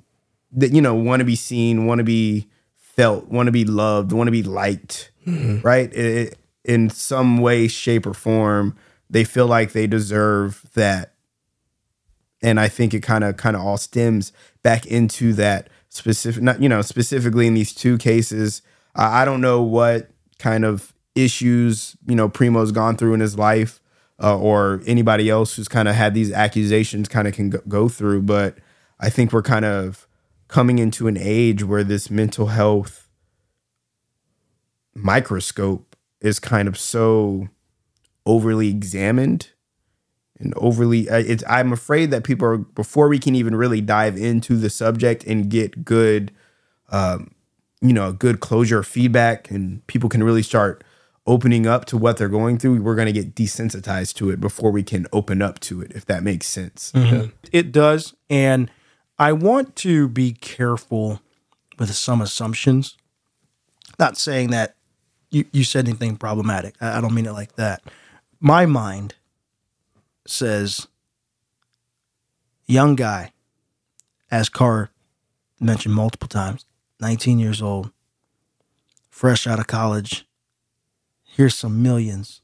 [0.52, 4.12] that you know want to be seen, want to be felt, want to be loved,
[4.12, 5.61] want to be liked, mm-hmm.
[5.66, 5.93] right?
[5.93, 8.74] It- in some way, shape, or form,
[9.11, 11.15] they feel like they deserve that
[12.44, 14.32] and I think it kind of kind of all stems
[14.62, 18.62] back into that specific, not you know, specifically in these two cases.
[18.96, 23.80] I don't know what kind of issues you know Primo's gone through in his life,
[24.22, 27.88] uh, or anybody else who's kind of had these accusations kind of can go, go
[27.88, 28.58] through, but
[29.00, 30.06] I think we're kind of
[30.48, 33.08] coming into an age where this mental health
[34.94, 37.48] microscope is kind of so
[38.24, 39.48] overly examined
[40.39, 44.16] and overly uh, it's i'm afraid that people are before we can even really dive
[44.16, 46.32] into the subject and get good
[46.90, 47.31] um
[47.81, 50.82] you know good closure feedback and people can really start
[51.27, 54.70] opening up to what they're going through we're going to get desensitized to it before
[54.70, 56.93] we can open up to it if that makes sense
[57.52, 58.15] It does.
[58.28, 58.70] And
[59.19, 61.20] I want to be careful
[61.78, 62.97] with some assumptions.
[63.98, 64.74] Not saying that
[65.31, 66.74] you, you said anything problematic.
[66.81, 67.82] I, I don't mean it like that.
[68.40, 69.15] My mind
[70.26, 70.86] says
[72.66, 73.32] young guy,
[74.30, 74.90] as Carr
[75.60, 76.64] mentioned multiple times,
[77.01, 77.90] 19 years old,
[79.10, 80.26] fresh out of college.
[81.22, 82.40] Here's some millions.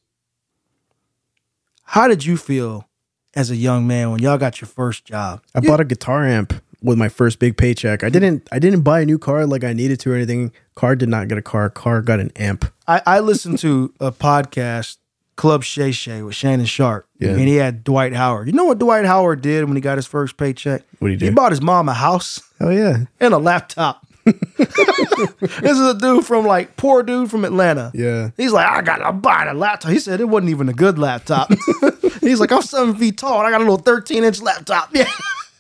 [1.84, 2.88] How did you feel
[3.34, 5.42] as a young man when y'all got your first job?
[5.54, 8.02] I bought a guitar amp with my first big paycheck.
[8.04, 10.52] I didn't I didn't buy a new car like I needed to or anything.
[10.74, 11.68] Car did not get a car.
[11.70, 12.72] Car got an amp.
[12.86, 14.98] I, I listened to a podcast,
[15.40, 17.06] Club Shay Shay with Shannon Sharpe.
[17.18, 17.30] Yeah.
[17.30, 18.46] And he had Dwight Howard.
[18.46, 20.82] You know what Dwight Howard did when he got his first paycheck?
[20.98, 23.04] What'd he He bought his mom a house Oh yeah.
[23.20, 24.06] and a laptop.
[24.24, 27.90] this is a dude from like poor dude from Atlanta.
[27.94, 28.32] Yeah.
[28.36, 29.92] He's like, I gotta buy a laptop.
[29.92, 31.50] He said it wasn't even a good laptop.
[32.20, 34.94] He's like, I'm seven feet tall and I got a little 13 inch laptop.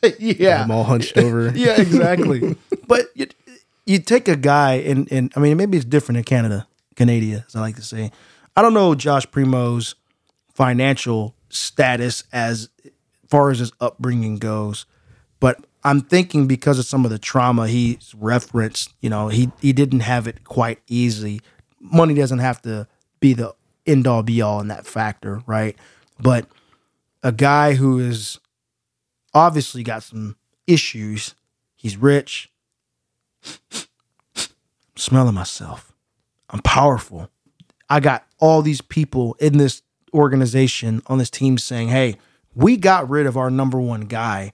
[0.02, 0.12] Yeah.
[0.18, 0.62] yeah.
[0.64, 1.50] I'm all hunched over.
[1.54, 2.54] Yeah, exactly.
[2.86, 3.26] but you,
[3.86, 6.66] you take a guy and and I mean maybe it's different in Canada,
[6.96, 8.10] Canada, as I like to say.
[8.56, 9.94] I don't know Josh Primo's
[10.52, 12.68] financial status as
[13.28, 14.86] far as his upbringing goes,
[15.38, 19.72] but I'm thinking because of some of the trauma he's referenced, you know, he he
[19.72, 21.40] didn't have it quite easy.
[21.80, 22.86] Money doesn't have to
[23.20, 23.54] be the
[23.86, 25.76] end all be all in that factor, right?
[26.18, 26.46] But
[27.22, 28.38] a guy who is
[29.32, 30.36] obviously got some
[30.66, 31.34] issues.
[31.76, 32.50] He's rich.
[34.96, 35.94] smelling myself.
[36.50, 37.30] I'm powerful.
[37.88, 42.16] I got all these people in this organization on this team saying, hey,
[42.54, 44.52] we got rid of our number one guy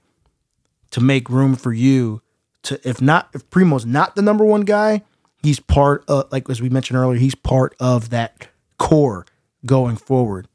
[0.91, 2.21] to make room for you
[2.63, 5.01] to if not if Primo's not the number one guy,
[5.41, 8.47] he's part of like as we mentioned earlier, he's part of that
[8.77, 9.25] core
[9.65, 10.47] going forward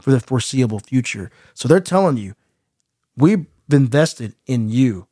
[0.00, 1.30] for the foreseeable future.
[1.54, 2.34] So they're telling you,
[3.16, 5.06] we've invested in you.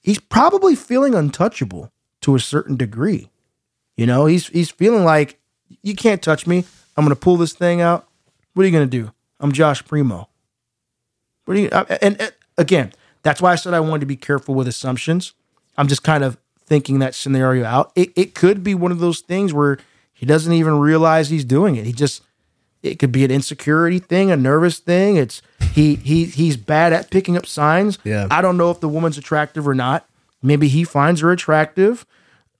[0.00, 1.92] He's probably feeling untouchable
[2.22, 3.30] to a certain degree.
[3.96, 5.40] You know, he's he's feeling like
[5.82, 6.64] you can't touch me.
[6.96, 8.08] I'm going to pull this thing out.
[8.54, 9.12] What are you going to do?
[9.40, 10.28] I'm Josh Primo.
[11.44, 12.92] What do you and, and again,
[13.22, 15.32] that's why I said I wanted to be careful with assumptions.
[15.76, 16.36] I'm just kind of
[16.66, 17.92] thinking that scenario out.
[17.94, 19.78] It it could be one of those things where
[20.12, 21.86] he doesn't even realize he's doing it.
[21.86, 22.22] He just
[22.82, 25.16] it could be an insecurity thing, a nervous thing.
[25.16, 25.40] It's
[25.72, 27.98] he he he's bad at picking up signs.
[28.04, 28.26] Yeah.
[28.30, 30.08] I don't know if the woman's attractive or not.
[30.42, 32.06] Maybe he finds her attractive,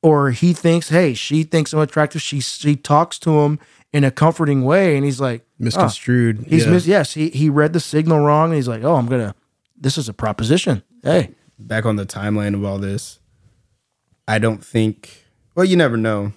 [0.03, 2.23] or he thinks, hey, she thinks I'm attractive.
[2.23, 3.59] She she talks to him
[3.93, 6.47] in a comforting way, and he's like oh, Misconstrued.
[6.47, 6.73] He's yeah.
[6.73, 9.35] mis- yes, he he read the signal wrong, and he's like, oh, I'm gonna.
[9.77, 10.83] This is a proposition.
[11.03, 13.21] Hey, back on the timeline of all this,
[14.27, 15.25] I don't think.
[15.55, 16.33] Well, you never know.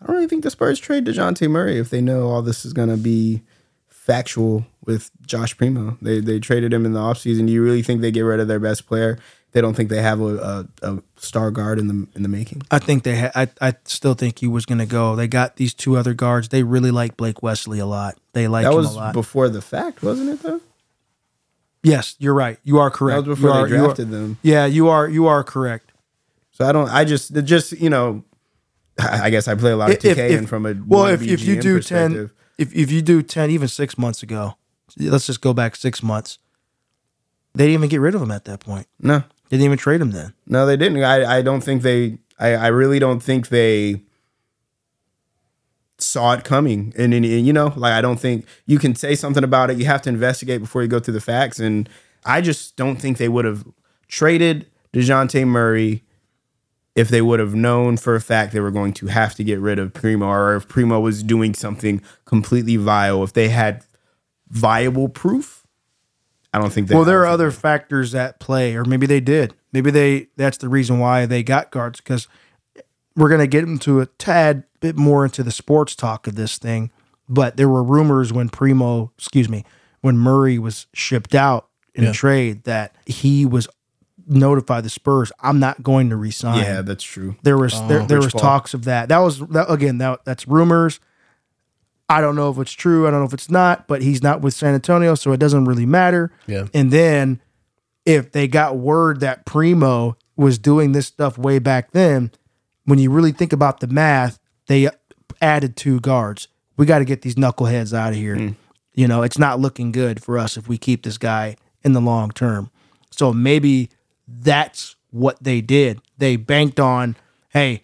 [0.00, 2.72] I don't really think the Spurs trade Dejounte Murray if they know all this is
[2.72, 3.42] gonna be
[3.88, 5.96] factual with Josh Primo.
[6.02, 7.46] They they traded him in the offseason.
[7.46, 9.18] Do you really think they get rid of their best player?
[9.54, 12.62] They don't think they have a, a, a star guard in the in the making.
[12.70, 13.16] I think they.
[13.20, 15.14] Ha- I I still think he was gonna go.
[15.16, 16.48] They got these two other guards.
[16.50, 18.18] They really like Blake Wesley a lot.
[18.32, 19.12] They like That him was a lot.
[19.14, 20.42] before the fact, wasn't it?
[20.42, 20.60] Though
[21.82, 22.58] yes, you're right.
[22.64, 23.26] You are that correct.
[23.26, 24.38] was before You they are- you are- drafted them.
[24.42, 25.08] Yeah, you are.
[25.08, 25.92] You are correct.
[26.52, 26.88] So I don't.
[26.88, 28.24] I just just you know.
[28.98, 31.60] I guess I play a lot of 2K and from a well, if, if you
[31.60, 34.54] do ten, if if you do ten, even six months ago,
[34.98, 36.38] let's just go back six months.
[37.56, 38.86] They didn't even get rid of him at that point.
[39.00, 39.24] no,
[39.54, 40.34] They didn't even trade him then.
[40.48, 41.00] No, they didn't.
[41.04, 42.18] I, I don't think they.
[42.40, 44.02] I, I really don't think they
[45.96, 46.92] saw it coming.
[46.98, 49.78] And, and, and, you know, like I don't think you can say something about it.
[49.78, 51.60] You have to investigate before you go through the facts.
[51.60, 51.88] And
[52.26, 53.64] I just don't think they would have
[54.08, 56.02] traded Dejounte Murray
[56.96, 59.60] if they would have known for a fact they were going to have to get
[59.60, 63.22] rid of Primo, or if Primo was doing something completely vile.
[63.22, 63.84] If they had
[64.48, 65.63] viable proof,
[66.54, 66.86] I don't think.
[66.86, 69.54] They, Well, there are I don't other factors at play, or maybe they did.
[69.72, 72.28] Maybe they that's the reason why they got guards because
[73.16, 76.56] we're going to get into a tad bit more into the sports talk of this
[76.56, 76.92] thing.
[77.28, 79.64] But there were rumors when Primo, excuse me,
[80.00, 82.10] when Murray was shipped out in Yeah.
[82.10, 83.66] a trade that he was
[84.26, 86.58] notified the Spurs, I'm not going to resign.
[86.58, 87.34] Yeah, that's true.
[87.42, 88.06] There was there, oh.
[88.06, 88.40] there was Paul.
[88.40, 89.08] talks of that.
[89.08, 91.00] That was that, again that that's rumors.
[92.08, 93.06] I don't know if it's true.
[93.06, 95.64] I don't know if it's not, but he's not with San Antonio, so it doesn't
[95.64, 96.30] really matter.
[96.46, 96.66] Yeah.
[96.74, 97.40] And then
[98.04, 102.30] if they got word that Primo was doing this stuff way back then,
[102.84, 104.88] when you really think about the math, they
[105.40, 106.48] added two guards.
[106.76, 108.36] We got to get these knuckleheads out of here.
[108.36, 108.48] Hmm.
[108.94, 112.00] You know, it's not looking good for us if we keep this guy in the
[112.00, 112.70] long term.
[113.10, 113.90] So maybe
[114.28, 116.00] that's what they did.
[116.18, 117.16] They banked on,
[117.48, 117.82] hey,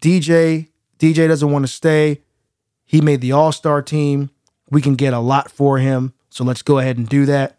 [0.00, 0.68] DJ,
[0.98, 2.22] DJ doesn't want to stay.
[2.88, 4.30] He made the All Star team.
[4.70, 6.14] We can get a lot for him.
[6.30, 7.58] So let's go ahead and do that.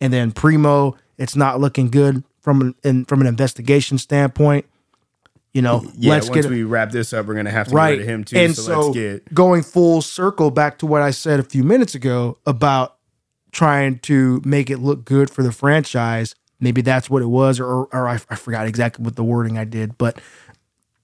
[0.00, 4.66] And then Primo, it's not looking good from an in, from an investigation standpoint.
[5.52, 7.96] You know, Yeah, let's once get we wrap this up, we're gonna have to right
[7.96, 8.36] get of him too.
[8.36, 11.64] And so, so, let's get going full circle back to what I said a few
[11.64, 12.96] minutes ago about
[13.50, 16.36] trying to make it look good for the franchise.
[16.60, 19.64] Maybe that's what it was, or or I, I forgot exactly what the wording I
[19.64, 20.20] did, but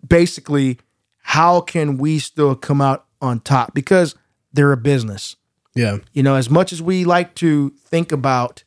[0.07, 0.79] basically,
[1.23, 3.75] how can we still come out on top?
[3.75, 4.15] Because
[4.53, 5.37] they're a business.
[5.75, 5.99] Yeah.
[6.13, 8.63] You know, as much as we like to think about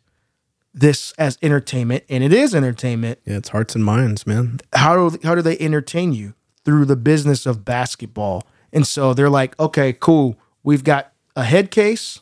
[0.74, 3.38] this as entertainment, and it is entertainment, Yeah.
[3.38, 4.60] It's hearts and minds, man.
[4.74, 6.34] how do how do they entertain you
[6.66, 8.46] through the business of basketball?
[8.74, 12.20] And so they're like, okay, cool, we've got a head case.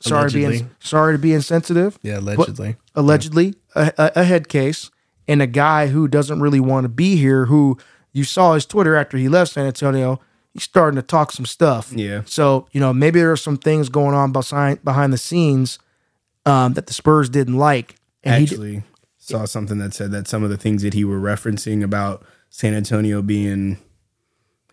[0.00, 1.98] Sorry to be sorry to be insensitive.
[2.02, 2.18] Yeah.
[2.18, 2.76] Allegedly.
[2.94, 4.90] allegedly a, a, a head case,
[5.26, 7.46] and a guy who doesn't really want to be here.
[7.46, 7.78] Who
[8.12, 10.20] you saw his Twitter after he left San Antonio.
[10.56, 11.92] He's starting to talk some stuff.
[11.94, 12.22] Yeah.
[12.26, 15.78] So you know maybe there are some things going on behind behind the scenes
[16.44, 17.96] um, that the Spurs didn't like.
[18.24, 18.82] And he did- Actually,
[19.18, 22.74] saw something that said that some of the things that he were referencing about San
[22.74, 23.78] Antonio being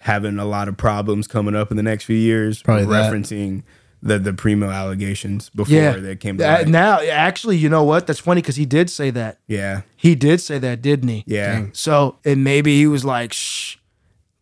[0.01, 3.11] having a lot of problems coming up in the next few years, Probably were that.
[3.11, 3.63] referencing
[4.01, 6.67] the the primo allegations before yeah, they came to Uh, light.
[6.67, 8.05] now actually, you know what?
[8.05, 9.39] That's funny because he did say that.
[9.47, 11.23] yeah, He did say that, didn't he?
[11.25, 13.77] yeah, So and maybe he was like, "Shh,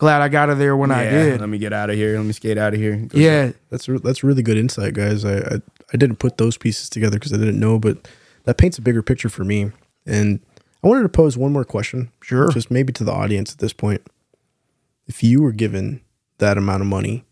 [0.02, 2.18] glad I got of there when I did." Let me get out of here.
[2.18, 3.08] Let me skate out of here.
[3.14, 5.24] Yeah, That's re- that's really good insight, guys.
[5.24, 5.56] I I,
[5.94, 8.08] I didn't put those pieces together because I didn't know, but
[8.44, 9.72] that paints a bigger picture for me.
[10.06, 10.40] And
[10.84, 12.50] I wanted to pose one more question, Sure.
[12.52, 14.02] just maybe to the audience at this point.
[15.08, 16.02] If you were given
[16.40, 17.24] that amount of money,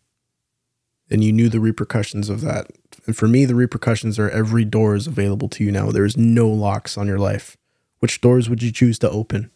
[1.09, 2.67] and you knew the repercussions of that,
[3.07, 5.89] and for me, the repercussions are every door is available to you now.
[5.91, 7.57] There is no locks on your life.
[7.99, 9.49] Which doors would you choose to open?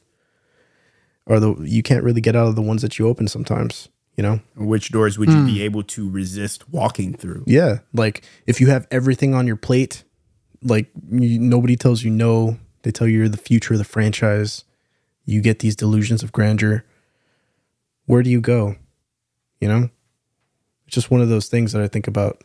[1.25, 3.89] Or the you can't really get out of the ones that you open sometimes.
[4.17, 5.63] You know, Which doors would you be hmm.
[5.63, 7.45] able to resist walking through?
[7.47, 10.03] yeah, like if you have everything on your plate,
[10.61, 12.57] like you, nobody tells you no.
[12.83, 14.65] They tell you you're the future of the franchise.
[15.25, 16.85] You get these delusions of grandeur.
[18.05, 18.75] Where do you go?
[19.59, 19.89] You know,
[20.85, 22.43] it's just one of those things that I think about,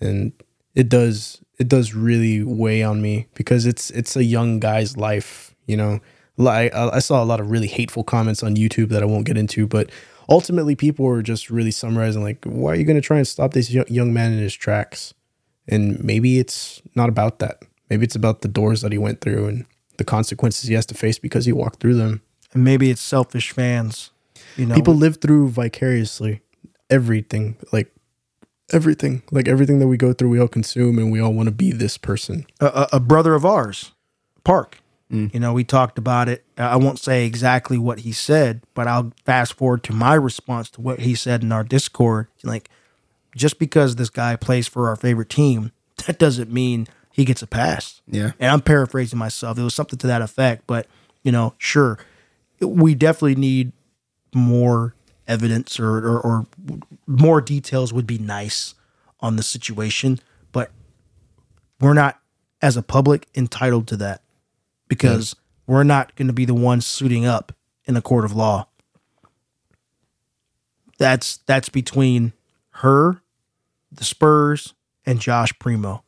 [0.00, 0.32] and
[0.74, 5.54] it does it does really weigh on me because it's it's a young guy's life.
[5.66, 6.00] You know,
[6.42, 9.24] like I, I saw a lot of really hateful comments on YouTube that I won't
[9.26, 9.90] get into, but
[10.28, 13.52] ultimately people were just really summarizing like, why are you going to try and stop
[13.52, 15.14] this young man in his tracks?
[15.68, 17.62] And maybe it's not about that.
[17.90, 19.66] Maybe it's about the doors that he went through and
[19.98, 22.22] the consequences he has to face because he walked through them.
[22.54, 24.10] and maybe it's selfish fans.
[24.56, 26.40] You know, People live through vicariously
[26.90, 27.90] everything, like
[28.72, 31.52] everything, like everything that we go through, we all consume and we all want to
[31.54, 32.46] be this person.
[32.60, 33.92] a, a- a brother of ours,
[34.44, 34.78] Park.
[35.12, 35.32] Mm.
[35.34, 36.44] You know, we talked about it.
[36.56, 40.80] I won't say exactly what he said, but I'll fast forward to my response to
[40.80, 42.28] what he said in our Discord.
[42.42, 42.70] Like,
[43.36, 45.70] just because this guy plays for our favorite team,
[46.06, 48.00] that doesn't mean he gets a pass.
[48.06, 48.32] Yeah.
[48.40, 49.58] And I'm paraphrasing myself.
[49.58, 50.86] It was something to that effect, but
[51.22, 51.98] you know, sure,
[52.60, 53.72] we definitely need
[54.34, 54.94] more
[55.28, 56.46] evidence or, or, or
[57.06, 58.74] more details would be nice
[59.20, 60.18] on the situation,
[60.50, 60.70] but
[61.80, 62.18] we're not
[62.60, 64.21] as a public entitled to that
[64.96, 65.36] because
[65.66, 67.52] we're not going to be the ones suiting up
[67.84, 68.66] in a court of law.
[70.98, 72.32] That's that's between
[72.76, 73.22] her,
[73.90, 74.74] the Spurs,
[75.04, 76.04] and Josh Primo.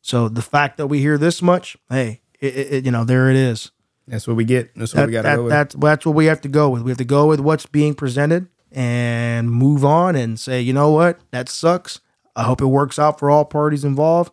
[0.00, 3.36] So the fact that we hear this much, hey, it, it, you know, there it
[3.36, 3.70] is.
[4.08, 4.74] That's what we get.
[4.74, 5.50] That's what That, we got to that- go with.
[5.50, 6.82] that's that's what we have to go with.
[6.82, 10.90] We have to go with what's being presented and move on and say, you know
[10.92, 12.00] what, that sucks.
[12.36, 14.32] I hope it works out for all parties involved.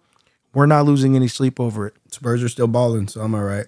[0.54, 1.96] We're not losing any sleep over it.
[2.18, 3.68] Spurs are still balling, so I'm all right.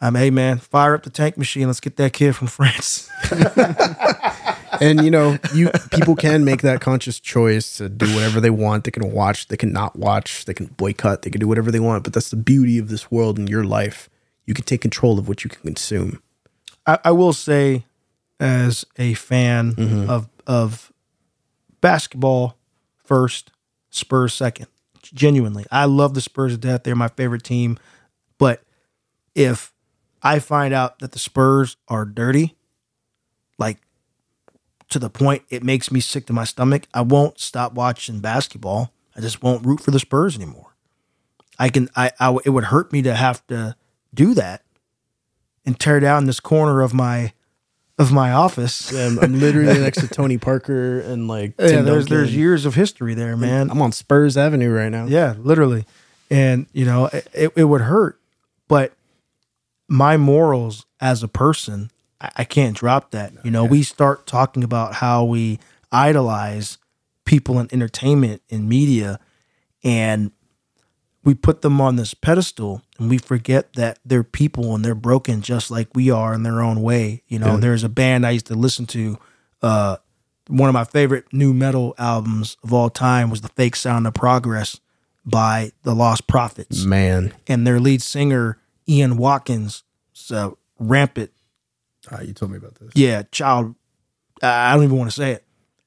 [0.00, 1.66] I'm, hey man, fire up the tank machine.
[1.68, 3.08] Let's get that kid from France.
[4.80, 8.84] and you know, you people can make that conscious choice to do whatever they want.
[8.84, 11.80] They can watch, they can not watch, they can boycott, they can do whatever they
[11.80, 12.04] want.
[12.04, 14.08] But that's the beauty of this world and your life.
[14.44, 16.22] You can take control of what you can consume.
[16.86, 17.84] I, I will say,
[18.40, 20.10] as a fan Mm-hmm.
[20.10, 20.92] of of
[21.80, 22.56] basketball,
[23.04, 23.50] first
[23.90, 24.66] Spurs second.
[25.14, 26.82] Genuinely, I love the Spurs to death.
[26.84, 27.78] They're my favorite team.
[28.38, 28.62] But
[29.34, 29.72] if
[30.22, 32.56] I find out that the Spurs are dirty,
[33.58, 33.78] like
[34.90, 38.92] to the point it makes me sick to my stomach, I won't stop watching basketball.
[39.16, 40.74] I just won't root for the Spurs anymore.
[41.58, 43.76] I can, I, I, it would hurt me to have to
[44.14, 44.62] do that
[45.66, 47.32] and tear down this corner of my
[47.98, 48.92] of my office.
[48.94, 52.16] I'm, I'm literally next to Tony Parker and like Yeah, there's Duncan.
[52.16, 53.70] there's years of history there, man.
[53.70, 55.06] I'm on Spurs Avenue right now.
[55.06, 55.84] Yeah, literally.
[56.30, 58.20] And you know, it, it would hurt,
[58.68, 58.92] but
[59.88, 63.32] my morals as a person, I, I can't drop that.
[63.44, 65.58] You know, we start talking about how we
[65.90, 66.78] idolize
[67.24, 69.18] people in entertainment and media,
[69.82, 70.30] and
[71.28, 75.42] we put them on this pedestal, and we forget that they're people and they're broken
[75.42, 77.22] just like we are in their own way.
[77.28, 79.18] You know, there's a band I used to listen to.
[79.60, 79.96] Uh,
[80.46, 84.14] one of my favorite nu metal albums of all time was the Fake Sound of
[84.14, 84.80] Progress
[85.26, 88.56] by the Lostprophets Man, and their lead singer
[88.88, 89.82] Ian Watkins,
[90.14, 91.30] is so rampant,
[92.10, 92.90] Ah, you told me about this.
[92.94, 93.74] yeah, child.
[94.42, 95.44] I don't even want to say it.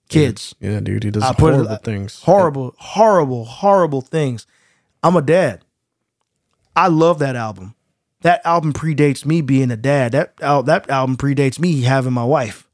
[0.10, 0.54] kids.
[0.60, 2.22] Yeah, dude, he does I put it- horrible things.
[2.22, 4.46] Horrible, horrible, horrible things.
[5.04, 5.64] I'm a dad.
[6.76, 7.76] I love that album.
[8.22, 10.12] That album predates me being a dad.
[10.12, 12.68] That al- that album predates me having my wife.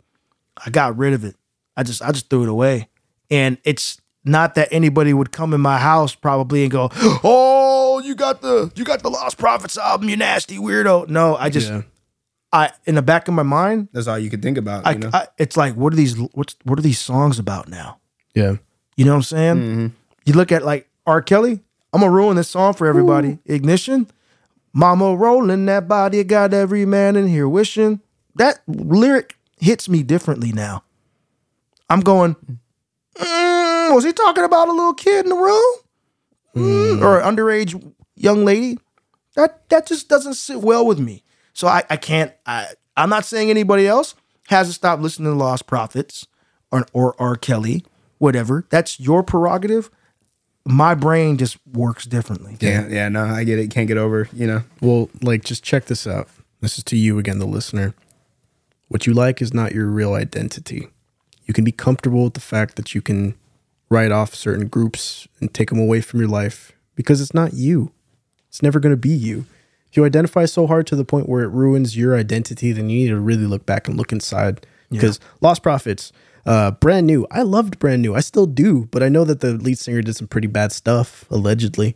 [0.63, 1.35] I got rid of it.
[1.75, 2.89] I just I just threw it away.
[3.29, 6.89] And it's not that anybody would come in my house probably and go,
[7.23, 11.69] "Oh, you got the you got the Lostprophets album, you nasty weirdo." No, I just
[11.69, 11.83] Yeah.
[12.51, 14.85] I in the back of my mind, That's all you could think about.
[14.85, 15.09] I, you know?
[15.13, 17.99] I it's like what are these what's what are these songs about now?
[18.35, 18.57] Yeah.
[18.97, 19.55] You know what I'm saying?
[19.55, 19.87] Mm-hmm.
[20.25, 21.21] You look at like R.
[21.21, 21.61] Kelly.
[21.97, 23.39] I'm gonna ruin this song for everybody.
[23.47, 24.05] Ignition,
[24.71, 28.01] Mama rolling that body, got every man in here wishing.
[28.35, 30.83] That lyric hits me differently now.
[31.89, 32.35] I'm going.
[33.15, 35.73] "Mm, was he talking about a little kid in the room
[36.55, 38.77] Mm, or an underage young lady?
[39.35, 41.23] That that just doesn't sit well with me.
[41.53, 42.31] So I, I can't.
[42.45, 44.13] I I'm not saying anybody else
[44.49, 46.27] has to stop listening to Lostprophets
[46.71, 47.35] or or R.
[47.37, 47.83] Kelly,
[48.19, 48.67] whatever.
[48.69, 49.89] That's your prerogative.
[50.68, 52.57] My brain just works differently.
[52.60, 53.72] yeah, yeah, no, I get it.
[53.72, 54.64] Can't get over, you know.
[54.81, 56.27] Well, like, just check this out.
[56.61, 57.94] This is to you again, the listener.
[58.89, 60.88] What you like is not your real identity.
[61.45, 63.35] You can be comfortable with the fact that you can
[63.89, 67.91] write off certain groups and take them away from your life because it's not you.
[68.49, 69.45] It's never going to be you.
[69.89, 72.98] If you identify so hard to the point where it ruins your identity, then you
[72.99, 74.65] need to really look back and look inside.
[74.89, 76.11] Because Lostprophets,
[76.47, 77.27] uh, brand new.
[77.29, 78.15] I loved brand new.
[78.15, 81.25] I still do, but I know that the lead singer did some pretty bad stuff,
[81.29, 81.95] allegedly.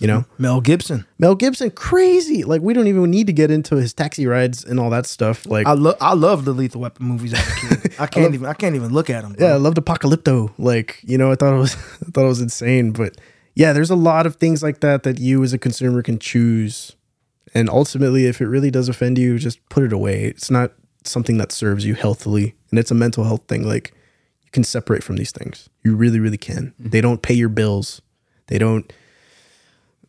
[0.00, 0.24] You know?
[0.36, 1.06] Mel Gibson.
[1.20, 2.42] Mel Gibson, crazy.
[2.42, 5.46] Like we don't even need to get into his taxi rides and all that stuff.
[5.46, 7.94] Like I love I love the Lethal Weapon movies as a kid.
[8.00, 9.36] I can't even I can't even look at them.
[9.38, 10.52] yeah, I loved Apocalypto.
[10.58, 11.74] Like you know, I thought it was
[12.06, 12.90] I thought it was insane.
[12.90, 13.20] But
[13.54, 16.96] yeah, there's a lot of things like that that you as a consumer can choose.
[17.54, 20.24] And ultimately, if it really does offend you, just put it away.
[20.24, 20.72] It's not
[21.04, 23.64] something that serves you healthily, and it's a mental health thing.
[23.64, 23.92] Like
[24.42, 25.68] you can separate from these things.
[25.84, 26.74] You really, really can.
[26.80, 26.88] Mm-hmm.
[26.88, 28.02] They don't pay your bills.
[28.48, 28.90] They don't.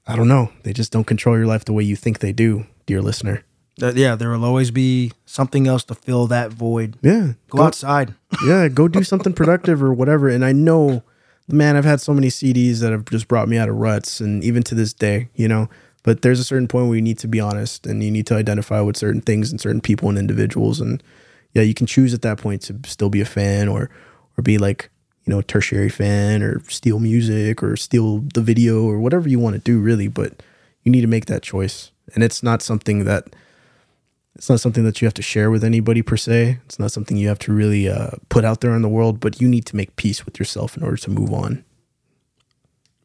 [0.07, 0.51] I don't know.
[0.63, 3.43] They just don't control your life the way you think they do, dear listener.
[3.77, 6.97] That- yeah, there will always be something else to fill that void.
[7.01, 8.13] Yeah, Go, outside.
[8.45, 10.29] yeah, go do something productive or whatever.
[10.29, 11.03] And I know,
[11.47, 14.43] man, I've had so many CDs that have just brought me out of ruts, and
[14.43, 15.69] even to this day, you know.
[16.03, 18.35] But there's a certain point where you need to be honest, and you need to
[18.35, 21.01] identify with certain things and certain people and individuals, and
[21.53, 23.89] yeah, you can choose at that point to still be a fan or
[24.37, 24.89] or be like
[25.25, 29.39] you know a tertiary fan or steal music or steal the video or whatever you
[29.39, 30.07] want to do, really.
[30.07, 30.41] But
[30.83, 33.35] you need to make that choice, and it's not something that
[34.35, 36.59] it's not something that you have to share with anybody per se.
[36.65, 39.39] It's not something you have to really uh, put out there in the world, but
[39.39, 41.63] you need to make peace with yourself in order to move on.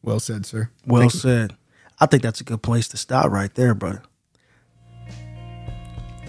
[0.01, 0.71] Well said, sir.
[0.85, 1.55] Well said.
[1.99, 4.01] I think that's a good place to stop right there, brother.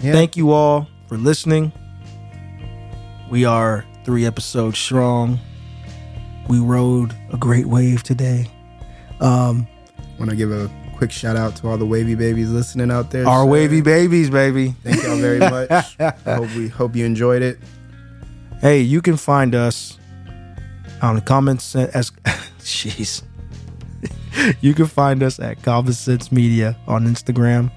[0.01, 0.11] Yeah.
[0.13, 1.71] Thank you all for listening.
[3.31, 5.39] We are three episodes strong.
[6.49, 8.47] We rode a great wave today.
[9.21, 9.67] Um,
[10.19, 13.25] Want to give a quick shout out to all the wavy babies listening out there.
[13.27, 13.49] our sir.
[13.49, 14.75] wavy babies, baby.
[14.83, 15.95] Thank y'all very much.
[16.25, 17.57] hope we hope you enjoyed it.
[18.59, 19.97] Hey, you can find us
[21.01, 22.11] on the comments as
[22.59, 23.23] jeez.
[24.61, 27.71] you can find us at Common Sense Media on Instagram,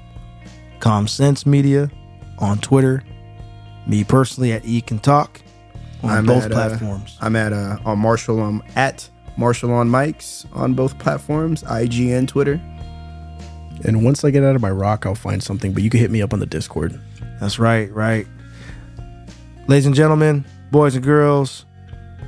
[0.81, 1.91] Com Sense Media
[2.39, 3.03] on Twitter,
[3.87, 5.41] me personally at E Can Talk
[6.05, 7.19] on I'm both at, uh, platforms.
[7.21, 12.29] I'm at uh, on Marshall I'm at Marshall on mics on both platforms, IG and
[12.29, 12.61] Twitter.
[13.85, 16.11] And once I get out of my rock, I'll find something, but you can hit
[16.11, 16.99] me up on the Discord.
[17.41, 18.27] That's right, right.
[19.67, 21.67] Ladies and gentlemen, boys and girls,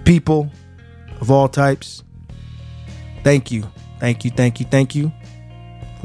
[0.05, 0.51] people
[1.20, 2.03] of all types,
[3.23, 3.65] thank you.
[4.01, 5.12] Thank you, thank you, thank you.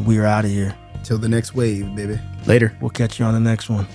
[0.06, 0.76] We are out of here.
[1.04, 2.20] Till the next wave, baby.
[2.46, 2.76] Later.
[2.80, 3.88] We'll catch you on the next one.